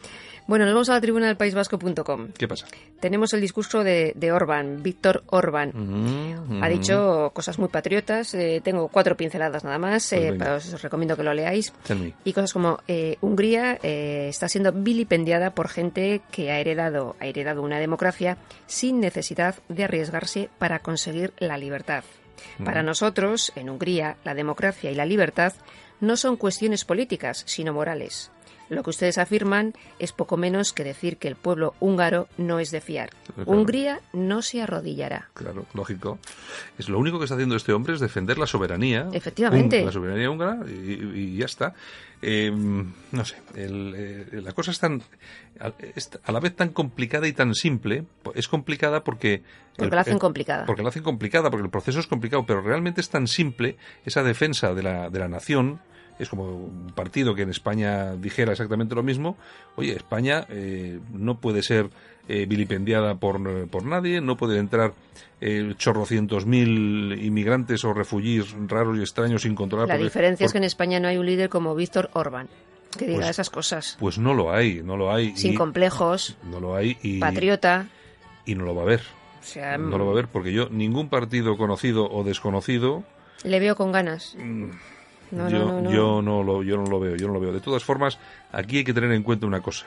Bueno, 0.46 0.64
nos 0.64 0.74
vamos 0.74 0.88
a 0.90 0.94
la 0.94 1.00
tribuna 1.00 1.26
del 1.26 1.36
País 1.36 1.54
Vasco.com. 1.54 2.28
¿Qué 2.38 2.46
pasa? 2.46 2.66
Tenemos 3.00 3.32
el 3.34 3.40
discurso 3.40 3.82
de, 3.82 4.12
de 4.14 4.30
Orban, 4.30 4.80
Víctor 4.80 5.24
Orban. 5.26 5.72
Mm, 5.74 6.62
Ha 6.62 6.68
dicho 6.68 7.30
cosas 7.34 7.58
muy 7.58 7.68
patriotas. 7.68 8.32
eh, 8.34 8.60
tengo 8.62 8.86
cuatro 8.88 9.16
pinceladas 9.16 9.64
nada 9.64 9.78
más. 9.78 10.08
Pues 10.08 10.22
eh, 10.22 10.34
pero 10.38 10.54
os 10.56 10.82
recomiendo 10.82 11.16
que 11.16 11.24
lo 11.24 11.34
leáis. 11.34 11.72
Y 12.24 12.32
cosas 12.32 12.52
como 12.52 12.78
eh, 12.86 13.16
Hungría 13.20 13.78
está 13.82 14.48
siendo 14.48 14.70
vilipendiada 14.72 15.50
por 15.50 15.68
gente 15.68 16.22
que 16.30 16.52
ha 16.52 16.60
heredado, 16.60 17.16
ha 17.18 17.26
heredado 17.26 17.62
una 17.62 17.80
democracia 17.80 18.38
sin 18.66 19.00
necesidad 19.00 19.56
de 19.68 19.84
arriesgarse 19.84 20.48
para 20.58 20.78
conseguir 20.78 21.32
la 21.38 21.58
libertad. 21.58 22.04
Para 22.64 22.82
nosotros, 22.84 23.50
en 23.56 23.68
Hungría, 23.70 24.16
la 24.24 24.34
democracia 24.34 24.90
y 24.90 24.94
la 24.94 25.06
libertad 25.06 25.54
no 26.00 26.16
son 26.16 26.36
cuestiones 26.36 26.84
políticas, 26.84 27.42
sino 27.46 27.72
morales. 27.72 28.30
Lo 28.68 28.82
que 28.82 28.90
ustedes 28.90 29.18
afirman 29.18 29.74
es 29.98 30.12
poco 30.12 30.36
menos 30.36 30.72
que 30.72 30.82
decir 30.84 31.18
que 31.18 31.28
el 31.28 31.36
pueblo 31.36 31.74
húngaro 31.80 32.28
no 32.36 32.58
es 32.58 32.70
de 32.70 32.80
fiar. 32.80 33.10
Claro. 33.34 33.50
Hungría 33.50 34.00
no 34.12 34.42
se 34.42 34.60
arrodillará. 34.62 35.28
Claro, 35.34 35.66
lógico. 35.74 36.18
Es 36.78 36.88
lo 36.88 36.98
único 36.98 37.18
que 37.18 37.24
está 37.24 37.34
haciendo 37.36 37.54
este 37.56 37.72
hombre 37.72 37.94
es 37.94 38.00
defender 38.00 38.38
la 38.38 38.46
soberanía. 38.46 39.08
Efectivamente. 39.12 39.84
la 39.84 39.92
soberanía 39.92 40.30
húngara 40.30 40.58
y, 40.68 40.92
y 41.14 41.36
ya 41.36 41.44
está. 41.46 41.74
Eh, 42.22 42.50
no 42.50 43.24
sé, 43.24 43.36
el, 43.54 43.94
eh, 43.94 44.40
la 44.42 44.52
cosa 44.52 44.70
es 44.70 44.78
tan 44.80 45.02
a, 45.60 45.72
es 45.94 46.10
a 46.24 46.32
la 46.32 46.40
vez 46.40 46.56
tan 46.56 46.70
complicada 46.70 47.28
y 47.28 47.32
tan 47.34 47.54
simple. 47.54 48.04
Es 48.34 48.48
complicada 48.48 49.04
porque 49.04 49.42
Porque 49.76 49.84
el- 49.90 49.94
la 49.94 50.00
hacen 50.00 50.14
el- 50.14 50.18
complicada. 50.20 50.64
Porque 50.66 50.82
la 50.82 50.88
hacen 50.88 51.02
complicada, 51.02 51.50
porque 51.50 51.64
el 51.64 51.70
proceso 51.70 52.00
es 52.00 52.06
complicado, 52.06 52.44
pero 52.46 52.62
realmente 52.62 53.00
es 53.00 53.10
tan 53.10 53.26
simple 53.28 53.76
esa 54.04 54.22
defensa 54.22 54.72
de 54.74 54.82
la, 54.82 55.10
de 55.10 55.18
la 55.18 55.28
nación. 55.28 55.80
Es 56.18 56.28
como 56.30 56.44
un 56.44 56.92
partido 56.94 57.34
que 57.34 57.42
en 57.42 57.50
España 57.50 58.14
dijera 58.16 58.52
exactamente 58.52 58.94
lo 58.94 59.02
mismo. 59.02 59.36
Oye, 59.76 59.92
España 59.94 60.46
eh, 60.48 60.98
no 61.12 61.38
puede 61.40 61.62
ser 61.62 61.90
eh, 62.28 62.46
vilipendiada 62.48 63.16
por, 63.16 63.68
por 63.68 63.84
nadie, 63.84 64.20
no 64.20 64.36
pueden 64.36 64.58
entrar 64.60 64.92
eh, 65.40 65.74
chorrocientos 65.76 66.46
mil 66.46 67.18
inmigrantes 67.22 67.84
o 67.84 67.92
refugiés 67.92 68.54
raros 68.66 68.96
y 68.98 69.00
extraños 69.02 69.42
sin 69.42 69.54
controlar. 69.54 69.88
La 69.88 69.94
porque- 69.94 70.04
diferencia 70.04 70.46
es 70.46 70.52
que 70.52 70.58
en 70.58 70.64
España 70.64 70.98
no 71.00 71.08
hay 71.08 71.18
un 71.18 71.26
líder 71.26 71.50
como 71.50 71.74
Víctor 71.74 72.08
Orban, 72.14 72.48
que 72.98 73.04
diga 73.06 73.18
Pues- 73.18 73.30
esas 73.30 73.50
cosas. 73.50 73.96
Pues 74.00 74.18
no 74.18 74.32
lo 74.32 74.50
hay, 74.52 74.80
no 74.82 74.96
lo 74.96 75.12
hay. 75.12 75.36
Sin 75.36 75.52
y- 75.52 75.54
complejos, 75.56 76.36
No 76.50 76.60
lo 76.60 76.74
hay 76.74 76.96
y, 77.02 77.18
patriota. 77.18 77.88
y 78.46 78.54
no 78.54 78.64
lo 78.64 78.74
va 78.74 78.80
a 78.82 78.84
haber. 78.86 79.00
O 79.40 79.44
sea, 79.44 79.76
No 79.78 79.98
lo 79.98 80.04
va 80.06 80.10
a 80.10 80.14
haber 80.14 80.28
porque 80.28 80.52
yo, 80.52 80.68
ningún 80.70 81.08
partido 81.10 81.56
conocido 81.58 82.10
o 82.10 82.24
desconocido 82.24 83.04
le 83.44 83.60
veo 83.60 83.76
con 83.76 83.92
ganas. 83.92 84.34
Mm, 84.38 84.70
No, 85.30 85.48
yo, 85.48 85.80
no, 85.80 85.90
yo 85.90 86.22
no 86.22 86.42
lo 86.42 86.62
yo 86.62 86.76
no 86.76 86.84
lo 86.86 87.00
veo 87.00 87.16
yo 87.16 87.26
no 87.26 87.34
lo 87.34 87.40
veo 87.40 87.52
de 87.52 87.60
todas 87.60 87.84
formas 87.84 88.18
aquí 88.52 88.78
hay 88.78 88.84
que 88.84 88.94
tener 88.94 89.10
en 89.12 89.22
cuenta 89.22 89.46
una 89.46 89.60
cosa 89.60 89.86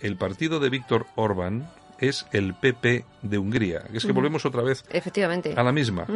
el 0.00 0.16
partido 0.16 0.60
de 0.60 0.68
Víctor 0.68 1.06
Orbán 1.16 1.68
es 1.98 2.26
el 2.32 2.54
PP 2.54 3.04
de 3.22 3.38
Hungría 3.38 3.82
que 3.90 3.98
es 3.98 4.04
que 4.04 4.12
volvemos 4.12 4.46
otra 4.46 4.62
vez 4.62 4.84
Efectivamente. 4.90 5.54
a 5.56 5.62
la 5.64 5.72
misma. 5.72 6.06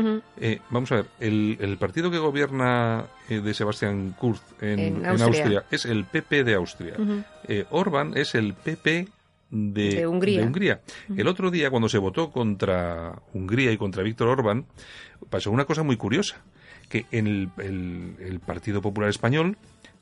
Eh, 0.40 0.60
vamos 0.70 0.92
a 0.92 0.96
ver 0.96 1.06
el, 1.18 1.56
el 1.60 1.76
partido 1.76 2.10
que 2.10 2.18
gobierna 2.18 3.06
eh, 3.28 3.40
de 3.40 3.52
Sebastián 3.52 4.14
Kurz 4.16 4.40
en, 4.60 4.78
En 4.78 5.04
en 5.04 5.22
Austria. 5.22 5.64
Es 5.72 5.84
el 5.84 6.04
PP 6.04 6.44
de 6.44 6.54
Austria. 6.54 6.94
Eh, 7.48 7.64
Orbán 7.70 8.16
es 8.16 8.36
el 8.36 8.54
PP 8.54 9.08
de, 9.50 9.94
De 9.96 10.06
Hungría. 10.06 10.80
El 11.16 11.28
otro 11.28 11.50
día, 11.50 11.68
cuando 11.70 11.88
se 11.88 11.98
votó 11.98 12.30
contra 12.30 13.20
Hungría 13.34 13.72
y 13.72 13.76
contra 13.76 14.02
Víctor 14.02 14.28
Orbán, 14.28 14.66
pasó 15.30 15.50
una 15.50 15.64
cosa 15.64 15.82
muy 15.82 15.96
curiosa, 15.96 16.36
que 16.92 17.06
en 17.10 17.26
el, 17.26 17.48
el- 17.58 18.14
el 18.20 18.38
Partido 18.40 18.82
Popular 18.82 19.08
Español 19.08 19.56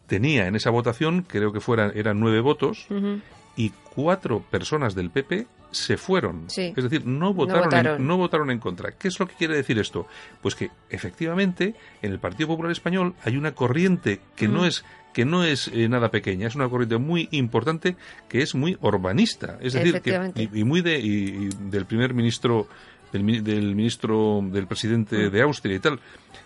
tenía 0.08 0.48
en 0.48 0.56
esa 0.56 0.70
votación, 0.70 1.22
creo 1.22 1.52
que 1.52 1.60
fueran, 1.60 1.92
eran 1.94 2.18
nueve 2.18 2.40
votos, 2.40 2.86
y 3.56 3.70
cuatro 3.94 4.40
personas 4.50 4.94
del 4.96 5.10
PP 5.10 5.46
se 5.70 5.96
fueron. 5.96 6.50
Sí. 6.50 6.72
Es 6.76 6.82
decir, 6.82 7.06
no 7.06 7.32
votaron, 7.32 7.64
votaron. 7.64 8.00
En, 8.00 8.06
no 8.08 8.16
votaron 8.16 8.50
en 8.50 8.58
contra. 8.58 8.90
¿Qué 8.92 9.06
es 9.08 9.20
lo 9.20 9.26
que 9.28 9.34
quiere 9.34 9.54
decir 9.54 9.78
esto? 9.78 10.06
Pues 10.42 10.54
que 10.56 10.70
efectivamente 10.88 11.74
en 12.02 12.10
el 12.12 12.18
Partido 12.18 12.48
Popular 12.48 12.72
Español 12.72 13.14
hay 13.24 13.36
una 13.36 13.52
corriente 13.54 14.20
que 14.34 14.48
no 14.48 14.66
es 14.66 14.84
que 15.12 15.24
no 15.24 15.42
es 15.44 15.68
eh, 15.74 15.88
nada 15.88 16.10
pequeña, 16.10 16.46
es 16.46 16.54
una 16.54 16.68
corriente 16.68 16.96
muy 16.96 17.28
importante 17.32 17.96
que 18.28 18.42
es 18.42 18.54
muy 18.54 18.78
urbanista, 18.80 19.58
es 19.60 19.72
decir, 19.72 20.00
que, 20.02 20.10
y, 20.36 20.60
y 20.60 20.64
muy 20.64 20.82
de 20.82 21.00
y- 21.00 21.46
y 21.46 21.48
del 21.70 21.84
primer 21.84 22.14
ministro 22.14 22.68
del, 23.12 23.24
mi- 23.24 23.40
del 23.40 23.74
ministro 23.74 24.40
del 24.44 24.66
presidente 24.66 25.28
Mm. 25.28 25.30
de 25.32 25.42
Austria 25.42 25.76
y 25.76 25.78
tal. 25.80 26.00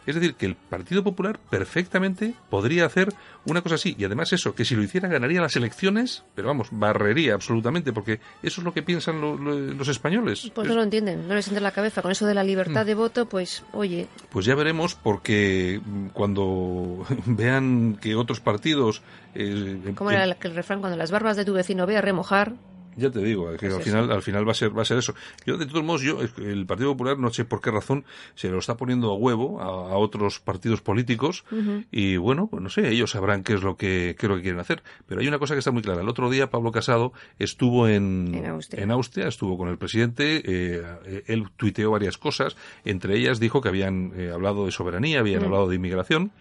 Es 0.07 0.15
decir, 0.15 0.35
que 0.35 0.45
el 0.47 0.55
Partido 0.55 1.03
Popular 1.03 1.39
perfectamente 1.51 2.35
podría 2.51 2.85
hacer 2.85 3.09
una 3.47 3.63
cosa 3.63 3.77
así. 3.77 3.95
Y 3.99 4.05
además 4.05 4.33
eso, 4.35 4.55
que 4.55 4.65
si 4.67 4.75
lo 4.77 4.83
hiciera 4.83 5.09
ganaría 5.09 5.41
las 5.41 5.57
elecciones, 5.57 6.25
pero 6.35 6.49
vamos, 6.49 6.69
barrería 6.71 7.35
absolutamente, 7.35 7.93
porque 7.93 8.21
eso 8.43 8.61
es 8.61 8.65
lo 8.65 8.75
que 8.75 8.83
piensan 8.83 9.21
lo- 9.21 9.37
lo- 9.39 9.59
los 9.59 9.89
españoles. 9.89 10.51
Pues 10.55 10.67
Es- 10.67 10.69
no 10.71 10.77
lo 10.77 10.83
entienden, 10.83 11.27
no 11.27 11.35
les 11.35 11.47
entra 11.49 11.59
en 11.59 11.65
la 11.65 11.71
cabeza. 11.73 12.03
Con 12.03 12.11
eso 12.13 12.27
de 12.27 12.35
la 12.35 12.45
Mm. 12.45 12.47
libertad 12.47 12.85
de 12.87 12.95
voto, 12.95 13.27
pues, 13.27 13.65
oye, 13.73 14.07
Pues 14.31 14.45
ya 14.47 14.55
veremos, 14.55 14.95
porque 14.95 15.81
mm, 15.85 16.07
cuando 16.09 17.07
vean 17.27 17.97
que 18.01 18.15
otros 18.15 18.41
partidos... 18.41 19.03
eh, 19.35 19.93
¿cómo 19.97 20.11
era 20.11 20.25
el, 20.25 20.37
el 20.41 20.55
refrán? 20.55 20.81
Cuando 20.81 20.99
las 20.99 21.11
barbas 21.11 21.37
de 21.37 21.45
tu 21.45 21.53
vecino 21.55 21.87
ve 21.87 21.97
a 21.97 22.01
remojar, 22.03 22.53
Ya 22.97 23.11
te 23.11 23.21
digo, 23.21 23.57
que 23.57 23.67
al 23.67 23.83
final, 23.83 24.11
al 24.11 24.23
final 24.23 24.47
va 24.47 24.53
a 24.53 24.55
ser, 24.55 24.77
va 24.77 24.83
a 24.83 24.85
ser 24.85 24.99
eso. 24.99 25.15
Yo, 25.47 25.57
de 25.57 25.67
todos 25.67 25.85
modos, 25.85 26.03
yo, 26.03 26.19
el 26.39 26.67
Partido 26.67 26.93
Popular, 26.93 27.19
no 27.19 27.31
sé 27.31 27.45
por 27.45 27.61
qué 27.61 27.71
razón, 27.71 28.05
se 28.35 28.49
lo 28.49 28.59
está 28.59 28.77
poniendo 28.77 29.11
a 29.11 29.15
huevo 29.15 29.61
a, 29.61 29.65
a 29.65 29.97
otros 29.97 30.41
partidos 30.41 30.81
políticos, 30.81 31.45
y 31.91 32.17
bueno, 32.17 32.47
pues 32.47 32.63
no 32.63 32.69
sé, 32.69 32.89
ellos 32.89 33.11
sabrán 33.11 33.43
qué 33.43 33.55
es 33.55 33.63
lo 33.63 33.77
que, 33.77 34.17
qué 34.19 34.27
es 34.27 34.31
lo 34.31 34.37
que 34.37 34.43
quieren 34.43 34.61
hacer. 34.61 34.83
Pero 35.07 35.21
hay 35.21 35.29
una 35.29 35.39
cosa 35.39 35.55
que 35.55 35.59
está 35.59 35.71
muy 35.71 35.83
clara. 35.83 36.03
El 36.03 36.09
otro 36.09 36.31
día 36.31 36.51
Pablo 36.51 36.73
Casado 36.73 37.13
estuvo 37.39 37.89
en, 37.89 38.35
En 38.35 38.47
Austria. 38.47 38.83
en 38.83 38.91
Austria, 38.91 39.29
estuvo 39.29 39.59
con 39.59 39.69
el 39.69 39.79
presidente, 39.79 40.43
eh, 40.45 41.23
él 41.27 41.49
tuiteó 41.57 41.91
varias 41.91 42.19
cosas, 42.19 42.57
entre 42.85 43.17
ellas 43.19 43.41
dijo 43.41 43.61
que 43.61 43.69
habían 43.69 44.13
eh, 44.17 44.31
hablado 44.33 44.67
de 44.67 44.73
soberanía, 44.73 45.21
habían 45.21 45.45
hablado 45.45 45.69
de 45.69 45.77
inmigración, 45.77 46.33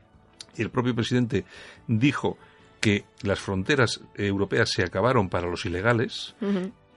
y 0.56 0.62
el 0.62 0.70
propio 0.70 0.94
presidente 0.94 1.46
dijo 1.88 2.38
que 2.84 3.05
las 3.21 3.39
fronteras 3.39 4.01
europeas 4.13 4.69
se 4.69 4.84
acabaron 4.84 5.29
para 5.29 5.47
los 5.47 5.65
ilegales. 5.65 6.36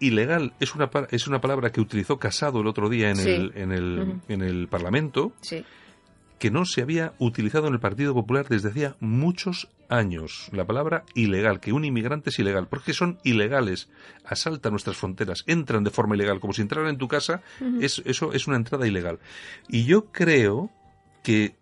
Ilegal 0.01 0.53
es 0.59 0.75
una, 0.75 0.91
es 1.13 1.29
una 1.29 1.41
palabra 1.41 1.71
que 1.71 1.81
utilizó 1.81 2.19
Casado 2.19 2.61
el 2.61 2.67
otro 2.67 2.89
día 2.89 3.13
en, 3.13 3.21
el, 3.21 3.53
en, 3.55 3.71
el, 3.71 4.21
en 4.27 4.43
el 4.43 4.67
Parlamento. 4.67 5.33
Sí 5.43 5.65
que 6.39 6.51
no 6.51 6.67
se 6.67 6.83
había 6.83 7.15
utilizado 7.19 7.69
en 7.69 7.73
el 7.73 7.81
Partido 7.81 8.13
Popular 8.13 8.47
desde 8.47 8.69
hacía 8.69 8.97
muchos 9.01 9.71
años. 9.89 10.51
La 10.53 10.67
palabra 10.67 11.05
ilegal, 11.15 11.61
que 11.61 11.73
un 11.73 11.87
inmigrante 11.87 12.29
es 12.29 12.39
ilegal, 12.39 12.69
porque 12.69 12.93
son 12.93 13.19
ilegales, 13.25 13.89
asaltan 14.23 14.73
nuestras 14.73 14.99
fronteras, 14.99 15.45
entran 15.47 15.83
de 15.83 15.91
forma 15.91 16.15
ilegal, 16.15 16.39
como 16.39 16.53
si 16.53 16.61
entraran 16.61 16.91
en 16.91 16.99
tu 16.99 17.09
casa, 17.09 17.41
es, 17.81 18.03
eso 18.05 18.35
es 18.35 18.47
una 18.47 18.57
entrada 18.57 18.87
ilegal. 18.87 19.19
Y 19.67 19.87
yo 19.87 20.13
creo 20.13 20.69
que 21.23 21.57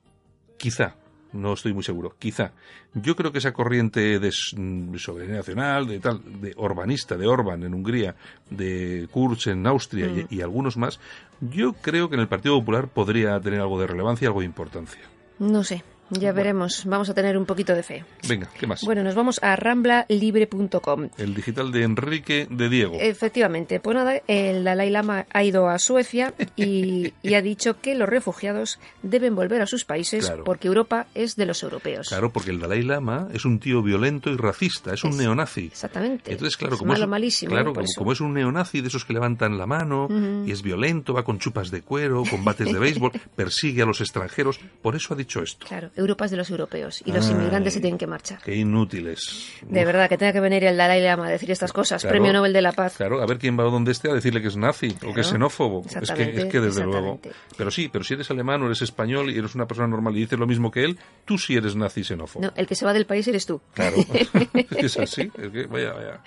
quizá, 0.56 0.96
no 1.34 1.52
estoy 1.52 1.74
muy 1.74 1.82
seguro, 1.82 2.14
quizá. 2.18 2.52
Yo 2.94 3.16
creo 3.16 3.32
que 3.32 3.38
esa 3.38 3.52
corriente 3.52 4.18
de 4.18 4.32
soberanía 4.32 5.36
nacional, 5.36 5.86
de 5.86 6.00
tal, 6.00 6.20
de 6.40 6.54
urbanista, 6.56 7.16
de 7.16 7.26
Orban 7.26 7.62
en 7.64 7.74
Hungría, 7.74 8.14
de 8.48 9.08
Kurz 9.10 9.48
en 9.48 9.66
Austria 9.66 10.06
y, 10.06 10.36
y, 10.36 10.40
algunos 10.40 10.76
más, 10.76 11.00
yo 11.40 11.72
creo 11.74 12.08
que 12.08 12.14
en 12.14 12.20
el 12.20 12.28
Partido 12.28 12.58
Popular 12.58 12.88
podría 12.88 13.38
tener 13.40 13.60
algo 13.60 13.80
de 13.80 13.86
relevancia, 13.86 14.28
algo 14.28 14.40
de 14.40 14.46
importancia. 14.46 15.02
No 15.38 15.64
sé. 15.64 15.82
Ya 16.10 16.32
veremos, 16.32 16.84
vamos 16.84 17.08
a 17.08 17.14
tener 17.14 17.36
un 17.38 17.46
poquito 17.46 17.74
de 17.74 17.82
fe. 17.82 18.04
Venga, 18.28 18.48
¿qué 18.58 18.66
más? 18.66 18.82
Bueno, 18.82 19.02
nos 19.02 19.14
vamos 19.14 19.40
a 19.42 19.56
ramblalibre.com. 19.56 21.08
El 21.16 21.34
digital 21.34 21.72
de 21.72 21.82
Enrique 21.82 22.46
de 22.50 22.68
Diego. 22.68 22.96
Efectivamente, 23.00 23.80
pues 23.80 23.96
nada, 23.96 24.20
el 24.26 24.64
Dalai 24.64 24.90
Lama 24.90 25.26
ha 25.32 25.44
ido 25.44 25.68
a 25.68 25.78
Suecia 25.78 26.34
y, 26.56 27.12
ha 27.34 27.42
dicho 27.42 27.80
que 27.80 27.94
los 27.94 28.08
refugiados 28.08 28.78
deben 29.02 29.34
volver 29.34 29.62
a 29.62 29.66
sus 29.66 29.84
países 29.84 30.32
porque 30.44 30.68
Europa 30.68 31.06
es 31.14 31.36
de 31.36 31.46
los 31.46 31.62
europeos. 31.62 32.08
Claro, 32.08 32.30
porque 32.32 32.50
el 32.50 32.60
Dalai 32.60 32.82
Lama 32.82 33.28
es 33.32 33.44
un 33.44 33.58
tío 33.58 33.82
violento 33.82 34.30
y 34.30 34.36
racista, 34.36 34.92
es 34.92 35.04
un 35.04 35.16
neonazi. 35.16 35.66
Exactamente. 35.66 36.32
Entonces, 36.32 36.56
claro, 36.56 36.74
es 36.74 36.80
como, 36.80 36.92
malo, 36.92 37.04
es, 37.04 37.10
malísimo, 37.10 37.50
claro, 37.50 37.72
como 37.96 38.12
es 38.12 38.20
un 38.20 38.34
neonazi 38.34 38.82
de 38.82 38.88
esos 38.88 39.04
que 39.04 39.14
levantan 39.14 39.58
la 39.58 39.66
mano 39.66 40.08
y 40.46 40.52
es 40.52 40.62
violento, 40.62 41.14
va 41.14 41.24
con 41.24 41.38
chupas 41.38 41.70
de 41.70 41.82
cuero, 41.82 42.22
combates 42.28 42.72
de 42.72 42.78
béisbol, 42.78 43.12
persigue 43.36 43.82
a 43.82 43.86
los 43.86 44.00
extranjeros, 44.00 44.60
por 44.82 44.94
eso 44.94 45.14
ha 45.14 45.16
dicho 45.16 45.42
esto. 45.42 45.66
Claro, 45.66 45.90
Europa 45.96 46.24
es 46.24 46.30
de 46.32 46.36
los 46.36 46.50
europeos 46.50 47.02
y 47.04 47.12
los 47.12 47.26
Ay, 47.26 47.32
inmigrantes 47.32 47.74
se 47.74 47.80
tienen 47.80 47.98
que 47.98 48.06
marchar. 48.06 48.40
Qué 48.44 48.54
inútiles. 48.56 49.52
De 49.62 49.80
Uf, 49.80 49.86
verdad, 49.86 50.08
que 50.08 50.18
tenga 50.18 50.32
que 50.32 50.40
venir 50.40 50.64
el 50.64 50.76
Dalai 50.76 51.00
Lama 51.02 51.26
a 51.26 51.30
decir 51.30 51.50
estas 51.50 51.72
cosas. 51.72 52.02
Claro. 52.02 52.12
Premio 52.14 52.32
Nobel 52.32 52.52
de 52.52 52.62
la 52.62 52.72
Paz. 52.72 52.96
Claro, 52.96 53.22
a 53.22 53.26
ver 53.26 53.38
quién 53.38 53.58
va 53.58 53.64
donde 53.64 53.92
esté 53.92 54.10
a 54.10 54.14
decirle 54.14 54.42
que 54.42 54.48
es 54.48 54.56
nazi 54.56 54.88
o 55.06 55.12
que 55.14 55.20
es 55.20 55.28
Claro, 55.28 55.28
xenófobo. 55.30 55.82
Es 55.86 56.10
que, 56.12 56.22
es 56.22 56.44
que 56.46 56.60
desde 56.60 56.84
luego. 56.84 57.20
Pero 57.56 57.70
sí, 57.70 57.88
pero 57.92 58.04
si 58.04 58.14
eres 58.14 58.30
alemán 58.30 58.62
o 58.62 58.66
eres 58.66 58.82
español 58.82 59.30
y 59.30 59.38
eres 59.38 59.54
una 59.54 59.66
persona 59.66 59.88
normal 59.88 60.16
y 60.16 60.20
dices 60.20 60.38
lo 60.38 60.46
mismo 60.46 60.70
que 60.70 60.84
él, 60.84 60.98
tú 61.24 61.38
sí 61.38 61.54
eres 61.56 61.76
nazi 61.76 62.00
y 62.00 62.04
xenófobo. 62.04 62.44
No, 62.44 62.52
el 62.56 62.66
que 62.66 62.74
se 62.74 62.84
va 62.84 62.92
del 62.92 63.06
país 63.06 63.26
eres 63.28 63.46
tú. 63.46 63.60
Claro, 63.74 63.96
es 64.14 64.66
que 64.66 64.86
es 64.86 64.98
así. 64.98 65.30
Es 65.38 65.50
que, 65.50 65.66
vaya, 65.66 65.92
vaya. 65.92 66.20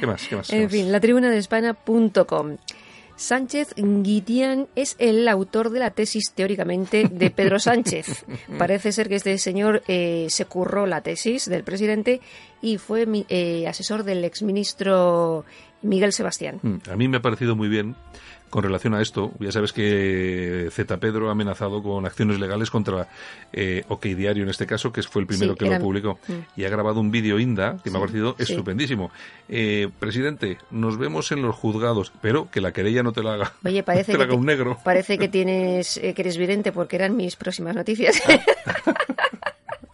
¿Qué 0.00 0.06
más? 0.06 0.26
¿Qué 0.28 0.36
más? 0.36 0.48
¿Qué 0.48 0.56
En 0.56 0.62
más? 0.64 0.72
fin, 0.72 0.92
la 0.92 1.00
tribuna 1.00 1.30
de 1.30 1.38
España.com. 1.38 2.56
Sánchez 3.16 3.74
Guitián 3.76 4.66
es 4.74 4.96
el 4.98 5.26
autor 5.28 5.70
de 5.70 5.78
la 5.80 5.90
tesis, 5.90 6.32
teóricamente, 6.34 7.08
de 7.10 7.30
Pedro 7.30 7.58
Sánchez. 7.58 8.24
Parece 8.58 8.92
ser 8.92 9.08
que 9.08 9.14
este 9.16 9.38
señor 9.38 9.82
eh, 9.88 10.26
se 10.30 10.44
curró 10.46 10.86
la 10.86 11.00
tesis 11.00 11.48
del 11.48 11.64
presidente 11.64 12.20
y 12.60 12.78
fue 12.78 13.06
mi- 13.06 13.26
eh, 13.28 13.66
asesor 13.68 14.02
del 14.04 14.24
exministro 14.24 15.44
Miguel 15.82 16.12
Sebastián. 16.12 16.58
Mm, 16.62 16.76
A 16.90 16.96
mí 16.96 17.08
me 17.08 17.18
ha 17.18 17.22
parecido 17.22 17.54
muy 17.56 17.68
bien 17.68 17.94
con 18.54 18.62
relación 18.62 18.94
a 18.94 19.02
esto. 19.02 19.32
Ya 19.40 19.50
sabes 19.50 19.72
que 19.72 20.68
Z 20.70 20.98
Pedro 20.98 21.28
ha 21.28 21.32
amenazado 21.32 21.82
con 21.82 22.06
acciones 22.06 22.38
legales 22.38 22.70
contra 22.70 23.08
eh, 23.52 23.82
OK 23.88 24.04
Diario, 24.04 24.44
en 24.44 24.48
este 24.48 24.64
caso, 24.64 24.92
que 24.92 25.02
fue 25.02 25.22
el 25.22 25.26
primero 25.26 25.54
Sí, 25.54 25.58
que 25.58 25.68
lo 25.68 25.80
publicó. 25.80 26.20
Mm. 26.28 26.60
Y 26.60 26.64
ha 26.64 26.68
grabado 26.68 27.00
un 27.00 27.10
vídeo 27.10 27.40
Inda 27.40 27.78
que 27.82 27.90
me 27.90 27.98
ha 27.98 28.00
parecido 28.00 28.36
estupendísimo. 28.38 29.10
Eh, 29.48 29.88
presidente, 29.98 30.58
nos 30.70 30.98
vemos 30.98 31.32
en 31.32 31.42
los 31.42 31.56
juzgados, 31.56 32.12
pero 32.22 32.48
que 32.48 32.60
la 32.60 32.70
querella 32.70 33.02
no 33.02 33.12
te 33.12 33.24
la 33.24 33.34
haga, 33.34 33.52
Oye, 33.64 33.82
parece 33.82 34.12
te 34.12 34.18
la 34.18 34.24
que, 34.24 34.30
haga 34.30 34.38
un 34.38 34.46
negro. 34.46 34.78
parece 34.84 35.18
que 35.18 35.26
tienes 35.26 35.96
eh, 35.96 36.14
que 36.14 36.22
eres 36.22 36.38
vidente 36.38 36.70
porque 36.70 36.94
eran 36.94 37.16
mis 37.16 37.34
próximas 37.34 37.74
noticias. 37.74 38.22
Ah, 38.28 38.94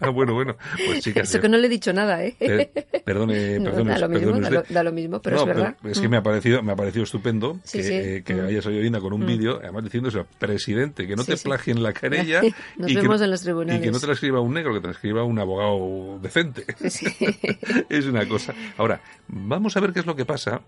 bueno, 0.09 0.33
bueno. 0.35 0.57
Pues 0.87 1.01
chicas, 1.05 1.29
Eso 1.29 1.41
que 1.41 1.49
no 1.49 1.59
le 1.59 1.67
he 1.67 1.71
dicho 1.71 1.93
nada, 1.93 2.25
¿eh? 2.25 2.35
per- 2.39 2.71
perdone, 3.05 3.59
No, 3.59 3.65
perdone, 3.67 3.91
da 3.93 3.99
lo 3.99 4.09
mismo, 4.09 4.41
da 4.41 4.51
lo, 4.51 4.63
da 4.69 4.83
lo 4.83 4.93
mismo, 4.93 5.21
pero 5.21 5.37
No, 5.37 5.43
es 5.43 5.49
verdad. 5.49 5.77
es 5.85 6.01
que 6.01 6.09
Mm. 6.09 6.11
me 6.11 6.17
ha 6.17 6.23
parecido, 6.23 6.63
me 6.63 6.73
ha 6.73 6.77
parecido 6.77 7.05
estupendo 7.05 7.59
Sí, 7.65 7.79
que, 7.79 7.85
sí. 7.85 7.93
eh, 7.95 8.23
que 8.25 8.35
Mm. 8.35 8.47
haya 8.47 8.63
salido 8.63 8.85
Inda 8.85 9.01
con 9.01 9.13
un 9.13 9.23
Mm. 9.23 9.27
vídeo, 9.27 9.59
además 9.63 9.85
diciéndose, 9.85 10.25
presidente, 10.39 11.07
que 11.07 11.17
no 11.17 11.23
Sí, 11.23 11.33
te 11.33 11.37
sí. 11.37 11.45
plagien 11.45 11.83
la 11.83 11.93
querella 12.33 12.41
Nos 12.79 12.91
y, 12.91 12.95
que, 12.95 13.01
vemos 13.03 13.19
no- 13.19 13.25
en 13.25 13.31
los 13.31 13.43
y 13.43 13.45
que 13.45 13.51
no 13.53 13.61
tribunales. 13.65 14.01
te 14.01 14.07
la 14.07 14.13
escriba 14.15 14.41
un 14.41 14.55
negro, 14.55 14.73
que 14.75 14.81
te 14.81 14.87
la 14.87 14.93
escriba 14.93 15.25
un 15.25 15.39
abogado 15.39 16.19
decente. 16.23 16.65
Sí. 16.89 17.07
es 17.89 18.07
una 18.07 18.27
cosa. 18.27 18.55
Ahora, 18.79 19.01
vamos 19.29 19.77
a 19.77 19.81
ver 19.81 19.93
qué 19.93 20.01
es 20.01 20.07
lo 20.07 20.17
que 20.17 20.25
pasa. 20.25 20.63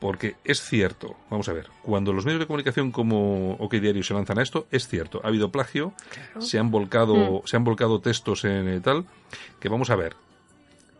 Porque 0.00 0.34
es 0.44 0.60
cierto, 0.60 1.16
vamos 1.30 1.48
a 1.48 1.52
ver, 1.52 1.68
cuando 1.82 2.12
los 2.12 2.24
medios 2.26 2.40
de 2.40 2.46
comunicación 2.46 2.90
como 2.90 3.52
OK 3.54 3.74
Diario 3.74 4.02
se 4.02 4.12
lanzan 4.12 4.38
a 4.38 4.42
esto, 4.42 4.66
es 4.70 4.86
cierto, 4.88 5.20
ha 5.24 5.28
habido 5.28 5.50
plagio, 5.50 5.94
se 6.40 6.58
han 6.58 6.70
volcado, 6.70 7.14
Mm. 7.14 7.46
se 7.46 7.56
han 7.56 7.64
volcado 7.64 8.00
textos 8.00 8.44
en 8.44 8.68
eh, 8.68 8.80
tal, 8.80 9.06
que 9.60 9.68
vamos 9.70 9.88
a 9.90 9.96
ver, 9.96 10.14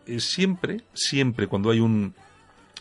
eh, 0.07 0.21
siempre, 0.21 0.83
siempre 0.95 1.49
cuando 1.49 1.71
hay 1.71 1.81
un 1.81 2.15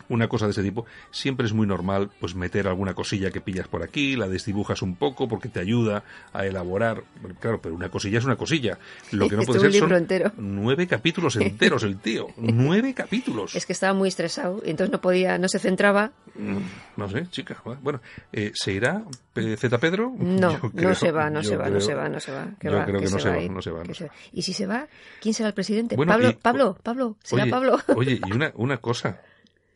una 0.10 0.28
cosa 0.28 0.46
de 0.46 0.52
ese 0.52 0.64
tipo, 0.64 0.86
siempre 1.12 1.46
es 1.46 1.54
muy 1.54 1.66
normal 1.68 2.10
pues 2.20 2.36
meter 2.36 2.68
alguna 2.68 2.94
cosilla 2.94 3.32
que 3.32 3.42
pillas 3.42 3.68
por 3.68 3.84
aquí, 3.84 4.16
la 4.16 4.28
desdibujas 4.28 4.82
un 4.82 4.96
poco 4.96 5.28
porque 5.28 5.50
te 5.50 5.60
ayuda 5.60 6.04
a 6.34 6.46
elaborar, 6.46 7.04
claro, 7.40 7.62
pero 7.62 7.74
una 7.76 7.90
cosilla 7.90 8.18
es 8.20 8.26
una 8.26 8.36
cosilla. 8.36 8.78
Lo 9.12 9.30
que 9.30 9.36
no 9.38 9.44
puede 9.44 9.60
un 9.60 9.64
ser 9.66 9.72
libro 9.72 9.88
son 9.90 9.98
entero. 9.98 10.32
nueve 10.38 10.88
capítulos 10.88 11.36
enteros 11.38 11.84
el 11.84 11.98
tío, 12.00 12.28
nueve 12.38 12.94
capítulos. 12.94 13.56
Es 13.56 13.66
que 13.66 13.74
estaba 13.74 13.94
muy 13.94 14.10
estresado 14.10 14.62
y 14.66 14.72
entonces 14.72 14.92
no 14.92 15.00
podía, 15.02 15.38
no 15.38 15.48
se 15.48 15.60
centraba. 15.60 16.12
Mm, 16.36 16.58
No 16.98 17.10
sé, 17.10 17.28
chica. 17.30 17.62
Bueno, 17.82 18.02
eh, 18.32 18.52
¿se 18.56 18.74
irá 18.74 19.04
Z 19.36 19.78
Pedro? 19.80 20.14
No, 20.18 20.60
creo- 20.76 20.90
no 20.90 20.96
se 20.96 21.12
va, 21.12 21.30
no 21.30 21.44
se 21.44 21.56
va, 21.56 21.70
no 21.70 21.80
se 21.80 21.94
va, 21.94 22.10
no 22.10 22.20
se 22.20 22.32
va. 22.32 22.48
yo 22.62 22.72
va, 22.72 22.86
creo 22.86 23.00
que 23.00 23.06
no 23.10 23.20
se 23.20 23.30
va 23.30 23.36
no 23.48 23.62
se 23.62 23.72
va, 23.72 23.82
que 23.84 23.88
no 23.90 23.94
se 23.94 24.00
se 24.00 24.06
va. 24.08 24.14
Y 24.32 24.42
si 24.42 24.54
se 24.54 24.66
va, 24.66 24.88
¿quién 25.22 25.34
será 25.34 25.50
el 25.50 25.56
presidente? 25.56 25.96
Bueno, 25.96 26.12
Pablo, 26.12 26.30
y- 26.30 26.34
Pablo, 26.34 26.78
Pablo, 26.84 27.18
será 27.24 27.44
Oye, 27.44 27.52
Pablo. 27.52 27.78
Oye, 27.96 28.20
y 28.28 28.32
una, 28.34 28.52
una 28.56 28.78
cosa. 28.78 29.22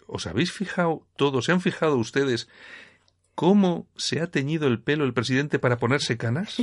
¿Os 0.08 0.26
habéis 0.28 0.52
fijado 0.52 1.06
todos, 1.18 1.46
se 1.46 1.52
han 1.52 1.62
fijado 1.62 1.98
ustedes 1.98 2.48
cómo 3.36 3.88
se 3.96 4.22
ha 4.22 4.28
teñido 4.28 4.68
el 4.68 4.82
pelo 4.82 5.04
el 5.06 5.14
presidente 5.14 5.60
para 5.60 5.78
ponerse 5.78 6.18
canas? 6.18 6.58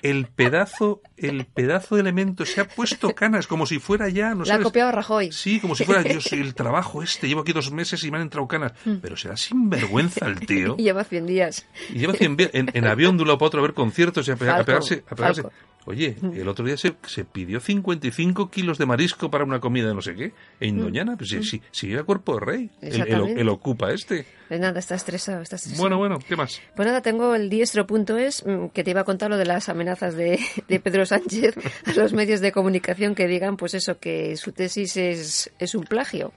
El 0.00 0.26
pedazo, 0.28 1.02
el 1.16 1.44
pedazo 1.46 1.96
de 1.96 2.02
elemento 2.02 2.46
se 2.46 2.60
ha 2.60 2.68
puesto 2.68 3.16
canas 3.16 3.48
como 3.48 3.66
si 3.66 3.80
fuera 3.80 4.08
ya, 4.08 4.30
no 4.30 4.36
La 4.38 4.42
ha 4.42 4.46
sabes. 4.46 4.64
copiado 4.66 4.92
Rajoy. 4.92 5.32
Sí, 5.32 5.58
como 5.58 5.74
si 5.74 5.84
fuera 5.84 6.02
yo 6.02 6.20
soy 6.20 6.38
el 6.40 6.54
trabajo 6.54 7.02
este, 7.02 7.26
llevo 7.26 7.40
aquí 7.40 7.52
dos 7.52 7.72
meses 7.72 8.04
y 8.04 8.10
me 8.12 8.18
han 8.18 8.22
entrado 8.22 8.46
canas. 8.46 8.74
Pero 9.02 9.16
será 9.16 9.36
sinvergüenza 9.36 10.26
el 10.26 10.38
tío. 10.38 10.76
Y 10.78 10.84
lleva 10.84 11.02
100 11.02 11.26
días. 11.26 11.66
Y 11.90 11.98
lleva 11.98 12.12
100 12.14 12.36
vi- 12.36 12.50
en, 12.52 12.70
en 12.74 12.86
avión 12.86 13.16
de 13.16 13.22
un 13.22 13.28
lado 13.28 13.38
para 13.38 13.46
otro 13.48 13.58
a 13.58 13.62
ver 13.62 13.74
conciertos 13.74 14.28
y 14.28 14.30
a, 14.30 14.36
pegarse. 14.36 15.02
A 15.10 15.16
pegarse. 15.16 15.42
Oye, 15.88 16.16
el 16.34 16.46
otro 16.48 16.66
día 16.66 16.76
se, 16.76 16.94
se 17.06 17.24
pidió 17.24 17.60
55 17.60 18.50
kilos 18.50 18.76
de 18.76 18.84
marisco 18.84 19.30
para 19.30 19.44
una 19.44 19.58
comida 19.58 19.88
de 19.88 19.94
no 19.94 20.02
sé 20.02 20.14
qué. 20.14 20.32
En 20.60 20.78
Doñana, 20.78 21.16
pues 21.16 21.30
si, 21.30 21.42
si, 21.42 21.62
si 21.70 21.90
era 21.92 22.04
cuerpo 22.04 22.34
de 22.34 22.40
rey. 22.44 22.70
El, 22.82 22.88
el- 22.88 23.00
Exactamente. 23.02 23.40
el 23.40 23.48
ocupa 23.48 23.90
este. 23.90 24.26
Pues 24.48 24.60
nada, 24.60 24.78
está 24.80 24.94
estresado, 24.94 25.40
está 25.42 25.56
estresado. 25.56 25.80
Bueno, 25.82 25.96
bueno, 25.98 26.18
¿qué 26.26 26.36
más? 26.36 26.60
Pues 26.76 26.86
nada, 26.86 27.00
tengo 27.00 27.34
el 27.34 27.48
diestro.es 27.48 28.44
mm, 28.46 28.66
que 28.68 28.84
te 28.84 28.90
iba 28.90 29.00
a 29.00 29.04
contar 29.04 29.30
lo 29.30 29.36
de 29.38 29.46
las 29.46 29.68
amenazas 29.70 30.14
de, 30.14 30.38
de 30.68 30.80
Pedro 30.80 31.06
Sánchez 31.06 31.54
a 31.86 31.92
los 31.94 32.12
medios 32.12 32.40
de 32.40 32.52
comunicación 32.52 33.14
que 33.14 33.26
digan, 33.26 33.56
pues 33.56 33.72
eso, 33.74 33.98
que 33.98 34.36
su 34.36 34.52
tesis 34.52 34.96
es, 34.98 35.50
es 35.58 35.74
un 35.74 35.84
plagio. 35.84 36.32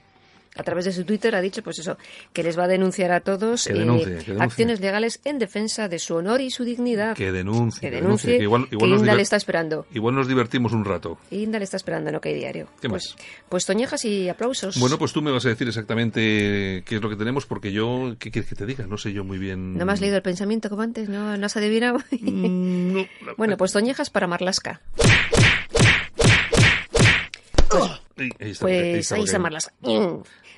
A 0.54 0.62
través 0.62 0.84
de 0.84 0.92
su 0.92 1.04
Twitter 1.04 1.34
ha 1.34 1.40
dicho, 1.40 1.62
pues 1.62 1.78
eso, 1.78 1.96
que 2.32 2.42
les 2.42 2.58
va 2.58 2.64
a 2.64 2.68
denunciar 2.68 3.10
a 3.12 3.20
todos 3.20 3.66
eh, 3.66 3.72
Que 3.72 3.78
denuncie, 3.78 4.04
que 4.04 4.10
denuncie. 4.24 4.42
acciones 4.44 4.80
legales 4.80 5.20
en 5.24 5.38
defensa 5.38 5.88
de 5.88 5.98
su 5.98 6.14
honor 6.14 6.40
y 6.42 6.50
su 6.50 6.64
dignidad. 6.64 7.16
Que 7.16 7.32
denuncie. 7.32 7.80
Que 7.80 7.90
denuncie, 7.90 8.36
que 8.36 8.42
igual, 8.42 8.68
igual 8.70 8.90
nos 8.90 9.00
Inda 9.00 9.14
le 9.14 9.22
está 9.22 9.36
esperando. 9.36 9.86
igual 9.94 10.14
nos 10.14 10.28
divertimos 10.28 10.72
un 10.72 10.84
rato. 10.84 11.18
Inda 11.30 11.58
le 11.58 11.64
está 11.64 11.78
esperando, 11.78 12.20
que 12.20 12.28
hay 12.30 12.34
diario. 12.34 12.68
¿Qué 12.80 12.88
pues, 12.88 13.14
más? 13.16 13.26
Pues 13.48 13.64
toñejas 13.64 14.04
y 14.04 14.28
aplausos. 14.28 14.78
Bueno, 14.78 14.98
pues 14.98 15.12
tú 15.12 15.22
me 15.22 15.30
vas 15.30 15.46
a 15.46 15.48
decir 15.48 15.66
exactamente 15.68 16.82
qué 16.84 16.96
es 16.96 17.02
lo 17.02 17.08
que 17.08 17.16
tenemos, 17.16 17.46
porque 17.46 17.72
yo, 17.72 18.16
¿qué 18.18 18.30
quieres 18.30 18.48
que 18.48 18.56
te 18.56 18.66
diga? 18.66 18.86
No 18.86 18.98
sé 18.98 19.12
yo 19.12 19.24
muy 19.24 19.38
bien. 19.38 19.78
¿No 19.78 19.86
me 19.86 19.92
has 19.92 20.00
leído 20.00 20.16
el 20.16 20.22
pensamiento 20.22 20.68
como 20.68 20.82
antes? 20.82 21.08
¿No, 21.08 21.36
no 21.36 21.46
has 21.46 21.56
adivinado? 21.56 21.98
Mm, 22.22 22.94
no. 22.94 23.06
bueno, 23.36 23.56
pues 23.56 23.72
toñejas 23.72 24.08
para 24.10 24.26
Marlasca. 24.26 24.80
Está, 27.72 27.78
ahí 27.78 28.01
Pues 28.60 29.12
ahí 29.12 29.24
está 29.24 29.38
Marlaska. 29.38 29.72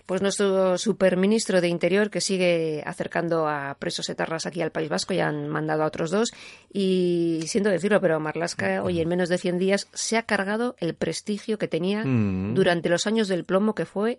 Pues 0.07 0.21
nuestro 0.21 0.77
superministro 0.77 1.63
de 1.63 1.69
Interior 1.69 2.11
que 2.11 2.21
sigue 2.21 2.83
acercando 2.85 3.49
a 3.49 3.75
presos 3.79 4.07
etarras 4.11 4.45
aquí 4.45 4.61
al 4.61 4.71
País 4.71 4.91
Vasco, 4.91 5.15
ya 5.15 5.29
han 5.29 5.49
mandado 5.49 5.83
a 5.83 5.87
otros 5.87 6.11
dos. 6.11 6.31
Y 6.71 7.41
siento 7.47 7.71
decirlo, 7.71 8.03
pero 8.03 8.21
Marlaska 8.21 8.83
hoy 8.83 9.01
en 9.01 9.09
menos 9.09 9.31
de 9.31 9.39
100 9.39 9.59
días 9.59 9.89
se 9.95 10.19
ha 10.19 10.23
cargado 10.25 10.77
el 10.79 10.95
prestigio 10.95 11.57
que 11.57 11.69
tenía 11.69 12.05
Mm. 12.05 12.53
durante 12.55 12.91
los 12.91 13.07
años 13.07 13.29
del 13.29 13.45
plomo 13.45 13.75
que 13.75 13.87
fue 13.87 14.19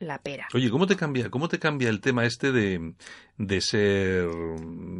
la 0.00 0.18
pera. 0.18 0.48
Oye, 0.54 0.70
¿cómo 0.70 0.86
te 0.86 0.96
cambia, 0.96 1.30
cómo 1.30 1.48
te 1.48 1.58
cambia 1.58 1.88
el 1.88 2.00
tema 2.00 2.24
este 2.24 2.50
de, 2.52 2.94
de 3.36 3.60
ser, 3.60 4.28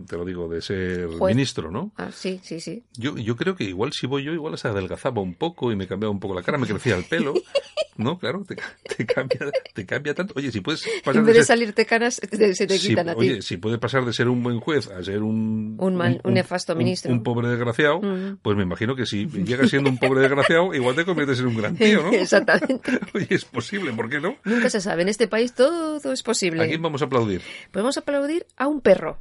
te 0.06 0.16
lo 0.16 0.24
digo, 0.24 0.48
de 0.48 0.62
ser 0.62 1.08
ministro, 1.08 1.70
¿no? 1.70 1.92
Ah, 1.96 2.10
sí, 2.12 2.38
sí, 2.42 2.60
sí. 2.60 2.84
Yo, 2.96 3.16
yo 3.16 3.34
creo 3.34 3.56
que 3.56 3.64
igual 3.64 3.92
si 3.92 4.06
voy 4.06 4.24
yo, 4.24 4.32
igual 4.32 4.56
se 4.58 4.68
adelgazaba 4.68 5.20
un 5.22 5.34
poco 5.34 5.72
y 5.72 5.76
me 5.76 5.86
cambiaba 5.88 6.12
un 6.12 6.20
poco 6.20 6.34
la 6.34 6.42
cara, 6.42 6.58
me 6.58 6.66
crecía 6.66 6.96
el 6.96 7.04
pelo. 7.04 7.34
No, 7.96 8.18
claro, 8.18 8.46
te, 8.46 8.56
cambia, 9.04 9.50
te 9.74 9.84
cambia 9.84 10.14
tanto. 10.14 10.32
Oye, 10.34 10.50
si 10.50 10.62
puedes 10.62 10.82
pasar 11.04 11.20
En 11.20 11.26
vez 11.26 11.36
de, 11.36 11.44
salirte 11.44 11.84
canas, 11.84 12.14
se 12.14 12.66
te 12.66 12.78
quitan 12.78 13.10
a 13.10 13.14
ti. 13.14 13.20
Oye, 13.20 13.42
si 13.42 13.58
puede 13.58 13.76
pasar 13.76 14.06
de 14.06 14.14
ser 14.14 14.28
un 14.28 14.42
buen 14.42 14.58
juez 14.58 14.88
a 14.88 15.02
ser 15.04 15.22
un... 15.22 15.76
Un, 15.78 16.20
un, 16.24 16.32
nefasto 16.34 16.74
ministro. 16.74 17.12
Un, 17.12 17.22
pobre 17.22 17.48
desgraciado, 17.48 18.00
mm. 18.00 18.38
pues 18.40 18.56
me 18.56 18.62
imagino 18.62 18.96
que 18.96 19.04
si 19.04 19.26
llegas 19.26 19.68
siendo 19.68 19.90
un 19.90 19.98
pobre 19.98 20.22
desgraciado, 20.22 20.72
igual 20.72 20.96
te 20.96 21.04
conviertes 21.04 21.40
en 21.40 21.48
un 21.48 21.56
gran 21.58 21.76
tío, 21.76 22.02
¿no? 22.02 22.10
Exactamente. 22.12 22.98
Oye, 23.14 23.26
es 23.28 23.44
posible, 23.44 23.92
¿por 23.92 24.08
qué 24.08 24.18
no? 24.18 24.34
Nunca 24.44 24.70
se 24.70 24.80
sabe. 24.80 24.89
En 24.98 25.08
este 25.08 25.28
país 25.28 25.54
todo 25.54 26.12
es 26.12 26.22
posible. 26.22 26.64
¿A 26.64 26.68
quién 26.68 26.82
vamos 26.82 27.02
a 27.02 27.04
aplaudir? 27.04 27.42
Vamos 27.72 27.96
a 27.96 28.00
aplaudir 28.00 28.46
a 28.56 28.66
un 28.66 28.80
perro. 28.80 29.18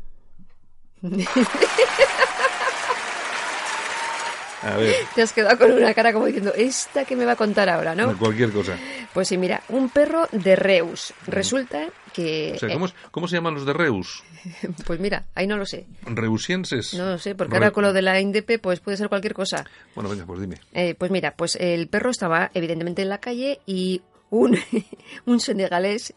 A 4.62 4.76
ver. 4.76 4.96
Te 5.16 5.22
has 5.22 5.32
quedado 5.32 5.58
con 5.58 5.72
una 5.72 5.94
cara 5.94 6.12
como 6.12 6.26
diciendo, 6.26 6.54
¿esta 6.56 7.06
que 7.06 7.16
me 7.16 7.26
va 7.26 7.34
a 7.34 7.36
contar 7.36 7.70
ahora, 7.70 7.96
no? 7.96 8.18
Cualquier 8.18 8.52
cosa. 8.52 8.78
Pues 9.14 9.28
sí, 9.28 9.38
mira, 9.38 9.64
un 9.70 9.90
perro 9.90 10.28
de 10.32 10.56
Reus. 10.56 11.14
Resulta 11.28 11.88
que... 12.14 12.54
O 12.56 12.60
sea, 12.60 12.74
¿cómo, 12.74 12.88
¿cómo, 13.12 13.28
se 13.28 13.38
llaman 13.38 13.56
los 13.56 13.66
de 13.66 13.74
Reus? 13.74 14.24
Pues 14.86 15.00
mira, 15.00 15.26
ahí 15.36 15.48
no 15.48 15.58
lo 15.58 15.66
sé. 15.66 15.86
¿Reusienses? 16.06 16.94
No 16.94 17.06
lo 17.06 17.18
sé, 17.18 17.36
porque 17.36 17.56
ahora 17.56 17.72
con 17.72 17.84
lo 17.84 17.94
de 17.94 18.02
la 18.02 18.20
INDP 18.20 18.60
pues 18.62 18.80
puede 18.80 18.98
ser 18.98 19.10
cualquier 19.10 19.34
cosa. 19.34 19.66
Bueno, 19.96 20.10
venga, 20.10 20.26
pues 20.26 20.40
dime. 20.40 20.58
Eh, 20.74 20.96
pues 20.98 21.12
mira, 21.12 21.36
pues 21.36 21.56
el 21.58 21.88
perro 21.88 22.10
estaba 22.10 22.50
evidentemente 22.54 23.02
en 23.02 23.10
la 23.10 23.20
calle 23.20 23.60
y 23.66 24.02
un, 24.30 24.58
un 25.26 25.40
senegalés. 25.40 26.14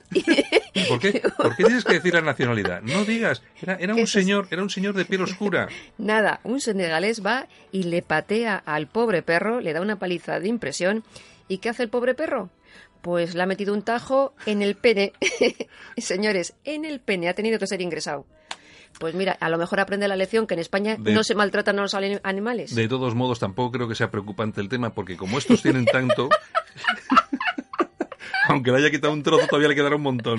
¿Por 0.88 0.98
qué? 0.98 1.22
¿Por 1.36 1.56
qué 1.56 1.64
tienes 1.64 1.84
que 1.84 1.94
decir 1.94 2.14
la 2.14 2.20
nacionalidad? 2.20 2.82
No 2.82 3.04
digas, 3.04 3.42
era, 3.60 3.74
era 3.76 3.94
un 3.96 4.06
señor, 4.06 4.48
era 4.50 4.62
un 4.62 4.70
señor 4.70 4.94
de 4.94 5.04
piel 5.04 5.22
oscura. 5.22 5.68
Nada, 5.98 6.40
un 6.44 6.60
senegalés 6.60 7.24
va 7.24 7.48
y 7.70 7.84
le 7.84 8.02
patea 8.02 8.56
al 8.56 8.86
pobre 8.88 9.22
perro, 9.22 9.60
le 9.60 9.72
da 9.72 9.80
una 9.80 9.98
paliza 9.98 10.40
de 10.40 10.48
impresión. 10.48 11.04
¿Y 11.48 11.58
qué 11.58 11.68
hace 11.68 11.82
el 11.82 11.88
pobre 11.88 12.14
perro? 12.14 12.50
Pues 13.02 13.34
le 13.34 13.42
ha 13.42 13.46
metido 13.46 13.74
un 13.74 13.82
tajo 13.82 14.32
en 14.46 14.62
el 14.62 14.76
pene. 14.76 15.12
Señores, 15.96 16.54
en 16.64 16.84
el 16.84 17.00
pene 17.00 17.28
ha 17.28 17.34
tenido 17.34 17.58
que 17.58 17.66
ser 17.66 17.80
ingresado. 17.80 18.26
Pues 19.00 19.14
mira, 19.14 19.36
a 19.40 19.48
lo 19.48 19.58
mejor 19.58 19.80
aprende 19.80 20.06
la 20.06 20.16
lección 20.16 20.46
que 20.46 20.54
en 20.54 20.60
España 20.60 20.96
no 20.98 21.24
se 21.24 21.34
maltratan 21.34 21.78
a 21.78 21.82
los 21.82 21.94
animales. 21.94 22.74
De 22.74 22.86
todos 22.88 23.14
modos, 23.14 23.40
tampoco 23.40 23.72
creo 23.72 23.88
que 23.88 23.94
sea 23.94 24.10
preocupante 24.10 24.60
el 24.60 24.68
tema, 24.68 24.94
porque 24.94 25.16
como 25.16 25.38
estos 25.38 25.62
tienen 25.62 25.84
tanto, 25.86 26.28
aunque 28.52 28.70
le 28.70 28.78
haya 28.78 28.90
quitado 28.90 29.12
un 29.12 29.22
trozo, 29.22 29.46
todavía 29.46 29.68
le 29.68 29.74
quedará 29.74 29.96
un 29.96 30.02
montón. 30.02 30.38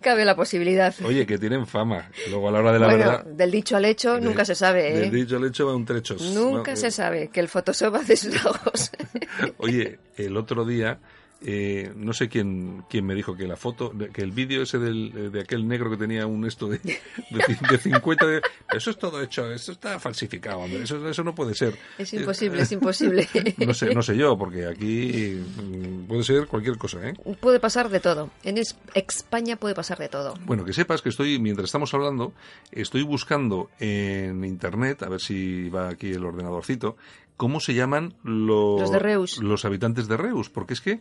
Cabe 0.00 0.24
la 0.24 0.36
posibilidad. 0.36 0.94
Oye, 1.04 1.26
que 1.26 1.38
tienen 1.38 1.66
fama. 1.66 2.10
Luego 2.30 2.48
a 2.48 2.52
la 2.52 2.58
hora 2.60 2.72
de 2.72 2.78
la 2.78 2.86
verdad. 2.86 3.24
Del 3.24 3.50
dicho 3.50 3.76
al 3.76 3.84
hecho 3.84 4.20
nunca 4.20 4.44
se 4.44 4.54
sabe. 4.54 4.88
¿eh? 4.88 5.00
Del 5.00 5.10
dicho 5.10 5.36
al 5.36 5.44
hecho 5.44 5.66
va 5.66 5.74
un 5.74 5.84
trecho. 5.84 6.16
Nunca 6.32 6.76
se 6.76 6.90
sabe 6.90 7.28
que 7.28 7.40
el 7.40 7.48
Photoshop 7.48 7.94
hace 7.96 8.16
sus 8.16 8.44
ojos. 8.46 8.90
Oye, 9.58 9.98
el 10.16 10.36
otro 10.36 10.64
día 10.64 10.98
eh, 11.40 11.92
no 11.94 12.12
sé 12.12 12.28
quién, 12.28 12.84
quién 12.90 13.06
me 13.06 13.14
dijo 13.14 13.36
que 13.36 13.46
la 13.46 13.56
foto, 13.56 13.92
que 14.12 14.22
el 14.22 14.32
vídeo 14.32 14.62
ese 14.62 14.78
del, 14.78 15.30
de 15.30 15.40
aquel 15.40 15.68
negro 15.68 15.88
que 15.88 15.96
tenía 15.96 16.26
un 16.26 16.44
esto 16.44 16.68
de, 16.68 16.78
de, 16.78 17.78
50, 17.78 18.26
eso 18.74 18.90
es 18.90 18.98
todo 18.98 19.22
hecho, 19.22 19.48
eso 19.52 19.70
está 19.70 20.00
falsificado, 20.00 20.64
eso, 20.66 21.08
eso 21.08 21.22
no 21.22 21.36
puede 21.36 21.54
ser. 21.54 21.78
Es 21.96 22.12
imposible, 22.12 22.62
es 22.62 22.72
imposible. 22.72 23.28
No 23.58 23.74
sé, 23.74 23.94
no 23.94 24.02
sé 24.02 24.16
yo, 24.16 24.36
porque 24.38 24.66
aquí 24.66 25.40
mm, 25.40 26.06
puede 26.06 26.22
ser 26.22 26.46
cualquier 26.46 26.76
cosa, 26.78 27.06
¿eh? 27.06 27.14
Puede 27.40 27.60
pasar 27.60 27.88
de 27.88 28.00
todo. 28.00 28.30
En 28.42 28.56
España 28.94 29.56
puede 29.56 29.74
pasar 29.74 29.98
de 29.98 30.08
todo. 30.08 30.34
Bueno, 30.44 30.64
que 30.64 30.72
sepas 30.72 31.02
que 31.02 31.10
estoy, 31.10 31.38
mientras 31.38 31.66
estamos 31.66 31.92
hablando, 31.94 32.32
estoy 32.72 33.02
buscando 33.02 33.70
en 33.78 34.44
internet, 34.44 35.02
a 35.02 35.08
ver 35.08 35.20
si 35.20 35.68
va 35.68 35.88
aquí 35.88 36.12
el 36.12 36.24
ordenadorcito, 36.24 36.96
cómo 37.36 37.60
se 37.60 37.74
llaman 37.74 38.14
los, 38.22 38.80
los, 38.80 38.92
de 38.92 38.98
Reus. 38.98 39.38
los 39.38 39.64
habitantes 39.64 40.08
de 40.08 40.16
Reus, 40.16 40.50
porque 40.50 40.74
es 40.74 40.80
que 40.80 41.00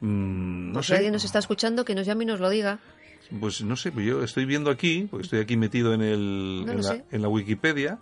Mm, 0.00 0.72
no 0.72 0.82
si 0.82 0.94
alguien 0.94 1.12
nos 1.12 1.24
está 1.24 1.38
escuchando, 1.38 1.84
que 1.84 1.94
nos 1.94 2.06
llame 2.06 2.24
y 2.24 2.26
nos 2.26 2.40
lo 2.40 2.48
diga. 2.48 2.78
Pues 3.38 3.62
no 3.62 3.76
sé, 3.76 3.92
pues 3.92 4.06
yo 4.06 4.24
estoy 4.24 4.44
viendo 4.44 4.70
aquí, 4.70 5.06
porque 5.10 5.24
estoy 5.24 5.40
aquí 5.40 5.56
metido 5.56 5.94
en, 5.94 6.02
el, 6.02 6.66
en, 7.10 7.22
la, 7.22 7.28
Wikipedia, 7.28 7.98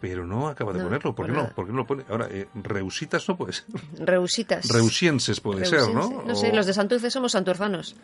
pero 0.00 0.26
no 0.26 0.48
acaba 0.48 0.72
de 0.72 0.82
ponerlo. 0.82 1.14
¿Por 1.14 1.26
qué 1.26 1.32
no? 1.32 1.48
¿Por 1.50 1.66
qué 1.66 1.72
no 1.72 1.78
lo 1.78 1.86
pone? 1.86 2.04
Ahora, 2.08 2.28
eh, 2.30 2.48
Reusitas 2.54 3.26
no 3.28 3.36
puede 3.36 3.54
ser. 3.54 3.64
Reusitas. 3.98 4.68
Reusienses 4.68 5.40
puede 5.40 5.64
ser, 5.64 5.88
¿no? 5.94 6.22
No 6.26 6.34
sé, 6.34 6.52
los 6.52 6.66
de 6.66 6.74
Santurce 6.74 7.10
somos 7.10 7.32
santurzanos. 7.32 7.96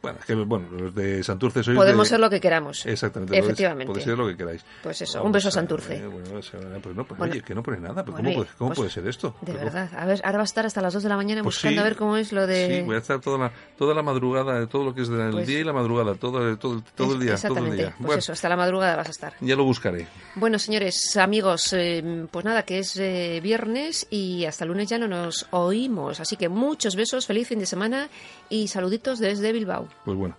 Bueno, 0.00 0.18
que, 0.24 0.34
bueno, 0.34 0.68
los 0.70 0.94
de 0.94 1.24
Santurce 1.24 1.64
sois 1.64 1.76
Podemos 1.76 2.06
ser 2.06 2.20
lo 2.20 2.30
que 2.30 2.40
queramos. 2.40 2.86
Exactamente. 2.86 3.36
Efectivamente. 3.36 3.86
Podéis, 3.86 4.04
ser 4.04 4.16
lo 4.16 4.28
que 4.28 4.36
queráis. 4.36 4.64
Pues 4.82 5.02
eso, 5.02 5.22
un 5.22 5.32
beso 5.32 5.48
a 5.48 5.50
Santurce. 5.50 5.96
Eh, 5.96 6.06
bueno, 6.06 6.40
pues 6.80 6.94
no, 6.94 7.04
pues, 7.04 7.20
oye, 7.20 7.42
que 7.42 7.54
no 7.54 7.62
pone 7.62 7.80
nada. 7.80 8.04
¿Cómo, 8.04 8.18
puede, 8.18 8.48
cómo 8.56 8.70
pues 8.70 8.78
puede 8.78 8.90
ser 8.90 9.08
esto? 9.08 9.34
De 9.40 9.52
verdad. 9.52 9.90
A 9.96 10.06
ver, 10.06 10.20
ahora 10.24 10.38
va 10.38 10.42
a 10.42 10.44
estar 10.44 10.64
hasta 10.64 10.80
las 10.80 10.94
2 10.94 11.02
de 11.02 11.08
la 11.08 11.16
mañana 11.16 11.42
pues 11.42 11.56
buscando 11.56 11.80
a 11.80 11.84
ver 11.84 11.96
cómo 11.96 12.16
es 12.16 12.32
lo 12.32 12.46
de... 12.46 12.78
Sí, 12.78 12.82
voy 12.82 12.94
a 12.94 12.98
estar 12.98 13.20
toda 13.20 13.38
la, 13.38 13.52
toda 13.76 13.94
la 13.94 14.02
madrugada, 14.02 14.66
todo 14.68 14.84
lo 14.84 14.94
que 14.94 15.02
es 15.02 15.08
del 15.08 15.44
día 15.44 15.60
y 15.60 15.64
la 15.64 15.72
madrugada, 15.72 16.14
todo, 16.14 16.56
todo, 16.58 16.82
todo 16.94 17.14
el 17.14 17.20
día. 17.20 17.32
Exactamente. 17.32 17.76
Todo 17.76 17.86
el 17.86 17.94
día. 17.94 18.06
Pues 18.06 18.18
eso, 18.18 18.32
hasta 18.32 18.48
la 18.48 18.56
madrugada 18.56 18.94
vas 18.94 19.08
a 19.08 19.10
estar. 19.10 19.34
Ya 19.40 19.56
lo 19.56 19.64
buscaré. 19.64 20.06
Bueno, 20.36 20.60
señores, 20.60 21.16
amigos, 21.16 21.72
eh, 21.72 22.26
pues 22.30 22.44
nada, 22.44 22.62
que 22.62 22.78
es 22.78 22.96
eh, 22.98 23.40
viernes 23.42 24.06
y 24.10 24.44
hasta 24.44 24.64
lunes 24.64 24.88
ya 24.88 24.98
no 24.98 25.08
nos 25.08 25.46
oímos. 25.50 26.20
Así 26.20 26.36
que 26.36 26.48
muchos 26.48 26.94
besos, 26.94 27.26
feliz 27.26 27.48
fin 27.48 27.58
de 27.58 27.66
semana 27.66 28.08
y 28.48 28.68
saluditos 28.68 29.18
desde 29.18 29.47
Bilbao. 29.52 29.88
Pues 30.04 30.16
bueno. 30.16 30.36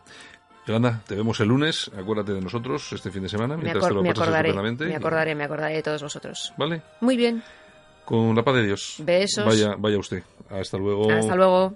Yolanda, 0.68 1.01
te 1.07 1.16
vemos 1.16 1.39
el 1.39 1.47
lunes. 1.47 1.89
Acuérdate 1.97 2.34
de 2.34 2.41
nosotros 2.41 2.93
este 2.93 3.10
fin 3.10 3.24
de 3.24 3.30
semana. 3.30 3.57
Mientras 3.57 3.88
te 3.88 3.93
lo 3.93 4.03
me 4.03 4.12
acordaré, 4.12 4.53
me 4.53 4.95
acordaré, 4.95 5.34
me 5.34 5.43
acordaré 5.43 5.76
de 5.76 5.84
todos 5.84 6.03
vosotros. 6.03 6.53
¿Vale? 6.57 6.82
Muy 7.01 7.18
bien. 7.18 7.41
Con 8.05 8.36
la 8.36 8.43
paz 8.43 8.55
de 8.55 8.66
Dios. 8.66 8.95
Besos. 8.99 9.45
Vaya, 9.45 9.76
vaya 9.78 9.97
usted. 9.97 10.24
Hasta 10.49 10.78
luego. 10.78 11.12
Hasta 11.12 11.36
luego. 11.36 11.76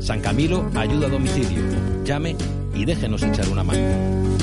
San 0.00 0.20
Camilo 0.20 0.70
ayuda 0.74 1.06
a 1.06 1.10
domicilio. 1.10 1.62
Llame 2.04 2.36
y 2.74 2.84
déjenos 2.84 3.22
echar 3.22 3.48
una 3.48 3.64
mano. 3.64 4.36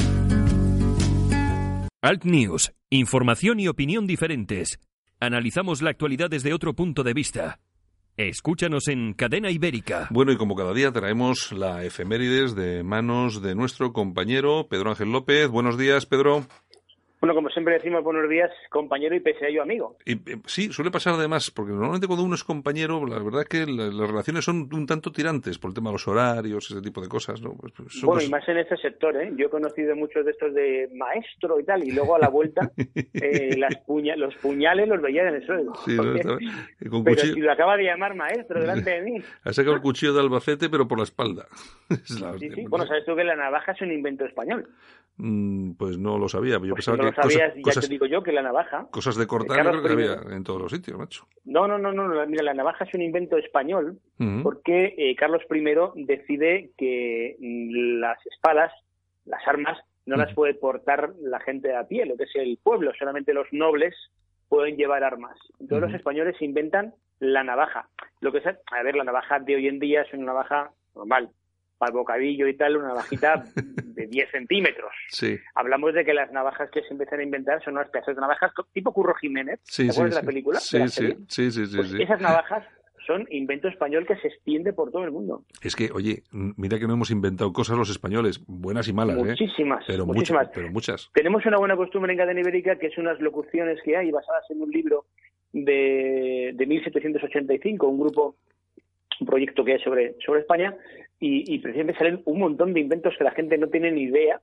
Alt 2.01 2.25
News. 2.25 2.73
Información 2.89 3.59
y 3.59 3.67
opinión 3.67 4.05
diferentes. 4.05 4.79
Analizamos 5.19 5.81
la 5.81 5.91
actualidad 5.91 6.29
desde 6.29 6.53
otro 6.53 6.73
punto 6.73 7.03
de 7.03 7.13
vista. 7.13 7.59
Escúchanos 8.17 8.89
en 8.89 9.13
Cadena 9.13 9.49
Ibérica. 9.49 10.07
Bueno, 10.11 10.31
y 10.31 10.37
como 10.37 10.53
cada 10.53 10.73
día 10.73 10.91
traemos 10.91 11.51
la 11.51 11.83
efemérides 11.83 12.53
de 12.53 12.83
manos 12.83 13.41
de 13.41 13.55
nuestro 13.55 13.91
compañero 13.91 14.67
Pedro 14.69 14.91
Ángel 14.91 15.11
López. 15.11 15.47
Buenos 15.47 15.79
días, 15.79 16.05
Pedro. 16.05 16.45
Bueno, 17.23 17.35
como 17.35 17.49
siempre 17.51 17.75
decimos, 17.75 18.03
buenos 18.03 18.29
días, 18.29 18.51
compañero 18.69 19.15
y 19.15 19.21
pese 19.21 19.45
a 19.45 19.47
ello 19.47 19.61
amigo. 19.61 19.95
Y, 20.05 20.15
eh, 20.29 20.41
sí, 20.45 20.73
suele 20.73 20.91
pasar 20.91 21.13
además, 21.13 21.51
porque 21.51 21.71
normalmente 21.71 22.05
cuando 22.05 22.25
uno 22.25 22.35
es 22.35 22.43
compañero, 22.43 23.05
la 23.05 23.17
verdad 23.17 23.43
es 23.43 23.47
que 23.47 23.65
las 23.65 23.95
relaciones 23.95 24.43
son 24.43 24.67
un 24.73 24.85
tanto 24.85 25.09
tirantes 25.09 25.57
por 25.57 25.71
el 25.71 25.75
tema 25.75 25.89
de 25.89 25.93
los 25.93 26.05
horarios, 26.05 26.69
ese 26.69 26.81
tipo 26.81 26.99
de 26.99 27.07
cosas, 27.07 27.41
¿no? 27.41 27.53
Pues, 27.53 27.71
pues, 27.77 28.01
bueno, 28.01 28.23
y 28.23 28.27
más 28.27 28.45
en 28.49 28.57
ese 28.57 28.75
sector, 28.75 29.15
¿eh? 29.15 29.31
Yo 29.37 29.45
he 29.45 29.49
conocido 29.49 29.95
muchos 29.95 30.25
de 30.25 30.31
estos 30.31 30.53
de 30.53 30.89
maestro 30.93 31.61
y 31.61 31.63
tal, 31.63 31.87
y 31.87 31.91
luego 31.91 32.13
a 32.17 32.19
la 32.19 32.27
vuelta 32.27 32.69
eh, 33.13 33.55
las 33.55 33.77
puña 33.85 34.17
los 34.17 34.35
puñales 34.35 34.89
los 34.89 35.01
veía 35.01 35.21
en 35.21 35.35
el 35.35 35.45
suelo. 35.45 35.71
Sí, 35.85 35.95
con 36.89 37.05
pero 37.05 37.21
si 37.21 37.39
lo 37.39 37.53
acaba 37.53 37.77
de 37.77 37.85
llamar 37.85 38.15
maestro 38.15 38.59
delante 38.59 38.89
de 38.89 39.01
mí. 39.01 39.21
Ha 39.45 39.53
sacado 39.53 39.77
el 39.77 39.81
cuchillo 39.81 40.13
de 40.13 40.19
Albacete, 40.19 40.69
pero 40.69 40.89
por 40.89 40.97
la 40.97 41.05
espalda. 41.05 41.47
sí, 42.03 42.49
sí. 42.53 42.65
Bueno, 42.67 42.85
sabes 42.85 43.05
tú 43.05 43.15
que 43.15 43.23
la 43.23 43.37
navaja 43.37 43.71
es 43.71 43.81
un 43.81 43.93
invento 43.93 44.25
español. 44.25 44.67
Mm, 45.17 45.73
pues 45.73 45.97
no 45.97 46.17
lo 46.17 46.27
sabía. 46.27 46.53
Yo 46.53 46.73
pues 46.73 46.85
pensaba 46.85 47.13
sabías, 47.13 47.53
ya 47.55 47.81
te 47.81 47.87
digo 47.87 48.05
yo, 48.05 48.23
que 48.23 48.31
la 48.31 48.41
navaja... 48.41 48.87
Cosas 48.89 49.15
de 49.15 49.27
cortar 49.27 49.67
creo 49.67 49.83
que 49.83 49.91
había 49.91 50.35
en 50.35 50.43
todos 50.43 50.61
los 50.61 50.71
sitios, 50.71 50.97
macho. 50.97 51.27
No, 51.45 51.67
no, 51.67 51.77
no, 51.77 51.91
no, 51.91 52.27
mira, 52.27 52.43
la 52.43 52.53
navaja 52.53 52.85
es 52.85 52.93
un 52.93 53.01
invento 53.01 53.37
español 53.37 53.99
porque 54.41 54.95
eh, 54.97 55.15
Carlos 55.15 55.43
I 55.49 56.03
decide 56.03 56.71
que 56.77 57.35
mm, 57.39 57.99
las 57.99 58.17
espadas, 58.25 58.71
las 59.25 59.47
armas, 59.47 59.77
no 60.05 60.17
las 60.17 60.33
puede 60.33 60.53
portar 60.53 61.13
la 61.21 61.39
gente 61.39 61.75
a 61.75 61.87
pie, 61.87 62.05
lo 62.05 62.17
que 62.17 62.23
es 62.23 62.35
el 62.35 62.57
pueblo, 62.61 62.91
solamente 62.97 63.33
los 63.33 63.47
nobles 63.51 63.95
pueden 64.49 64.75
llevar 64.75 65.03
armas. 65.03 65.37
Entonces 65.59 65.89
los 65.89 65.93
españoles 65.95 66.41
inventan 66.41 66.93
la 67.19 67.43
navaja. 67.43 67.87
Lo 68.19 68.31
que 68.31 68.39
es, 68.39 68.45
a 68.45 68.83
ver, 68.83 68.95
la 68.95 69.03
navaja 69.03 69.39
de 69.39 69.55
hoy 69.55 69.67
en 69.67 69.79
día 69.79 70.01
es 70.01 70.13
una 70.13 70.25
navaja 70.25 70.71
normal, 70.95 71.29
para 71.83 71.91
el 71.91 71.97
bocadillo 71.97 72.47
y 72.47 72.55
tal, 72.55 72.77
una 72.77 72.89
navajita 72.89 73.43
de 73.55 74.07
10 74.07 74.31
centímetros. 74.31 74.91
Sí. 75.09 75.37
Hablamos 75.55 75.93
de 75.93 76.05
que 76.05 76.13
las 76.13 76.31
navajas 76.31 76.69
que 76.71 76.81
se 76.81 76.89
empiezan 76.93 77.19
a 77.19 77.23
inventar 77.23 77.61
son 77.63 77.73
unas 77.73 77.89
pedazos 77.89 78.15
de 78.15 78.21
navajas 78.21 78.51
tipo 78.71 78.93
Curro 78.93 79.13
Jiménez. 79.15 79.59
Sí, 79.63 79.87
¿Te 79.87 79.91
acuerdas 79.91 80.15
de 80.15 80.21
la 80.21 80.25
película? 80.25 80.59
Sí, 80.59 80.87
sí, 80.87 81.13
sí, 81.27 81.63
pues 81.75 81.89
sí, 81.91 82.01
Esas 82.01 82.21
navajas 82.21 82.63
son 83.05 83.27
invento 83.31 83.67
español 83.67 84.05
que 84.07 84.15
se 84.15 84.29
extiende 84.29 84.71
por 84.71 84.91
todo 84.91 85.03
el 85.03 85.11
mundo. 85.11 85.43
Es 85.61 85.75
que, 85.75 85.89
oye, 85.93 86.23
mira 86.31 86.79
que 86.79 86.87
no 86.87 86.93
hemos 86.93 87.11
inventado 87.11 87.51
cosas 87.51 87.77
los 87.77 87.89
españoles, 87.89 88.41
buenas 88.47 88.87
y 88.87 88.93
malas, 88.93 89.17
¿eh? 89.17 89.25
muchísimas, 89.25 89.83
Pero 89.85 90.05
muchísimas. 90.05 90.47
pero 90.53 90.71
muchas. 90.71 91.11
Tenemos 91.13 91.45
una 91.45 91.57
buena 91.57 91.75
costumbre 91.75 92.13
en 92.13 92.17
cadena 92.19 92.39
ibérica 92.39 92.77
que 92.77 92.87
es 92.87 92.97
unas 92.97 93.19
locuciones 93.19 93.79
que 93.83 93.97
hay 93.97 94.09
basadas 94.09 94.49
en 94.51 94.61
un 94.61 94.71
libro 94.71 95.07
de, 95.51 96.51
de 96.55 96.65
1785, 96.65 97.87
un 97.87 97.99
grupo, 97.99 98.37
un 99.23 99.25
proyecto 99.25 99.63
que 99.63 99.73
hay 99.73 99.79
sobre, 99.79 100.15
sobre 100.25 100.41
España, 100.41 100.75
y, 101.25 101.57
precisamente 101.59 101.97
salen 101.97 102.21
un 102.25 102.39
montón 102.39 102.73
de 102.73 102.81
inventos 102.81 103.13
que 103.17 103.23
la 103.23 103.31
gente 103.31 103.57
no 103.57 103.67
tiene 103.67 103.91
ni 103.91 104.03
idea 104.03 104.41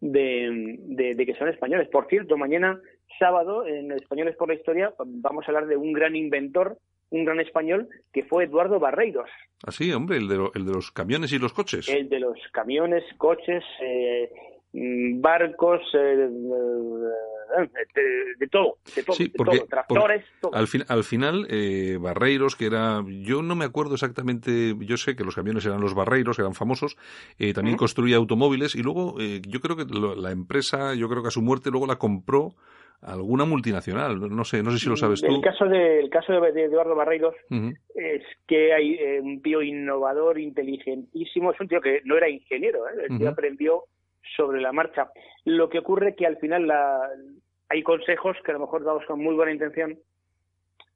de, 0.00 1.14
de, 1.14 1.26
que 1.26 1.34
son 1.36 1.48
españoles. 1.48 1.88
Por 1.88 2.08
cierto, 2.08 2.36
mañana 2.36 2.80
sábado 3.16 3.64
en 3.64 3.92
Españoles 3.92 4.34
por 4.36 4.48
la 4.48 4.54
Historia 4.54 4.92
vamos 4.98 5.44
a 5.44 5.52
hablar 5.52 5.68
de 5.68 5.76
un 5.76 5.92
gran 5.92 6.16
inventor, 6.16 6.78
un 7.10 7.24
gran 7.24 7.38
español, 7.38 7.88
que 8.12 8.24
fue 8.24 8.44
Eduardo 8.44 8.80
Barreiros. 8.80 9.30
Ah, 9.64 9.70
sí, 9.70 9.92
hombre, 9.92 10.16
el 10.16 10.26
de, 10.26 10.50
el 10.54 10.66
de 10.66 10.72
los 10.72 10.90
camiones 10.90 11.32
y 11.32 11.38
los 11.38 11.52
coches. 11.52 11.88
El 11.88 12.08
de 12.08 12.18
los 12.18 12.38
camiones, 12.50 13.04
coches, 13.16 13.62
eh, 13.80 14.32
barcos, 14.72 15.80
eh, 15.94 16.28
de, 18.38 18.48
todo, 18.48 18.76
de 18.94 19.02
todo, 19.02 19.66
tractores, 19.68 20.24
todo. 20.40 20.54
Al, 20.54 20.66
al 20.88 21.04
final, 21.04 21.46
eh, 21.50 21.98
Barreiros, 22.00 22.56
que 22.56 22.66
era, 22.66 23.02
yo 23.08 23.42
no 23.42 23.56
me 23.56 23.64
acuerdo 23.64 23.94
exactamente, 23.94 24.74
yo 24.78 24.96
sé 24.96 25.16
que 25.16 25.24
los 25.24 25.34
camiones 25.34 25.66
eran 25.66 25.80
los 25.80 25.94
Barreiros, 25.94 26.38
eran 26.38 26.54
famosos, 26.54 26.96
eh, 27.38 27.52
también 27.52 27.76
construía 27.76 28.16
automóviles 28.16 28.74
y 28.74 28.82
luego 28.82 29.16
eh, 29.20 29.40
yo 29.46 29.60
creo 29.60 29.76
que 29.76 29.84
la 29.84 30.30
empresa, 30.30 30.94
yo 30.94 31.08
creo 31.08 31.22
que 31.22 31.28
a 31.28 31.32
su 31.32 31.42
muerte 31.42 31.70
luego 31.70 31.86
la 31.86 31.96
compró 31.96 32.54
alguna 33.02 33.46
multinacional, 33.46 34.20
no 34.20 34.44
sé, 34.44 34.62
no 34.62 34.70
sé 34.70 34.78
si 34.78 34.88
lo 34.88 34.96
sabes 34.96 35.22
tú. 35.22 35.34
El 35.34 35.40
caso 35.40 35.64
de, 35.64 36.00
el 36.00 36.10
caso 36.10 36.32
de 36.38 36.64
Eduardo 36.64 36.94
Barreiros 36.94 37.34
es 37.94 38.22
que 38.46 38.74
hay 38.74 38.98
un 39.22 39.40
tío 39.40 39.62
innovador, 39.62 40.38
inteligentísimo, 40.38 41.52
es 41.52 41.60
un 41.60 41.68
tío 41.68 41.80
que 41.80 42.02
no 42.04 42.16
era 42.18 42.28
ingeniero, 42.28 42.80
el 42.88 43.16
tío 43.16 43.30
aprendió 43.30 43.84
sobre 44.36 44.60
la 44.60 44.72
marcha. 44.72 45.10
Lo 45.44 45.68
que 45.68 45.78
ocurre 45.78 46.14
que 46.14 46.26
al 46.26 46.36
final 46.38 46.66
la, 46.66 47.08
hay 47.68 47.82
consejos 47.82 48.36
que 48.44 48.50
a 48.50 48.54
lo 48.54 48.60
mejor 48.60 48.84
dados 48.84 49.04
con 49.06 49.22
muy 49.22 49.34
buena 49.34 49.52
intención, 49.52 49.98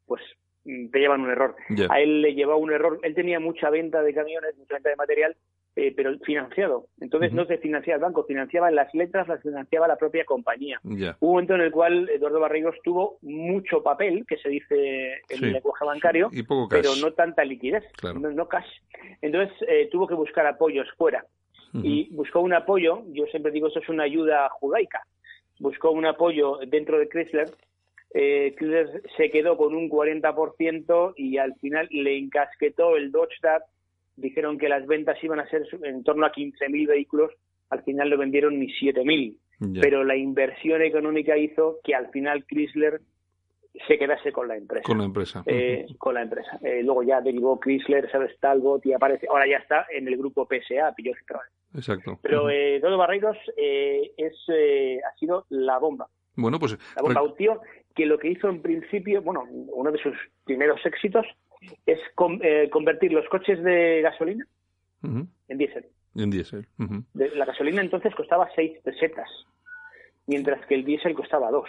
pues 0.07 0.23
mm, 0.65 0.89
te 0.91 0.99
llevan 0.99 1.23
un 1.23 1.31
error. 1.31 1.55
A 1.89 2.01
él 2.01 2.21
le 2.21 2.35
llevaba 2.35 2.59
un 2.59 2.73
error. 2.73 2.99
Él 3.03 3.15
tenía 3.15 3.41
mucha 3.41 3.71
venta 3.71 4.03
de 4.03 4.13
camiones, 4.13 4.57
mucha 4.59 4.75
venta 4.75 4.91
de 4.91 4.97
material, 4.97 5.37
eh, 5.77 5.93
pero 5.97 6.17
financiado. 6.21 6.87
Entonces 7.01 7.33
no 7.33 7.47
se 7.47 7.59
financiaba 7.59 7.97
el 7.97 8.03
banco, 8.03 8.25
financiaba 8.25 8.71
las 8.71 8.93
letras, 8.93 9.29
las 9.29 9.41
financiaba 9.41 9.89
la 9.89 9.97
propia 9.97 10.25
compañía. 10.25 10.81
Hubo 10.85 10.97
un 11.21 11.31
momento 11.31 11.55
en 11.55 11.63
el 11.63 11.71
cual 11.71 12.09
Eduardo 12.09 12.41
Barrigos 12.41 12.77
tuvo 12.83 13.19
mucho 13.23 13.83
papel, 13.83 14.25
que 14.27 14.37
se 14.39 14.49
dice 14.49 15.15
en 15.29 15.45
el 15.45 15.53
lenguaje 15.53 15.85
bancario, 15.85 16.31
pero 16.71 16.91
no 17.01 17.13
tanta 17.13 17.45
liquidez, 17.45 17.85
no, 18.03 18.49
cash. 18.49 18.69
Entonces 19.23 19.53
eh, 19.69 19.89
tuvo 19.91 20.07
que 20.07 20.15
buscar 20.15 20.47
apoyos 20.47 20.89
fuera 20.97 21.25
y 21.83 22.09
buscó 22.13 22.41
un 22.41 22.53
apoyo, 22.53 23.03
yo 23.13 23.27
siempre 23.27 23.51
digo 23.51 23.69
eso 23.69 23.81
es 23.81 23.89
una 23.89 24.05
ayuda 24.05 24.49
judaica, 24.51 25.03
buscó 25.59 25.91
un 25.91 26.07
apoyo 26.07 26.59
dentro 26.67 26.99
de 26.99 27.09
Chrysler, 27.09 27.51
eh, 28.13 28.55
Chrysler 28.57 29.03
se 29.17 29.31
quedó 29.31 29.57
con 29.57 29.75
un 29.75 29.89
40% 29.91 31.15
y 31.17 31.39
al 31.39 31.55
final 31.57 31.89
le 31.91 32.17
encasquetó 32.17 32.97
el 32.97 33.11
Dodge 33.11 33.41
Dart, 33.43 33.65
dijeron 34.17 34.57
que 34.57 34.69
las 34.69 34.87
ventas 34.87 35.23
iban 35.25 35.41
a 35.41 35.49
ser 35.49 35.67
en 35.83 36.05
torno 36.05 36.27
a 36.27 36.33
15.000 36.33 36.87
vehículos, 36.87 37.33
al 37.71 37.83
final 37.83 38.09
lo 38.09 38.19
vendieron 38.19 38.59
ni 38.61 38.69
7.000, 38.69 39.37
pero 39.81 40.05
la 40.05 40.17
inversión 40.17 40.83
económica 40.83 41.37
hizo 41.37 41.79
que 41.83 41.95
al 41.95 42.09
final 42.11 42.45
Chrysler 42.45 43.01
se 43.87 43.99
quedase 43.99 44.33
con 44.33 44.47
la 44.47 44.57
empresa. 44.57 44.85
Con 44.85 44.99
la 44.99 45.05
empresa. 45.05 45.43
Eh, 45.47 45.87
con 45.99 46.15
la 46.15 46.23
empresa. 46.23 46.59
Eh, 46.63 46.83
luego 46.83 47.03
ya 47.03 47.21
derivó 47.21 47.59
Chrysler, 47.59 48.09
¿sabes? 48.11 48.39
Talbot 48.39 48.85
y 48.87 48.93
aparece. 48.93 49.27
Ahora 49.29 49.47
ya 49.49 49.57
está 49.57 49.87
en 49.93 50.07
el 50.07 50.17
grupo 50.17 50.47
PSA, 50.47 50.95
pilló 50.95 51.13
Exacto. 51.75 52.19
Pero 52.23 52.49
eh, 52.51 52.81
Dodo 52.81 52.99
Barreiros 52.99 53.37
eh, 53.57 54.13
es, 54.17 54.35
eh, 54.49 55.01
ha 55.05 55.19
sido 55.19 55.47
la 55.51 55.79
bomba. 55.79 56.09
Bueno, 56.37 56.59
pues. 56.59 56.79
La 56.97 57.03
bomba, 57.03 57.23
un 57.23 57.37
tío 57.37 57.61
que 57.95 58.07
lo 58.07 58.19
que 58.19 58.31
hizo 58.31 58.49
en 58.49 58.63
principio, 58.63 59.23
bueno, 59.23 59.45
uno 59.51 59.91
de 59.93 59.99
sus 59.99 60.15
primeros 60.45 60.85
éxitos 60.85 61.27
es 61.87 61.99
convertir 62.15 63.13
los 63.13 63.27
coches 63.29 63.63
de 63.63 64.03
gasolina 64.03 64.47
en 65.03 65.59
diésel. 65.59 65.87
En 66.15 66.31
diésel. 66.31 66.67
La 67.15 67.45
gasolina 67.45 67.81
entonces 67.81 68.15
costaba 68.15 68.49
seis 68.55 68.79
pesetas, 68.83 69.29
mientras 70.27 70.65
que 70.67 70.75
el 70.75 70.85
diésel 70.85 71.15
costaba 71.15 71.51
dos. 71.51 71.69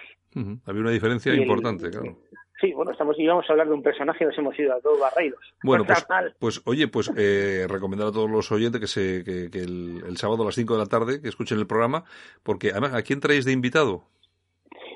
Había 0.66 0.82
una 0.82 0.92
diferencia 0.92 1.34
importante, 1.34 1.90
claro. 1.90 2.18
Sí, 2.62 2.72
bueno, 2.72 2.92
estamos, 2.92 3.20
íbamos 3.20 3.46
a 3.50 3.52
hablar 3.52 3.68
de 3.68 3.74
un 3.74 3.84
personaje 3.84 4.24
y 4.24 4.28
nos 4.28 4.38
hemos 4.38 4.58
ido 4.58 4.74
a 4.74 4.80
dos 4.80 4.98
barreiros. 4.98 5.40
Bueno, 5.62 5.84
pues, 5.86 6.06
pues, 6.40 6.62
oye, 6.66 6.88
pues 6.88 7.12
eh, 7.18 7.68
recomendar 7.70 8.08
a 8.08 8.12
todos 8.12 8.30
los 8.30 8.50
oyentes 8.52 8.80
que, 8.80 8.88
se, 8.88 9.24
que, 9.26 9.60
el, 9.60 10.16
sábado 10.16 10.44
a 10.44 10.46
las 10.46 10.56
5 10.56 10.74
de 10.74 10.80
la 10.80 10.86
tarde 10.86 11.22
que 11.22 11.28
escuchen 11.28 11.60
el 11.60 11.68
programa, 11.68 12.06
porque 12.44 12.72
además, 12.72 12.94
¿a 12.94 13.02
quién 13.02 13.20
traéis 13.20 13.44
de 13.44 13.52
invitado? 13.52 14.04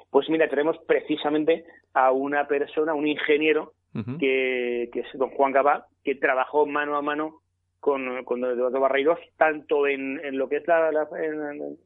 Pues 0.10 0.30
mira, 0.30 0.50
tenemos 0.50 0.78
precisamente 0.88 1.66
a 1.94 2.12
una 2.12 2.48
persona, 2.48 2.94
un 2.94 3.08
ingeniero, 3.08 3.74
que, 4.20 4.84
es 4.84 5.06
don 5.16 5.30
Juan 5.32 5.52
Gabá, 5.52 5.88
que 6.04 6.16
trabajó 6.16 6.66
mano 6.66 6.96
a 6.96 7.02
mano 7.02 7.42
con, 7.82 8.24
con 8.24 8.44
Eduardo 8.44 8.80
Barreiros, 8.80 9.20
tanto 9.36 9.86
en, 9.86 10.24
en 10.24 10.38
lo 10.38 10.48
que 10.48 10.58
es 10.58 10.68
la, 10.68 10.90
en, 11.22 11.78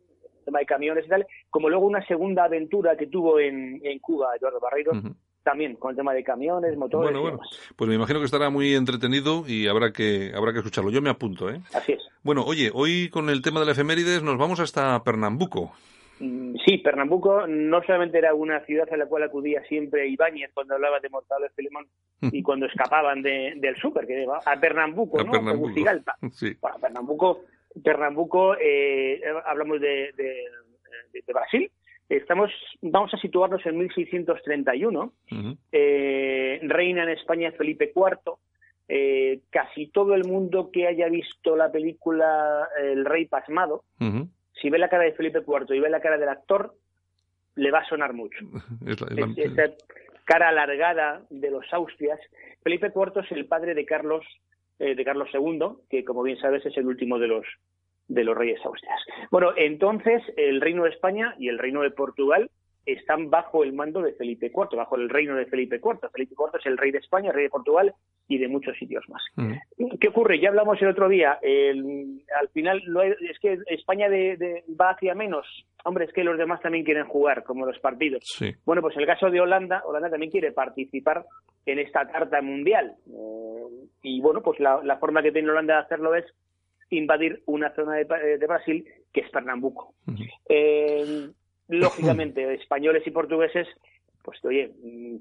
tema 0.45 0.59
de 0.59 0.65
camiones 0.65 1.05
y 1.05 1.09
tal, 1.09 1.25
como 1.49 1.69
luego 1.69 1.87
una 1.87 2.05
segunda 2.05 2.43
aventura 2.43 2.95
que 2.95 3.07
tuvo 3.07 3.39
en, 3.39 3.81
en 3.83 3.99
Cuba, 3.99 4.35
Eduardo 4.35 4.59
Barreiros, 4.59 4.97
también 5.43 5.75
con 5.75 5.91
el 5.91 5.97
tema 5.97 6.13
de 6.13 6.23
camiones, 6.23 6.75
motores. 6.77 7.11
Bueno, 7.11 7.21
bueno. 7.21 7.39
Pues 7.75 7.87
me 7.89 7.95
imagino 7.95 8.19
que 8.19 8.25
estará 8.25 8.49
muy 8.49 8.73
entretenido 8.73 9.43
y 9.47 9.67
habrá 9.67 9.91
que 9.91 10.31
habrá 10.35 10.53
que 10.53 10.59
escucharlo. 10.59 10.89
Yo 10.91 11.01
me 11.01 11.09
apunto, 11.09 11.49
¿eh? 11.49 11.61
Así 11.73 11.93
es. 11.93 12.01
Bueno, 12.23 12.43
oye, 12.45 12.71
hoy 12.73 13.09
con 13.09 13.29
el 13.29 13.41
tema 13.41 13.59
de 13.59 13.65
la 13.65 13.73
efemérides 13.73 14.23
nos 14.23 14.37
vamos 14.37 14.59
hasta 14.59 15.03
Pernambuco. 15.03 15.73
Mm, 16.19 16.55
sí, 16.65 16.77
Pernambuco 16.77 17.45
no 17.47 17.83
solamente 17.83 18.17
era 18.17 18.33
una 18.33 18.61
ciudad 18.61 18.87
a 18.91 18.97
la 18.97 19.07
cual 19.07 19.23
acudía 19.23 19.61
siempre 19.63 20.07
Ibáñez 20.07 20.51
cuando 20.53 20.75
hablaba 20.75 20.99
de 20.99 21.09
Mortales 21.09 21.51
Filemón 21.55 21.87
y 22.21 22.41
cuando 22.41 22.65
escapaban 22.65 23.21
de, 23.21 23.53
del 23.57 23.75
súper, 23.77 24.07
que 24.07 24.23
iba 24.23 24.39
a 24.45 24.59
Pernambuco, 24.59 25.19
a 25.19 25.23
¿no? 25.23 25.31
Pernambuco. 25.31 25.73
Sí. 26.31 26.55
Bueno, 26.61 26.77
Pernambuco, 26.79 27.41
Pernambuco 27.83 28.55
eh, 28.59 29.21
hablamos 29.45 29.81
de, 29.81 30.13
de 30.15 31.33
Brasil, 31.33 31.69
Estamos, 32.17 32.51
vamos 32.81 33.11
a 33.13 33.17
situarnos 33.17 33.65
en 33.65 33.77
1631. 33.77 35.13
Eh, 35.71 36.59
reina 36.61 37.03
en 37.03 37.09
España 37.09 37.51
Felipe 37.51 37.91
IV. 37.95 38.35
Eh, 38.87 39.39
casi 39.49 39.87
todo 39.87 40.13
el 40.13 40.25
mundo 40.25 40.69
que 40.71 40.87
haya 40.87 41.09
visto 41.09 41.55
la 41.55 41.71
película 41.71 42.67
El 42.79 43.05
Rey 43.05 43.25
Pasmado, 43.25 43.83
si 44.61 44.69
ve 44.69 44.77
la 44.77 44.89
cara 44.89 45.05
de 45.05 45.13
Felipe 45.13 45.39
IV 45.39 45.75
y 45.75 45.79
ve 45.79 45.89
la 45.89 46.01
cara 46.01 46.17
del 46.17 46.29
actor, 46.29 46.75
le 47.55 47.71
va 47.71 47.79
a 47.79 47.89
sonar 47.89 48.13
mucho. 48.13 48.37
esa 49.37 49.73
cara 50.25 50.49
alargada 50.49 51.23
de 51.29 51.49
los 51.49 51.65
Austrias. 51.73 52.19
Felipe 52.61 52.91
IV 52.93 53.21
es 53.23 53.31
el 53.31 53.45
padre 53.47 53.73
de 53.73 53.85
Carlos, 53.85 54.25
eh, 54.77 54.93
de 54.93 55.03
Carlos 55.03 55.29
II, 55.33 55.59
que 55.89 56.05
como 56.05 56.21
bien 56.21 56.37
sabes 56.37 56.63
es 56.65 56.77
el 56.77 56.85
último 56.85 57.17
de 57.17 57.27
los 57.27 57.45
de 58.07 58.23
los 58.23 58.37
reyes 58.37 58.59
austrias. 58.65 58.99
Bueno, 59.31 59.51
entonces 59.55 60.21
el 60.37 60.61
reino 60.61 60.83
de 60.83 60.89
España 60.89 61.35
y 61.39 61.47
el 61.47 61.59
reino 61.59 61.81
de 61.81 61.91
Portugal 61.91 62.49
están 62.85 63.29
bajo 63.29 63.63
el 63.63 63.73
mando 63.73 64.01
de 64.01 64.13
Felipe 64.13 64.47
IV, 64.47 64.75
bajo 64.75 64.95
el 64.95 65.09
reino 65.09 65.35
de 65.35 65.45
Felipe 65.45 65.77
IV. 65.77 66.09
Felipe 66.11 66.35
IV 66.37 66.59
es 66.59 66.65
el 66.65 66.77
rey 66.77 66.91
de 66.91 66.97
España, 66.97 67.29
el 67.29 67.35
rey 67.35 67.43
de 67.45 67.49
Portugal 67.49 67.93
y 68.27 68.37
de 68.37 68.47
muchos 68.47 68.77
sitios 68.77 69.05
más. 69.09 69.23
Mm. 69.35 69.97
¿Qué 69.99 70.09
ocurre? 70.09 70.39
Ya 70.39 70.49
hablamos 70.49 70.81
el 70.81 70.89
otro 70.89 71.07
día. 71.07 71.39
al 71.41 72.49
final 72.53 72.81
es 73.21 73.39
que 73.39 73.59
España 73.67 74.07
va 74.09 74.91
hacia 74.91 75.15
menos. 75.15 75.45
Hombre, 75.85 76.05
es 76.05 76.13
que 76.13 76.23
los 76.23 76.37
demás 76.37 76.61
también 76.61 76.85
quieren 76.85 77.05
jugar, 77.05 77.43
como 77.43 77.65
los 77.65 77.79
partidos. 77.79 78.23
Bueno, 78.65 78.81
pues 78.81 78.95
en 78.95 79.01
el 79.01 79.07
caso 79.07 79.29
de 79.29 79.41
Holanda, 79.41 79.83
Holanda 79.85 80.09
también 80.09 80.31
quiere 80.31 80.51
participar 80.51 81.25
en 81.65 81.79
esta 81.79 82.05
carta 82.07 82.41
mundial. 82.41 82.95
Eh, 83.07 83.87
y 84.01 84.21
bueno, 84.21 84.41
pues 84.41 84.59
la, 84.59 84.81
la 84.83 84.97
forma 84.97 85.21
que 85.21 85.31
tiene 85.31 85.49
Holanda 85.49 85.75
de 85.75 85.81
hacerlo 85.81 86.15
es 86.15 86.25
invadir 86.97 87.41
una 87.45 87.73
zona 87.75 87.95
de, 87.95 88.47
Brasil 88.47 88.85
que 89.11 89.21
es 89.21 89.29
Pernambuco. 89.29 89.93
Eh, 90.49 91.29
lógicamente, 91.67 92.53
españoles 92.53 93.03
y 93.05 93.11
portugueses, 93.11 93.67
pues 94.23 94.43
oye, 94.45 94.71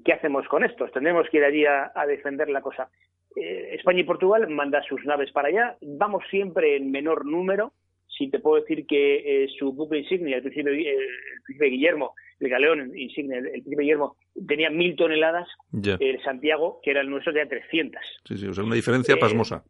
¿qué 0.03 0.13
hacemos 0.13 0.47
con 0.47 0.63
estos? 0.63 0.91
Tendremos 0.91 1.27
que 1.29 1.37
ir 1.37 1.43
allí 1.43 1.65
a, 1.65 2.05
defender 2.07 2.49
la 2.49 2.61
cosa. 2.61 2.89
Eh, 3.35 3.75
España 3.75 4.01
y 4.01 4.03
Portugal 4.03 4.47
mandan 4.49 4.83
sus 4.83 5.03
naves 5.05 5.31
para 5.31 5.49
allá, 5.49 5.77
vamos 5.81 6.23
siempre 6.29 6.75
en 6.75 6.91
menor 6.91 7.25
número, 7.25 7.73
si 8.07 8.29
te 8.29 8.39
puedo 8.39 8.61
decir 8.61 8.85
que 8.85 9.43
eh, 9.43 9.47
su 9.57 9.73
buque 9.73 9.97
insignia, 9.97 10.37
el 10.37 10.43
príncipe, 10.43 10.69
el 10.69 11.71
Guillermo, 11.71 12.13
el 12.39 12.49
galeón 12.49 12.97
insignia, 12.97 13.39
el, 13.39 13.49
príncipe 13.49 13.81
Guillermo, 13.81 14.15
tenía 14.47 14.69
mil 14.69 14.95
toneladas, 14.95 15.47
el 15.73 16.21
Santiago, 16.23 16.79
que 16.83 16.91
era 16.91 17.01
el 17.01 17.09
nuestro, 17.09 17.33
tenía 17.33 17.49
300. 17.49 18.01
Sí, 18.25 18.37
sí, 18.37 18.47
o 18.47 18.53
sea, 18.53 18.63
una 18.63 18.75
diferencia 18.75 19.17
pasmosa 19.17 19.63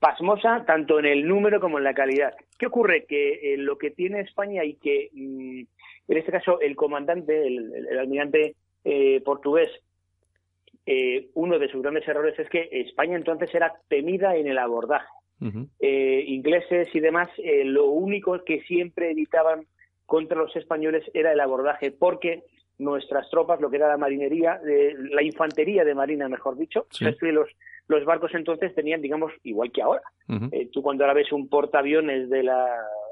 pasmosa 0.00 0.64
tanto 0.66 0.98
en 0.98 1.06
el 1.06 1.26
número 1.26 1.60
como 1.60 1.78
en 1.78 1.84
la 1.84 1.94
calidad. 1.94 2.34
¿Qué 2.58 2.66
ocurre? 2.66 3.04
Que 3.06 3.54
eh, 3.54 3.56
lo 3.56 3.78
que 3.78 3.90
tiene 3.90 4.20
España 4.20 4.64
y 4.64 4.74
que, 4.74 5.10
mm, 5.12 5.60
en 6.08 6.16
este 6.16 6.32
caso, 6.32 6.60
el 6.60 6.76
comandante, 6.76 7.46
el, 7.46 7.98
almirante 7.98 8.54
eh, 8.84 9.20
portugués, 9.24 9.70
eh, 10.86 11.28
uno 11.34 11.58
de 11.58 11.68
sus 11.68 11.82
grandes 11.82 12.06
errores 12.08 12.38
es 12.38 12.48
que 12.48 12.68
España 12.70 13.16
entonces 13.16 13.54
era 13.54 13.74
temida 13.88 14.36
en 14.36 14.46
el 14.46 14.58
abordaje. 14.58 15.08
ingleses 15.40 16.88
y 16.94 17.00
demás, 17.00 17.28
lo 17.64 17.86
único 17.86 18.42
que 18.44 18.62
siempre 18.62 19.10
evitaban 19.10 19.66
contra 20.06 20.38
los 20.38 20.54
españoles 20.56 21.04
era 21.14 21.32
el 21.32 21.40
abordaje, 21.40 21.92
porque 21.92 22.42
nuestras 22.78 23.28
tropas, 23.30 23.60
lo 23.60 23.70
que 23.70 23.76
era 23.76 23.88
la 23.88 23.96
marinería, 23.96 24.60
la 24.62 25.22
infantería 25.22 25.84
de 25.84 25.94
marina, 25.94 26.28
mejor 26.28 26.56
dicho, 26.56 26.86
los, 27.00 27.48
los 27.88 28.04
barcos 28.04 28.34
entonces 28.34 28.74
tenían, 28.74 29.02
digamos, 29.02 29.32
igual 29.42 29.72
que 29.72 29.82
ahora. 29.82 30.02
Eh, 30.52 30.68
tú 30.72 30.82
cuando 30.82 31.04
ahora 31.04 31.14
ves 31.14 31.32
un 31.32 31.48
portaaviones 31.48 32.28
de, 32.28 32.42
la, 32.42 32.66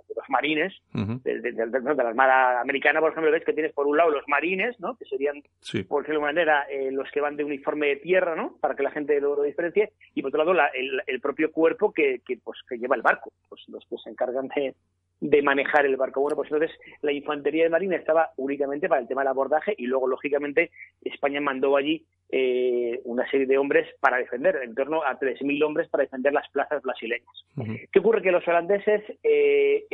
de 0.06 0.14
los 0.14 0.28
marines, 0.28 0.74
de, 0.92 1.52
la 1.52 2.08
Armada 2.08 2.60
Americana, 2.60 3.00
por 3.00 3.10
ejemplo, 3.10 3.32
ves 3.32 3.44
que 3.44 3.54
tienes 3.54 3.72
por 3.72 3.86
un 3.86 3.96
lado 3.96 4.10
los 4.10 4.28
marines, 4.28 4.78
¿no? 4.78 4.96
que 4.96 5.06
serían, 5.06 5.42
por 5.88 6.02
decirlo 6.02 6.20
de 6.20 6.26
manera, 6.26 6.66
eh, 6.70 6.90
los 6.92 7.10
que 7.10 7.22
van 7.22 7.36
de 7.36 7.44
uniforme 7.44 7.86
de 7.86 7.96
tierra, 7.96 8.36
¿no? 8.36 8.56
para 8.60 8.74
que 8.74 8.82
la 8.82 8.90
gente 8.90 9.18
lo, 9.18 9.42
diferencie, 9.42 9.92
y 10.14 10.20
por 10.20 10.28
otro 10.28 10.38
lado 10.38 10.52
la, 10.52 10.66
el, 10.68 11.00
el, 11.06 11.20
propio 11.20 11.50
cuerpo 11.50 11.92
que, 11.92 12.20
que, 12.26 12.36
pues, 12.36 12.58
que 12.68 12.76
lleva 12.76 12.96
el 12.96 13.02
barco, 13.02 13.32
pues 13.48 13.62
los 13.68 13.84
que 13.86 13.96
se 13.96 14.10
encargan 14.10 14.48
de, 14.48 14.74
de 15.20 15.42
manejar 15.42 15.86
el 15.86 15.96
barco. 15.96 16.20
Bueno, 16.20 16.36
pues 16.36 16.50
entonces 16.50 16.76
la 17.00 17.12
infantería 17.12 17.64
de 17.64 17.70
marina 17.70 17.96
estaba 17.96 18.30
únicamente 18.36 18.88
para 18.88 19.00
el 19.00 19.08
tema 19.08 19.22
del 19.22 19.28
abordaje 19.28 19.74
y 19.76 19.86
luego, 19.86 20.06
lógicamente, 20.06 20.70
España 21.02 21.40
mandó 21.40 21.76
allí 21.76 22.04
eh, 22.30 23.00
una 23.04 23.28
serie 23.30 23.46
de 23.46 23.56
hombres 23.56 23.88
para 24.00 24.18
defender, 24.18 24.60
en 24.62 24.74
torno 24.74 25.02
a 25.02 25.18
3.000 25.18 25.64
hombres 25.64 25.88
para 25.88 26.04
defender 26.04 26.32
las 26.32 26.48
plazas 26.50 26.82
brasileñas. 26.82 27.44
¿Qué 27.90 27.98
ocurre? 27.98 28.20
Que 28.20 28.32
los 28.32 28.46
holandeses, 28.46 29.02
eh, 29.22 29.86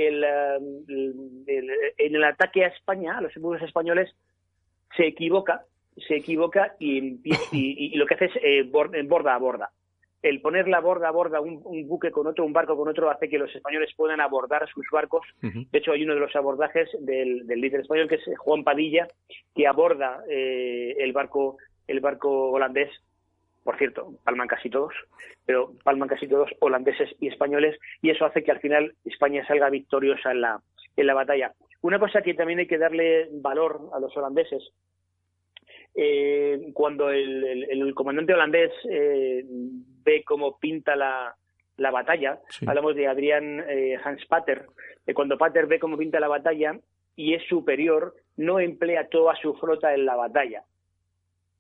um, 0.59 1.45
en 1.47 2.14
el 2.14 2.25
ataque 2.25 2.64
a 2.64 2.68
España, 2.68 3.18
a 3.18 3.20
los 3.20 3.37
enemigos 3.37 3.62
españoles, 3.62 4.14
se 4.97 5.07
equivoca, 5.07 5.62
se 6.09 6.16
equivoca 6.16 6.75
y, 6.79 7.20
y, 7.53 7.95
lo 7.97 8.07
que 8.07 8.14
hace 8.14 8.25
es 8.27 8.37
eh, 8.43 8.62
borda 8.64 9.35
a 9.35 9.39
borda 9.39 9.70
el 10.23 10.41
poner 10.41 10.68
la 10.68 10.81
borda 10.81 11.09
a 11.09 11.11
borda 11.11 11.41
un, 11.41 11.62
buque 11.89 12.11
con 12.11 12.27
otro, 12.27 12.45
un 12.45 12.53
barco 12.53 12.77
con 12.77 12.89
otro, 12.89 13.11
hace 13.11 13.29
que 13.29 13.39
los 13.39 13.55
españoles 13.55 13.91
puedan 13.97 14.20
abordar 14.20 14.68
sus 14.68 14.87
barcos. 14.91 15.27
De 15.41 15.79
hecho, 15.79 15.93
hay 15.93 16.05
uno 16.05 16.14
de 16.14 16.20
los 16.20 16.35
abordajes 16.37 16.89
del, 17.01 17.47
líder 17.47 17.81
español, 17.81 18.09
que 18.09 18.16
es 18.16 18.39
Juan 18.39 18.62
Padilla, 18.62 19.09
que 19.55 19.66
aborda 19.66 20.23
eh, 20.29 20.95
el 20.99 21.12
barco 21.12 21.59
el 21.89 22.01
barco 22.01 22.51
holandés. 22.51 22.91
Por 23.64 23.79
cierto, 23.79 24.14
palman 24.25 24.49
casi 24.49 24.70
todos, 24.70 24.93
pero 25.45 25.73
palman 25.85 26.09
casi 26.09 26.27
todos 26.27 26.51
holandeses 26.61 27.11
y 27.20 27.29
españoles, 27.29 27.79
y 28.01 28.11
eso 28.11 28.25
hace 28.25 28.43
que 28.43 28.51
al 28.51 28.61
final 28.61 28.95
España 29.05 29.47
salga 29.47 29.70
victoriosa 29.70 30.33
en 30.33 30.41
la, 30.41 30.61
en 30.97 31.07
la 31.07 31.14
batalla. 31.14 31.53
Una 31.81 31.99
cosa 31.99 32.23
que 32.23 32.35
también 32.35 32.61
hay 32.61 32.66
que 32.66 32.79
darle 32.79 33.29
valor 33.33 33.91
a 33.93 34.01
los 34.01 34.16
holandeses 34.16 34.73
eh, 35.95 36.70
cuando 36.72 37.11
el, 37.11 37.93
comandante 37.95 38.34
holandés 38.34 38.72
eh, 38.88 39.45
ve 40.05 40.22
cómo 40.24 40.59
pinta 40.59 40.97
la, 40.97 41.34
la 41.76 41.90
batalla, 41.90 42.40
hablamos 42.66 42.95
de 42.95 43.07
Adrián 43.07 43.64
eh, 43.68 43.99
Hans 44.03 44.24
Pater, 44.26 44.66
cuando 45.14 45.36
Pater 45.36 45.66
ve 45.66 45.78
cómo 45.78 45.99
pinta 45.99 46.20
la 46.20 46.28
batalla 46.28 46.78
y 47.16 47.34
es 47.34 47.43
superior, 47.49 48.14
no 48.36 48.59
emplea 48.59 49.09
toda 49.09 49.34
su 49.36 49.55
flota 49.55 49.95
en 49.95 50.07
la 50.07 50.16
batalla. 50.16 50.62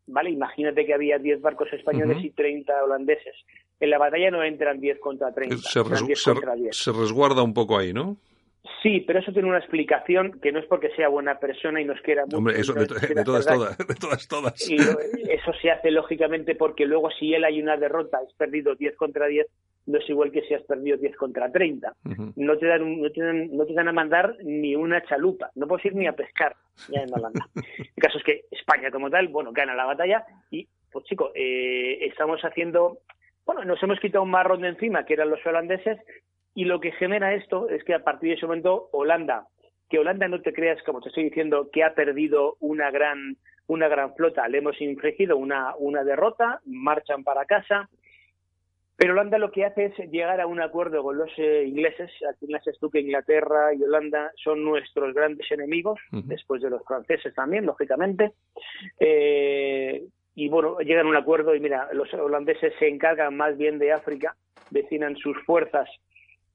¿Vale? 0.06 0.30
Imagínate 0.30 0.84
que 0.84 0.94
había 0.94 1.18
10 1.18 1.40
barcos 1.40 1.72
españoles 1.72 2.24
y 2.24 2.30
30 2.30 2.84
holandeses. 2.84 3.36
En 3.78 3.90
la 3.90 3.98
batalla 3.98 4.30
no 4.30 4.42
entran 4.42 4.80
10 4.80 4.98
contra 5.00 5.32
30. 5.32 5.56
se 6.70 6.92
resguarda 6.92 7.42
un 7.42 7.54
poco 7.54 7.78
ahí, 7.78 7.92
¿no? 7.92 8.16
Sí, 8.82 9.00
pero 9.06 9.20
eso 9.20 9.32
tiene 9.32 9.48
una 9.48 9.58
explicación 9.58 10.40
que 10.40 10.50
no 10.50 10.58
es 10.58 10.66
porque 10.66 10.90
sea 10.96 11.08
buena 11.08 11.38
persona 11.38 11.80
y 11.80 11.84
nos 11.84 12.00
quiera 12.00 12.24
mucho. 12.24 12.38
Hombre, 12.38 12.58
eso 12.58 12.72
de, 12.74 12.86
todas, 13.24 13.46
todas, 13.46 13.78
de 13.78 13.94
todas, 13.94 14.26
todas. 14.26 14.68
Y 14.68 14.76
eso 14.76 15.52
se 15.60 15.70
hace 15.70 15.90
lógicamente 15.92 16.56
porque 16.56 16.84
luego 16.84 17.10
si 17.10 17.32
él 17.32 17.44
hay 17.44 17.62
una 17.62 17.76
derrota, 17.76 18.18
has 18.18 18.34
perdido 18.34 18.74
10 18.74 18.96
contra 18.96 19.26
10, 19.26 19.46
no 19.86 19.98
es 19.98 20.08
igual 20.10 20.32
que 20.32 20.42
si 20.42 20.54
has 20.54 20.62
perdido 20.62 20.96
10 20.96 21.16
contra 21.16 21.50
30. 21.52 21.92
no, 22.36 22.58
te 22.58 22.66
dan, 22.66 23.00
no, 23.00 23.10
te 23.10 23.22
dan, 23.22 23.56
no 23.56 23.64
te 23.66 23.72
dan 23.72 23.88
a 23.88 23.92
mandar 23.92 24.36
ni 24.42 24.74
una 24.74 25.00
chalupa, 25.04 25.50
no 25.54 25.68
puedes 25.68 25.86
ir 25.86 25.94
ni 25.94 26.08
a 26.08 26.14
pescar 26.14 26.56
ya 26.88 27.02
en 27.02 27.14
Holanda. 27.14 27.48
El 27.54 28.02
caso 28.02 28.18
es 28.18 28.24
que 28.24 28.44
España 28.50 28.90
como 28.90 29.10
tal, 29.10 29.28
bueno, 29.28 29.52
gana 29.52 29.76
la 29.76 29.84
batalla 29.84 30.24
y, 30.50 30.66
pues 30.90 31.04
chico, 31.04 31.30
eh, 31.34 32.04
estamos 32.06 32.40
haciendo 32.42 32.98
bueno, 33.44 33.64
nos 33.64 33.82
hemos 33.82 33.98
quitado 33.98 34.22
un 34.22 34.30
marrón 34.30 34.62
de 34.62 34.68
encima, 34.68 35.04
que 35.04 35.14
eran 35.14 35.30
los 35.30 35.44
holandeses, 35.44 35.98
y 36.54 36.64
lo 36.64 36.80
que 36.80 36.92
genera 36.92 37.34
esto 37.34 37.68
es 37.68 37.82
que 37.84 37.94
a 37.94 38.04
partir 38.04 38.30
de 38.30 38.36
ese 38.36 38.46
momento 38.46 38.88
Holanda, 38.92 39.46
que 39.88 39.98
Holanda 39.98 40.28
no 40.28 40.40
te 40.40 40.52
creas, 40.52 40.82
como 40.84 41.00
te 41.00 41.08
estoy 41.08 41.24
diciendo, 41.24 41.68
que 41.72 41.84
ha 41.84 41.94
perdido 41.94 42.56
una 42.60 42.90
gran, 42.90 43.36
una 43.66 43.88
gran 43.88 44.14
flota, 44.14 44.48
le 44.48 44.58
hemos 44.58 44.80
infligido 44.80 45.36
una, 45.36 45.74
una 45.76 46.04
derrota, 46.04 46.60
marchan 46.64 47.24
para 47.24 47.44
casa, 47.44 47.88
pero 48.96 49.14
Holanda 49.14 49.38
lo 49.38 49.50
que 49.50 49.64
hace 49.64 49.86
es 49.86 50.10
llegar 50.10 50.40
a 50.40 50.46
un 50.46 50.60
acuerdo 50.60 51.02
con 51.02 51.18
los 51.18 51.30
eh, 51.36 51.64
ingleses. 51.66 52.10
Al 52.28 52.36
final 52.36 52.60
es 52.64 52.78
tú 52.78 52.88
que 52.88 53.00
Inglaterra 53.00 53.74
y 53.74 53.82
Holanda 53.82 54.30
son 54.36 54.62
nuestros 54.62 55.12
grandes 55.12 55.50
enemigos, 55.50 55.98
después 56.12 56.62
de 56.62 56.70
los 56.70 56.84
franceses 56.84 57.34
también, 57.34 57.66
lógicamente. 57.66 58.32
Eh, 59.00 60.04
y 60.34 60.48
bueno, 60.48 60.78
llegan 60.78 61.06
a 61.06 61.08
un 61.08 61.16
acuerdo 61.16 61.54
y 61.54 61.60
mira, 61.60 61.88
los 61.92 62.12
holandeses 62.14 62.72
se 62.78 62.86
encargan 62.86 63.36
más 63.36 63.56
bien 63.56 63.78
de 63.78 63.92
África, 63.92 64.36
destinan 64.70 65.16
sus 65.16 65.36
fuerzas 65.44 65.88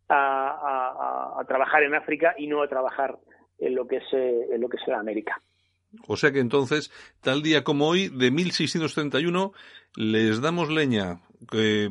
a, 0.09 1.43
trabajar 1.47 1.83
en 1.83 1.95
África 1.95 2.33
y 2.37 2.47
no 2.47 2.61
a 2.61 2.67
trabajar 2.67 3.17
en 3.59 3.75
lo 3.75 3.87
que 3.87 3.97
es 3.97 4.13
eh, 4.13 4.47
en 4.53 4.61
lo 4.61 4.69
que 4.69 4.77
es 4.77 4.87
la 4.87 4.99
América. 4.99 5.41
O 6.07 6.17
sea 6.17 6.31
que 6.31 6.39
entonces, 6.39 6.91
tal 7.21 7.41
día 7.41 7.63
como 7.63 7.87
hoy, 7.87 8.09
de 8.09 8.29
1631, 8.29 9.53
les 9.95 10.41
damos 10.41 10.69
leña, 10.69 11.21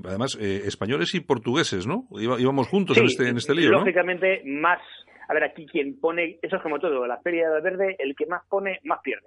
además 0.04 0.38
eh, 0.40 0.62
españoles 0.66 1.14
y 1.14 1.20
portugueses, 1.20 1.86
¿no? 1.86 2.06
íbamos 2.12 2.68
juntos 2.68 2.98
en 2.98 3.06
este 3.06 3.28
en 3.28 3.36
este 3.38 3.54
lío, 3.54 3.70
lógicamente 3.70 4.42
más 4.44 4.80
a 5.28 5.34
ver, 5.34 5.44
aquí 5.44 5.66
quien 5.66 5.98
pone, 5.98 6.38
eso 6.42 6.56
es 6.56 6.62
como 6.62 6.78
todo, 6.78 7.06
la 7.06 7.18
Feria 7.18 7.50
del 7.50 7.62
Verde, 7.62 7.96
el 7.98 8.14
que 8.14 8.26
más 8.26 8.42
pone, 8.48 8.80
más 8.84 9.00
pierde. 9.00 9.26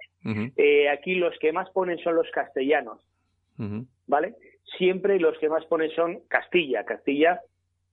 Eh, 0.56 0.88
aquí 0.88 1.14
los 1.14 1.34
que 1.38 1.52
más 1.52 1.68
ponen 1.70 1.98
son 1.98 2.14
los 2.14 2.26
castellanos, 2.30 3.00
¿vale? 4.06 4.34
Siempre 4.78 5.18
los 5.18 5.36
que 5.38 5.48
más 5.48 5.64
ponen 5.66 5.90
son 5.90 6.20
Castilla. 6.28 6.84
Castilla 6.84 7.40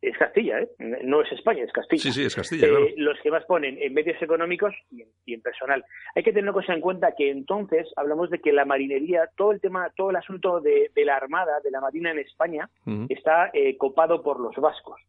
es 0.02 0.18
Castilla, 0.18 0.60
¿eh? 0.60 0.70
no 1.04 1.22
es 1.22 1.32
España, 1.32 1.64
es 1.64 1.72
Castilla. 1.72 2.02
Sí, 2.02 2.12
sí, 2.12 2.24
es 2.24 2.36
Castilla. 2.36 2.68
Eh, 2.68 2.94
los 2.98 3.20
que 3.22 3.32
más 3.32 3.46
ponen 3.46 3.78
en 3.82 3.94
medios 3.94 4.22
económicos 4.22 4.74
y 4.92 5.34
en, 5.34 5.42
personal. 5.42 5.84
Hay 6.16 6.24
que 6.24 6.32
tener 6.32 6.44
una 6.44 6.54
cosa 6.54 6.74
en 6.74 6.82
cuenta 6.82 7.14
que 7.18 7.32
entonces 7.32 7.88
hablamos 7.96 8.30
de 8.30 8.40
que 8.40 8.54
la 8.54 8.66
marinería, 8.66 9.30
todo 9.36 9.52
el 9.52 9.62
tema, 9.62 9.90
todo 9.96 10.12
el 10.12 10.18
asunto 10.18 10.60
de, 10.62 10.92
la 10.96 11.16
armada, 11.16 11.60
de 11.64 11.72
la 11.72 11.82
marina 11.82 12.12
en 12.12 12.20
España, 12.20 12.70
está 13.10 13.50
eh, 13.54 13.76
copado 13.78 14.22
por 14.22 14.40
los 14.40 14.56
vascos. 14.56 15.02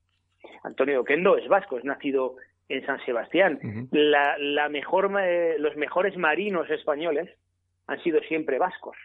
Antonio 0.65 1.03
Oquendo 1.03 1.37
es 1.37 1.47
vasco, 1.49 1.79
es 1.79 1.85
nacido 1.85 2.37
en 2.69 2.85
San 2.87 3.05
Sebastián. 3.05 3.59
la, 3.93 4.37
la 4.39 4.69
mejor, 4.69 5.11
los 5.59 5.77
mejores 5.77 6.17
marinos 6.17 6.69
españoles 6.71 7.29
han 7.87 8.03
sido 8.03 8.21
siempre 8.21 8.59
vascos. 8.59 8.97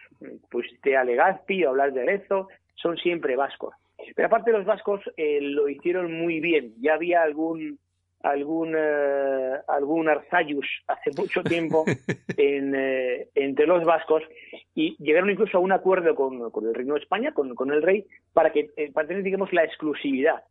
Pues 0.50 0.68
de 0.84 0.96
Alegazpi 0.96 1.66
o 1.66 1.70
hablar 1.70 1.94
de 1.94 2.02
Arezo, 2.02 2.48
son 2.76 2.98
siempre 2.98 3.36
vascos. 3.36 3.74
Pero 4.16 4.28
aparte 4.28 4.52
los 4.52 4.66
vascos 4.66 5.02
eh, 5.18 5.40
lo 5.42 5.70
hicieron 5.70 6.14
muy 6.14 6.40
bien. 6.40 6.74
Ya 6.80 6.96
había 6.96 7.24
algún 7.24 7.80
algún 8.22 8.74
eh, 8.78 9.58
algún 9.68 10.08
Arzayus 10.08 10.66
hace 10.88 11.12
mucho 11.18 11.44
tiempo 11.44 11.84
en, 12.38 12.74
eh, 12.74 13.28
entre 13.36 13.68
los 13.68 13.84
vascos 13.84 14.24
y 14.74 14.96
llegaron 15.04 15.30
incluso 15.30 15.58
a 15.58 15.62
un 15.62 15.74
acuerdo 15.74 16.16
con, 16.16 16.50
con 16.52 16.66
el 16.66 16.74
Reino 16.74 16.94
de 16.94 17.02
España, 17.02 17.34
con, 17.34 17.54
con 17.54 17.72
el 17.72 17.82
rey, 17.82 18.06
para 18.32 18.52
que 18.52 18.70
para 18.94 19.08
tener 19.08 19.24
digamos 19.24 19.52
la 19.52 19.64
exclusividad. 19.64 20.44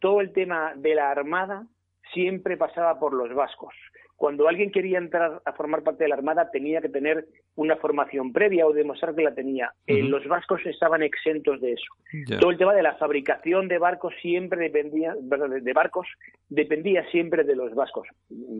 Todo 0.00 0.20
el 0.20 0.32
tema 0.32 0.72
de 0.76 0.94
la 0.94 1.10
armada 1.10 1.66
siempre 2.14 2.56
pasaba 2.56 2.98
por 2.98 3.12
los 3.12 3.34
vascos. 3.34 3.74
Cuando 4.18 4.48
alguien 4.48 4.72
quería 4.72 4.98
entrar 4.98 5.40
a 5.44 5.52
formar 5.52 5.84
parte 5.84 6.02
de 6.02 6.08
la 6.08 6.16
Armada 6.16 6.50
tenía 6.50 6.80
que 6.80 6.88
tener 6.88 7.28
una 7.54 7.76
formación 7.76 8.32
previa 8.32 8.66
o 8.66 8.72
demostrar 8.72 9.14
que 9.14 9.22
la 9.22 9.32
tenía. 9.32 9.72
Eh, 9.86 10.02
los 10.02 10.26
vascos 10.26 10.60
estaban 10.66 11.04
exentos 11.04 11.60
de 11.60 11.74
eso. 11.74 11.86
Todo 12.40 12.50
el 12.50 12.58
tema 12.58 12.74
de 12.74 12.82
la 12.82 12.96
fabricación 12.96 13.68
de 13.68 13.78
barcos 13.78 14.12
siempre 14.20 14.60
dependía, 14.60 15.14
de 15.14 15.72
barcos 15.72 16.08
dependía 16.48 17.08
siempre 17.10 17.44
de 17.44 17.54
los 17.54 17.72
vascos. 17.76 18.08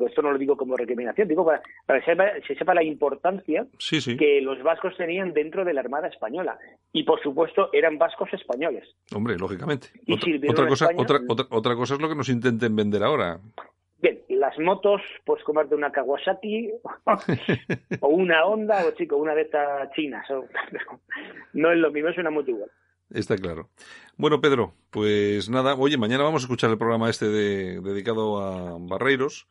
Esto 0.07 0.23
no 0.23 0.31
lo 0.31 0.39
digo 0.39 0.57
como 0.57 0.77
recriminación, 0.77 1.27
digo 1.27 1.45
para, 1.45 1.61
que 1.61 2.43
se 2.47 2.55
sepa, 2.55 2.75
la 2.75 2.85
importancia 2.85 3.67
que 4.17 4.41
los 4.41 4.63
vascos 4.63 4.97
tenían 4.97 5.33
dentro 5.33 5.65
de 5.65 5.75
la 5.75 5.81
Armada 5.81 6.07
española. 6.07 6.57
Y 6.93 7.03
por 7.03 7.21
supuesto 7.21 7.71
eran 7.73 7.99
vascos 7.99 8.33
españoles. 8.33 8.89
Hombre, 9.13 9.37
lógicamente. 9.37 9.89
otra, 10.49 10.69
cosa, 10.69 10.89
otra, 10.97 11.19
otra 11.51 11.75
cosa 11.75 11.95
es 11.95 12.01
lo 12.01 12.09
que 12.09 12.15
nos 12.15 12.29
intenten 12.29 12.77
vender 12.77 13.03
ahora. 13.03 13.41
Bien, 14.01 14.21
las 14.29 14.57
motos, 14.59 15.03
pues 15.25 15.43
comerte 15.43 15.75
una 15.75 15.91
Kawasaki 15.91 16.71
o 18.01 18.09
una 18.09 18.45
Honda 18.45 18.87
o 18.87 18.93
chico, 18.93 19.17
una 19.17 19.35
de 19.35 19.43
estas 19.43 19.91
chinas. 19.93 20.25
no 21.53 21.73
es 21.73 21.79
lo 21.79 21.91
mismo, 21.91 22.09
es 22.09 22.19
una 22.19 22.31
moto 22.31 22.51
igual. 22.51 22.71
Está 23.11 23.37
claro. 23.37 23.71
Bueno, 24.17 24.41
Pedro, 24.41 24.75
pues 24.91 25.49
nada, 25.49 25.75
oye, 25.75 25.97
mañana 25.97 26.25
vamos 26.25 26.43
a 26.43 26.45
escuchar 26.45 26.71
el 26.71 26.79
programa 26.79 27.09
este 27.09 27.29
de, 27.29 27.81
dedicado 27.81 28.39
a 28.41 28.77
Barreiros. 28.79 29.49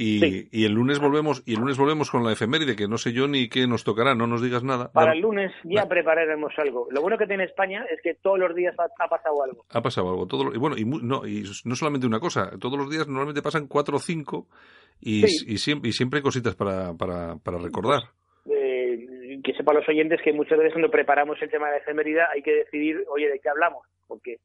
Y, 0.00 0.64
el 0.64 0.72
lunes 0.72 1.00
volvemos 1.00 1.42
y 1.44 1.54
el 1.54 1.60
lunes 1.60 1.76
volvemos 1.76 2.08
con 2.08 2.22
la 2.22 2.30
efeméride 2.30 2.76
que 2.76 2.86
no 2.86 2.98
sé 2.98 3.12
yo 3.12 3.26
ni 3.26 3.48
qué 3.48 3.66
nos 3.66 3.82
tocará 3.82 4.14
no 4.14 4.28
nos 4.28 4.40
digas 4.40 4.62
nada. 4.62 4.92
Para 4.92 5.12
el 5.12 5.18
lunes 5.18 5.50
ya 5.64 5.86
prepararemos 5.86 6.52
algo. 6.56 6.86
Lo 6.92 7.02
bueno 7.02 7.18
que 7.18 7.26
tiene 7.26 7.42
España 7.42 7.84
es 7.90 8.00
que 8.00 8.14
todos 8.14 8.38
los 8.38 8.54
días 8.54 8.76
ha, 8.78 9.08
pasado 9.08 9.42
algo. 9.42 9.64
Ha 9.70 9.82
pasado 9.82 10.10
algo. 10.10 10.28
Todo 10.28 10.54
y 10.54 10.58
bueno 10.58 10.76
y 10.78 10.84
no 10.84 11.26
y 11.26 11.42
no 11.64 11.74
solamente 11.74 12.06
una 12.06 12.20
cosa 12.20 12.52
todos 12.60 12.78
los 12.78 12.88
días 12.88 13.08
normalmente 13.08 13.42
pasan 13.42 13.66
cuatro 13.66 13.96
o 13.96 13.98
cinco 13.98 14.46
y, 15.00 15.24
y, 15.24 15.58
siempre 15.58 15.90
y 15.90 15.92
siempre 15.92 16.18
hay 16.18 16.22
cositas 16.22 16.54
para 16.54 16.94
para, 16.94 17.34
para 17.42 17.58
recordar. 17.58 18.02
Eh, 18.48 19.40
que 19.42 19.52
sepan 19.54 19.74
los 19.74 19.88
oyentes 19.88 20.20
que 20.22 20.32
muchas 20.32 20.58
veces 20.58 20.74
cuando 20.74 20.92
preparamos 20.92 21.42
el 21.42 21.50
tema 21.50 21.66
de 21.66 21.72
la 21.72 21.78
efeméride 21.78 22.20
hay 22.32 22.42
que 22.42 22.54
decidir 22.54 23.04
oye 23.10 23.28
de 23.28 23.40
qué 23.40 23.48
hablamos 23.48 23.84
porque 24.06 24.36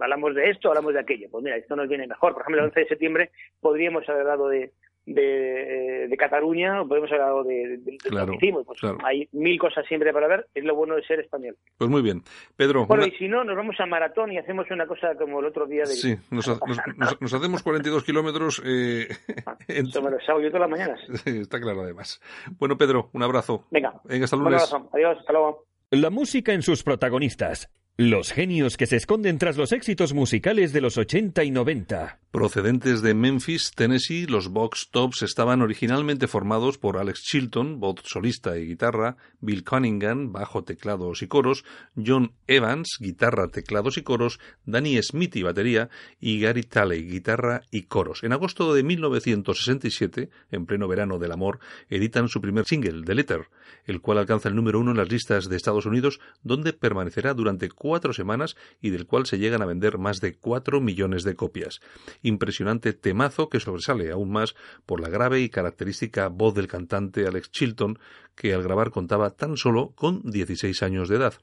hablamos 0.00 0.34
de 0.34 0.50
esto, 0.50 0.68
hablamos 0.68 0.94
de 0.94 1.00
aquello. 1.00 1.28
Pues 1.30 1.44
mira, 1.44 1.56
esto 1.56 1.76
nos 1.76 1.88
viene 1.88 2.06
mejor. 2.06 2.32
Por 2.32 2.42
ejemplo, 2.42 2.60
el 2.60 2.68
11 2.68 2.80
de 2.80 2.86
septiembre 2.86 3.30
podríamos 3.60 4.08
haber 4.08 4.22
hablado 4.22 4.48
de, 4.48 4.72
de, 5.06 6.06
de 6.08 6.16
Cataluña, 6.16 6.84
podemos 6.84 7.10
haber 7.10 7.22
hablado 7.22 7.44
de, 7.44 7.78
de, 7.78 7.96
claro, 7.98 8.34
Pues 8.38 8.78
Hay 9.04 9.28
mil 9.32 9.58
cosas 9.58 9.84
siempre 9.86 10.12
para 10.12 10.28
ver, 10.28 10.46
es 10.54 10.64
lo 10.64 10.74
bueno 10.74 10.94
de 10.94 11.02
ser 11.02 11.20
español. 11.20 11.56
Pues 11.76 11.90
muy 11.90 12.02
bien. 12.02 12.22
Pedro. 12.56 12.86
Bueno, 12.86 13.06
y 13.06 13.10
si 13.12 13.28
no, 13.28 13.42
nos 13.44 13.56
vamos 13.56 13.78
a 13.80 13.86
maratón 13.86 14.32
y 14.32 14.38
hacemos 14.38 14.70
una 14.70 14.86
cosa 14.86 15.14
como 15.16 15.40
el 15.40 15.46
otro 15.46 15.66
día. 15.66 15.82
De... 15.82 15.88
Sí, 15.88 16.16
nos, 16.30 16.46
nos, 17.20 17.34
hacemos 17.34 17.62
42 17.62 18.04
kilómetros. 18.04 18.62
Eh, 18.64 19.08
ah, 19.46 19.56
Eso 19.68 20.02
me 20.02 20.10
lo 20.10 20.18
hago 20.18 20.40
yo 20.40 20.50
todas 20.50 20.68
las 20.68 20.70
mañanas. 20.70 21.00
Está 21.26 21.60
claro, 21.60 21.82
además. 21.82 22.20
Bueno, 22.58 22.76
Pedro, 22.76 23.10
un 23.12 23.22
abrazo. 23.22 23.66
Venga. 23.70 24.00
Venga, 24.04 24.24
hasta 24.24 24.36
lunes. 24.36 24.52
Un 24.52 24.76
abrazo. 24.76 24.90
Adiós, 24.92 25.18
hasta 25.18 25.32
luego. 25.32 25.64
La 25.90 26.10
música 26.10 26.52
en 26.52 26.62
sus 26.62 26.82
protagonistas. 26.82 27.70
Los 27.98 28.32
genios 28.32 28.78
que 28.78 28.86
se 28.86 28.96
esconden 28.96 29.36
tras 29.36 29.58
los 29.58 29.70
éxitos 29.70 30.14
musicales 30.14 30.72
de 30.72 30.80
los 30.80 30.96
80 30.96 31.44
y 31.44 31.50
90. 31.50 32.20
Procedentes 32.30 33.02
de 33.02 33.12
Memphis, 33.12 33.72
Tennessee, 33.72 34.24
los 34.24 34.48
Box 34.48 34.88
Tops 34.90 35.20
estaban 35.20 35.60
originalmente 35.60 36.26
formados 36.26 36.78
por 36.78 36.96
Alex 36.96 37.20
Chilton, 37.24 37.78
voz 37.78 37.96
solista 38.04 38.56
y 38.56 38.68
guitarra, 38.68 39.18
Bill 39.40 39.62
Cunningham, 39.62 40.32
bajo, 40.32 40.64
teclados 40.64 41.20
y 41.20 41.26
coros, 41.26 41.66
John 41.94 42.32
Evans, 42.46 42.96
guitarra, 42.98 43.48
teclados 43.48 43.98
y 43.98 44.02
coros, 44.02 44.40
Danny 44.64 45.02
Smithy, 45.02 45.42
batería, 45.42 45.90
y 46.18 46.40
Gary 46.40 46.62
Talley, 46.62 47.06
guitarra 47.06 47.60
y 47.70 47.82
coros. 47.82 48.22
En 48.22 48.32
agosto 48.32 48.72
de 48.72 48.82
1967, 48.82 50.30
en 50.50 50.64
pleno 50.64 50.88
verano 50.88 51.18
del 51.18 51.32
amor, 51.32 51.58
editan 51.90 52.28
su 52.28 52.40
primer 52.40 52.64
single, 52.64 53.04
The 53.04 53.14
Letter, 53.14 53.48
el 53.84 54.00
cual 54.00 54.16
alcanza 54.16 54.48
el 54.48 54.56
número 54.56 54.80
uno 54.80 54.92
en 54.92 54.96
las 54.96 55.12
listas 55.12 55.50
de 55.50 55.56
Estados 55.56 55.84
Unidos, 55.84 56.18
donde 56.42 56.72
permanecerá 56.72 57.34
durante 57.34 57.68
cuatro 57.82 58.12
semanas 58.12 58.56
y 58.80 58.90
del 58.90 59.06
cual 59.06 59.26
se 59.26 59.40
llegan 59.40 59.60
a 59.60 59.66
vender 59.66 59.98
más 59.98 60.20
de 60.20 60.36
cuatro 60.36 60.80
millones 60.80 61.24
de 61.24 61.34
copias. 61.34 61.80
Impresionante 62.22 62.92
temazo 62.92 63.48
que 63.48 63.58
sobresale 63.58 64.12
aún 64.12 64.30
más 64.30 64.54
por 64.86 65.00
la 65.00 65.08
grave 65.08 65.40
y 65.40 65.48
característica 65.48 66.28
voz 66.28 66.54
del 66.54 66.68
cantante 66.68 67.26
Alex 67.26 67.50
Chilton, 67.50 67.98
que 68.34 68.54
al 68.54 68.62
grabar 68.62 68.90
contaba 68.90 69.30
tan 69.30 69.56
solo 69.56 69.92
con 69.94 70.22
16 70.22 70.82
años 70.82 71.08
de 71.08 71.16
edad. 71.16 71.34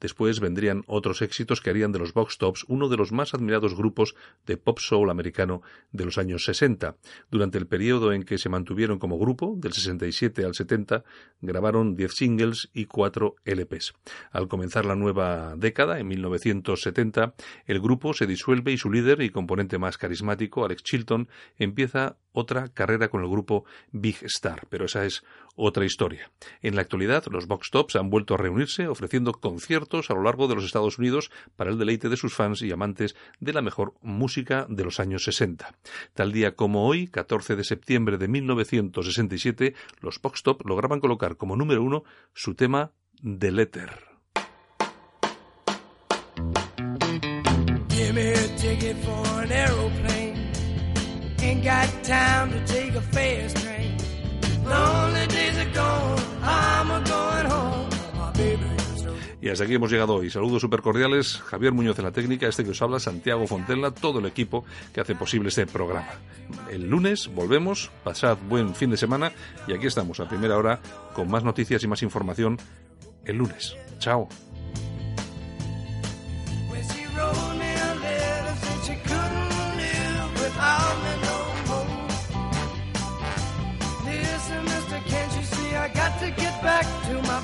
Después 0.00 0.40
vendrían 0.40 0.82
otros 0.86 1.22
éxitos 1.22 1.60
que 1.60 1.70
harían 1.70 1.92
de 1.92 1.98
los 1.98 2.12
Box 2.12 2.38
Tops 2.38 2.64
uno 2.68 2.88
de 2.88 2.96
los 2.96 3.12
más 3.12 3.34
admirados 3.34 3.74
grupos 3.74 4.14
de 4.46 4.56
pop 4.56 4.78
soul 4.78 5.10
americano 5.10 5.62
de 5.92 6.04
los 6.04 6.18
años 6.18 6.44
60. 6.44 6.96
Durante 7.30 7.58
el 7.58 7.66
periodo 7.66 8.12
en 8.12 8.24
que 8.24 8.38
se 8.38 8.48
mantuvieron 8.48 8.98
como 8.98 9.18
grupo, 9.18 9.54
del 9.56 9.72
67 9.72 10.44
al 10.44 10.54
70, 10.54 11.04
grabaron 11.40 11.94
10 11.94 12.12
singles 12.12 12.70
y 12.72 12.86
4 12.86 13.36
LPs. 13.44 13.94
Al 14.30 14.48
comenzar 14.48 14.84
la 14.84 14.96
nueva 14.96 15.54
década, 15.56 15.98
en 15.98 16.08
1970, 16.08 17.34
el 17.66 17.80
grupo 17.80 18.14
se 18.14 18.26
disuelve 18.26 18.72
y 18.72 18.78
su 18.78 18.90
líder 18.90 19.22
y 19.22 19.30
componente 19.30 19.78
más 19.78 19.98
carismático, 19.98 20.64
Alex 20.64 20.82
Chilton, 20.82 21.28
empieza 21.58 22.16
otra 22.32 22.68
carrera 22.68 23.08
con 23.08 23.22
el 23.22 23.28
grupo 23.28 23.64
Big 23.92 24.16
Star, 24.22 24.66
pero 24.68 24.86
esa 24.86 25.04
es 25.04 25.22
otra 25.54 25.84
historia. 25.84 26.31
En 26.60 26.74
la 26.74 26.82
actualidad, 26.82 27.24
los 27.30 27.46
Box 27.46 27.70
Tops 27.70 27.96
han 27.96 28.10
vuelto 28.10 28.34
a 28.34 28.36
reunirse 28.36 28.88
ofreciendo 28.88 29.32
conciertos 29.32 30.10
a 30.10 30.14
lo 30.14 30.22
largo 30.22 30.48
de 30.48 30.54
los 30.54 30.64
Estados 30.64 30.98
Unidos 30.98 31.30
para 31.56 31.70
el 31.70 31.78
deleite 31.78 32.08
de 32.08 32.16
sus 32.16 32.34
fans 32.34 32.62
y 32.62 32.72
amantes 32.72 33.16
de 33.40 33.52
la 33.52 33.62
mejor 33.62 33.94
música 34.02 34.66
de 34.68 34.84
los 34.84 35.00
años 35.00 35.24
60. 35.24 35.74
Tal 36.14 36.32
día 36.32 36.54
como 36.54 36.86
hoy, 36.86 37.08
14 37.08 37.56
de 37.56 37.64
septiembre 37.64 38.18
de 38.18 38.28
1967, 38.28 39.74
los 40.00 40.20
Box 40.20 40.42
Top 40.42 40.66
lograban 40.66 41.00
colocar 41.00 41.36
como 41.36 41.56
número 41.56 41.82
uno 41.82 42.04
su 42.34 42.54
tema 42.54 42.92
The 43.22 43.52
Letter. 43.52 44.12
Y 59.42 59.48
hasta 59.48 59.64
aquí 59.64 59.74
hemos 59.74 59.90
llegado 59.90 60.14
hoy. 60.14 60.30
Saludos 60.30 60.62
súper 60.62 60.82
cordiales. 60.82 61.38
Javier 61.38 61.72
Muñoz 61.72 61.98
en 61.98 62.04
la 62.04 62.12
técnica, 62.12 62.46
este 62.46 62.62
que 62.62 62.70
os 62.70 62.80
habla, 62.80 63.00
Santiago 63.00 63.44
Fontella, 63.48 63.90
todo 63.90 64.20
el 64.20 64.26
equipo 64.26 64.64
que 64.94 65.00
hace 65.00 65.16
posible 65.16 65.48
este 65.48 65.66
programa. 65.66 66.10
El 66.70 66.88
lunes 66.88 67.28
volvemos, 67.34 67.90
pasad 68.04 68.38
buen 68.48 68.76
fin 68.76 68.90
de 68.90 68.96
semana 68.96 69.32
y 69.66 69.72
aquí 69.72 69.88
estamos 69.88 70.20
a 70.20 70.28
primera 70.28 70.56
hora 70.56 70.80
con 71.14 71.28
más 71.28 71.42
noticias 71.42 71.82
y 71.82 71.88
más 71.88 72.04
información 72.04 72.56
el 73.24 73.36
lunes. 73.36 73.76
Chao. 73.98 74.28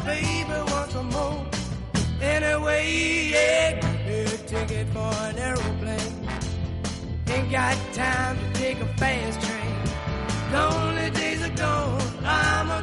Baby 0.09 0.59
once 0.73 0.95
more. 1.13 1.47
Anyway, 2.23 2.85
yeah, 3.35 3.77
a 4.09 4.37
ticket 4.51 4.87
for 4.95 5.13
an 5.29 5.37
aeroplane. 5.39 6.17
Ain't 7.29 7.51
got 7.51 7.77
time 7.93 8.37
to 8.41 8.47
take 8.59 8.81
a 8.81 8.89
fast 9.01 9.39
train. 9.47 9.77
Lonely 10.53 11.11
days 11.11 11.43
are 11.43 11.57
gone, 11.65 12.01
I'm 12.25 12.71
a 12.79 12.81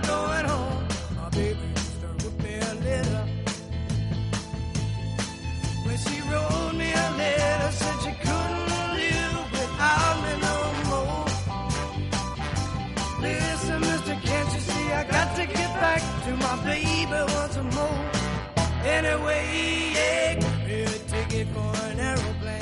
getaway, 19.15 19.91
yeah. 19.93 20.67
Here 20.67 20.85
a 20.85 20.99
ticket 21.09 21.47
for 21.49 21.75
an 21.87 21.99
aeroplane. 21.99 22.61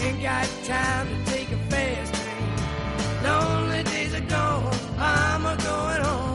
Ain't 0.00 0.22
got 0.22 0.48
time 0.64 1.06
to 1.08 1.30
take 1.30 1.50
a 1.52 1.58
fast 1.70 2.14
train. 2.14 3.22
Lonely 3.22 3.82
days 3.84 4.14
are 4.14 4.20
gone, 4.20 4.74
I'm 4.98 5.46
a 5.46 5.56
going 5.56 6.02
home. 6.02 6.31